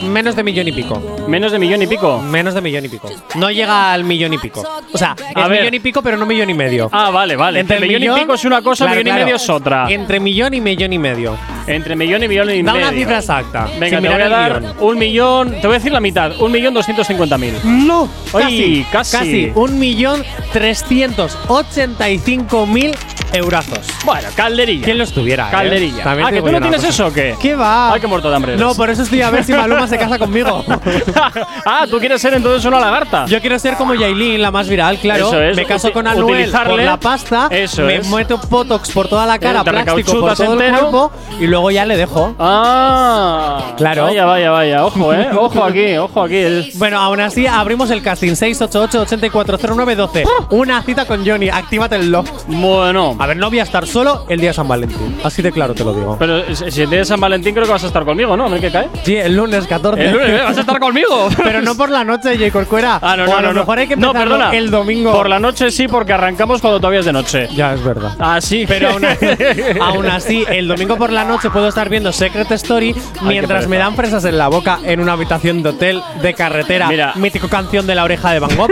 [0.02, 1.00] Menos de millón y pico.
[1.26, 2.18] Menos de millón y pico.
[2.20, 3.08] Menos de millón y pico.
[3.36, 4.62] No llega al millón y pico.
[4.92, 5.60] O sea, A es ver.
[5.60, 6.88] millón y pico, pero no millón y medio.
[6.92, 7.60] Ah, vale, vale.
[7.60, 9.20] Entre millón, y pico es una cosa, Claro, millón claro.
[9.20, 9.90] y medio es otra.
[9.90, 11.36] Entre millón y millón y medio.
[11.68, 12.88] Entre millón y millón y Da medio.
[12.88, 13.68] una cifra exacta.
[13.78, 15.50] Venga, te voy a dar un millón.
[15.60, 16.32] Te voy a decir la mitad.
[16.40, 17.54] Un millón doscientos cincuenta mil.
[17.64, 19.16] No, Oye, casi.
[19.16, 19.52] Casi.
[19.54, 22.94] Un millón trescientos ochenta y cinco mil
[23.32, 23.86] eurazos.
[24.06, 24.84] Bueno, calderilla.
[24.84, 25.48] ¿Quién lo estuviera?
[25.48, 25.50] eh?
[25.50, 26.02] Calderilla.
[26.02, 26.88] También ah, que tú no tienes cosa.
[26.88, 27.34] eso o qué?
[27.40, 27.92] ¿Qué va?
[27.92, 28.56] Ay, qué muerto de hambre.
[28.56, 30.64] No, por eso estoy a ver si Maluma se casa conmigo.
[31.66, 33.26] ah, tú quieres ser entonces una lagarta.
[33.26, 35.28] Yo quiero ser como Yailin, la más viral, claro.
[35.28, 38.08] Eso es, me caso con Anuel por la pasta, Eso me es.
[38.08, 41.96] meto botox por toda la cara, plástico por todo el cuerpo y luego ya le
[41.96, 42.34] dejo.
[42.38, 44.04] Ah, Claro.
[44.04, 44.84] Vaya, vaya, vaya.
[44.86, 45.28] Ojo, eh.
[45.36, 46.36] Ojo aquí, ojo aquí.
[46.36, 50.24] El- Bueno, aún así abrimos el casting 688-840912.
[50.50, 52.30] Una cita con Johnny, actívate el love.
[52.48, 53.16] Bueno.
[53.18, 55.18] A ver, no voy a estar solo el día de San Valentín.
[55.24, 56.16] Así de claro te lo digo.
[56.18, 58.46] Pero si el día de San Valentín creo que vas a estar conmigo, ¿no?
[58.46, 58.88] A ver qué cae.
[59.04, 60.04] Sí, el lunes 14.
[60.04, 60.40] El lunes, ¿eh?
[60.44, 61.28] ¿Vas a estar conmigo?
[61.42, 62.50] Pero no por la noche, J.
[62.50, 62.98] Corcuera.
[63.02, 64.50] Ah, no, O no, a lo no, mejor hay que perdona.
[64.52, 65.12] el domingo.
[65.12, 67.48] Por la noche sí, porque arrancamos cuando todavía es de noche.
[67.54, 68.12] Ya, es verdad.
[68.18, 68.64] Ah, sí.
[68.66, 69.26] Pero aún así,
[69.80, 73.94] aún así, el domingo por la noche puedo estar viendo Secret Story mientras me dan
[73.96, 76.88] fresas en la boca en una habitación de hotel de carretera.
[76.88, 77.12] Mira.
[77.16, 78.70] Mítico canción de la oreja de Van Gogh.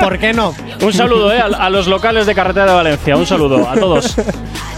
[0.00, 0.54] ¿Por qué no?
[0.80, 1.40] Un saludo, ¿eh?
[1.40, 3.16] A, a los locales de carretera de Valencia.
[3.16, 4.16] Un saludo a todos.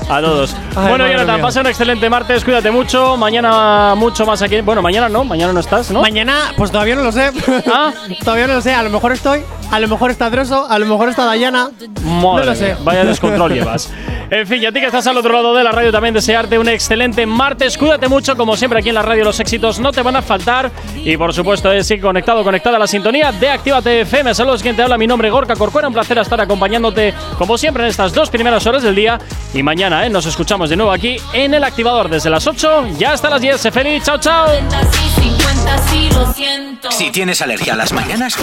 [0.08, 0.54] A todos.
[0.76, 2.44] Ay, bueno, Jonathan, pasa un excelente martes.
[2.44, 3.16] Cuídate mucho.
[3.16, 4.60] Mañana mucho más aquí.
[4.60, 5.24] Bueno, mañana no.
[5.24, 6.00] Mañana no estás, ¿no?
[6.00, 7.32] Mañana, pues todavía no lo sé.
[7.66, 7.92] Ah.
[8.24, 8.72] todavía no lo sé.
[8.72, 9.40] A lo mejor estoy,
[9.70, 11.70] a lo mejor está Droso, a lo mejor está Dayana.
[12.04, 12.66] no Madre lo sé.
[12.66, 13.92] mía, Vaya descontrol llevas.
[14.28, 16.58] En fin, y a ti que estás al otro lado de la radio también desearte
[16.58, 17.76] un excelente martes.
[17.76, 20.70] Cuídate mucho, como siempre aquí en la radio los éxitos no te van a faltar.
[20.96, 24.34] Y por supuesto, es conectado, conectada a la sintonía de Actívate FM.
[24.34, 25.88] Saludos, quien te habla, mi nombre es Gorka Corcuera.
[25.88, 29.18] Un placer estar acompañándote, como siempre, en estas dos primeras horas del día.
[29.54, 30.10] Y mañana ¿eh?
[30.10, 33.60] nos escuchamos de nuevo aquí en el activador desde las 8 ya hasta las 10.
[33.60, 34.48] Sé feliz, chao, chao.
[34.48, 36.90] 50 sí, lo siento.
[36.90, 38.36] Si tienes alergia a las mañanas,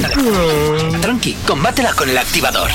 [1.01, 2.69] tranqui, combátela con el activador.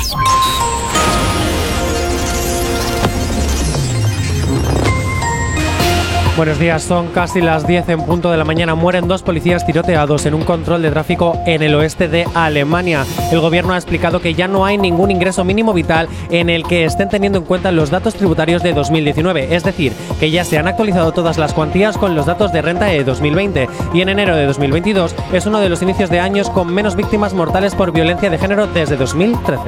[6.38, 8.76] Buenos días, son casi las 10 en punto de la mañana.
[8.76, 13.04] Mueren dos policías tiroteados en un control de tráfico en el oeste de Alemania.
[13.32, 16.84] El gobierno ha explicado que ya no hay ningún ingreso mínimo vital en el que
[16.84, 19.52] estén teniendo en cuenta los datos tributarios de 2019.
[19.52, 22.84] Es decir, que ya se han actualizado todas las cuantías con los datos de renta
[22.84, 23.68] de 2020.
[23.92, 27.34] Y en enero de 2022 es uno de los inicios de años con menos víctimas
[27.34, 29.60] mortales por violencia de género desde 2013.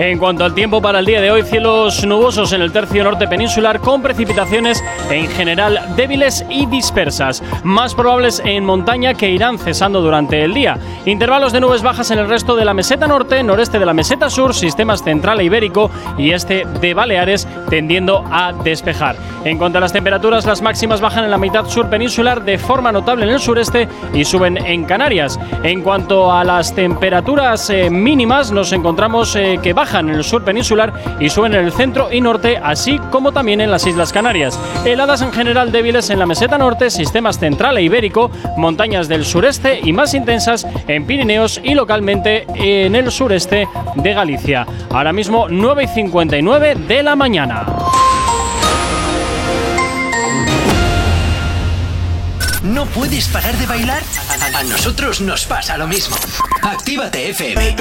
[0.00, 3.28] En cuanto al tiempo para el día de hoy, cielos nubosos en el tercio norte
[3.28, 6.15] peninsular con precipitaciones en general débiles
[6.48, 10.78] y dispersas, más probables en montaña que irán cesando durante el día.
[11.04, 14.30] Intervalos de nubes bajas en el resto de la meseta norte, noreste de la meseta
[14.30, 19.16] sur, sistemas central e ibérico y este de Baleares tendiendo a despejar.
[19.44, 22.92] En cuanto a las temperaturas, las máximas bajan en la mitad sur peninsular de forma
[22.92, 25.38] notable en el sureste y suben en Canarias.
[25.62, 30.42] En cuanto a las temperaturas eh, mínimas, nos encontramos eh, que bajan en el sur
[30.44, 34.58] peninsular y suben en el centro y norte, así como también en las Islas Canarias.
[34.84, 39.80] Heladas en general débiles en la meseta norte, sistemas central e ibérico, montañas del sureste
[39.82, 44.66] y más intensas en Pirineos y localmente en el sureste de Galicia.
[44.90, 47.66] Ahora mismo 9 y 59 de la mañana.
[52.62, 54.02] ¿No puedes parar de bailar?
[54.54, 56.16] A, a nosotros nos pasa lo mismo.
[56.62, 57.76] Actívate FM.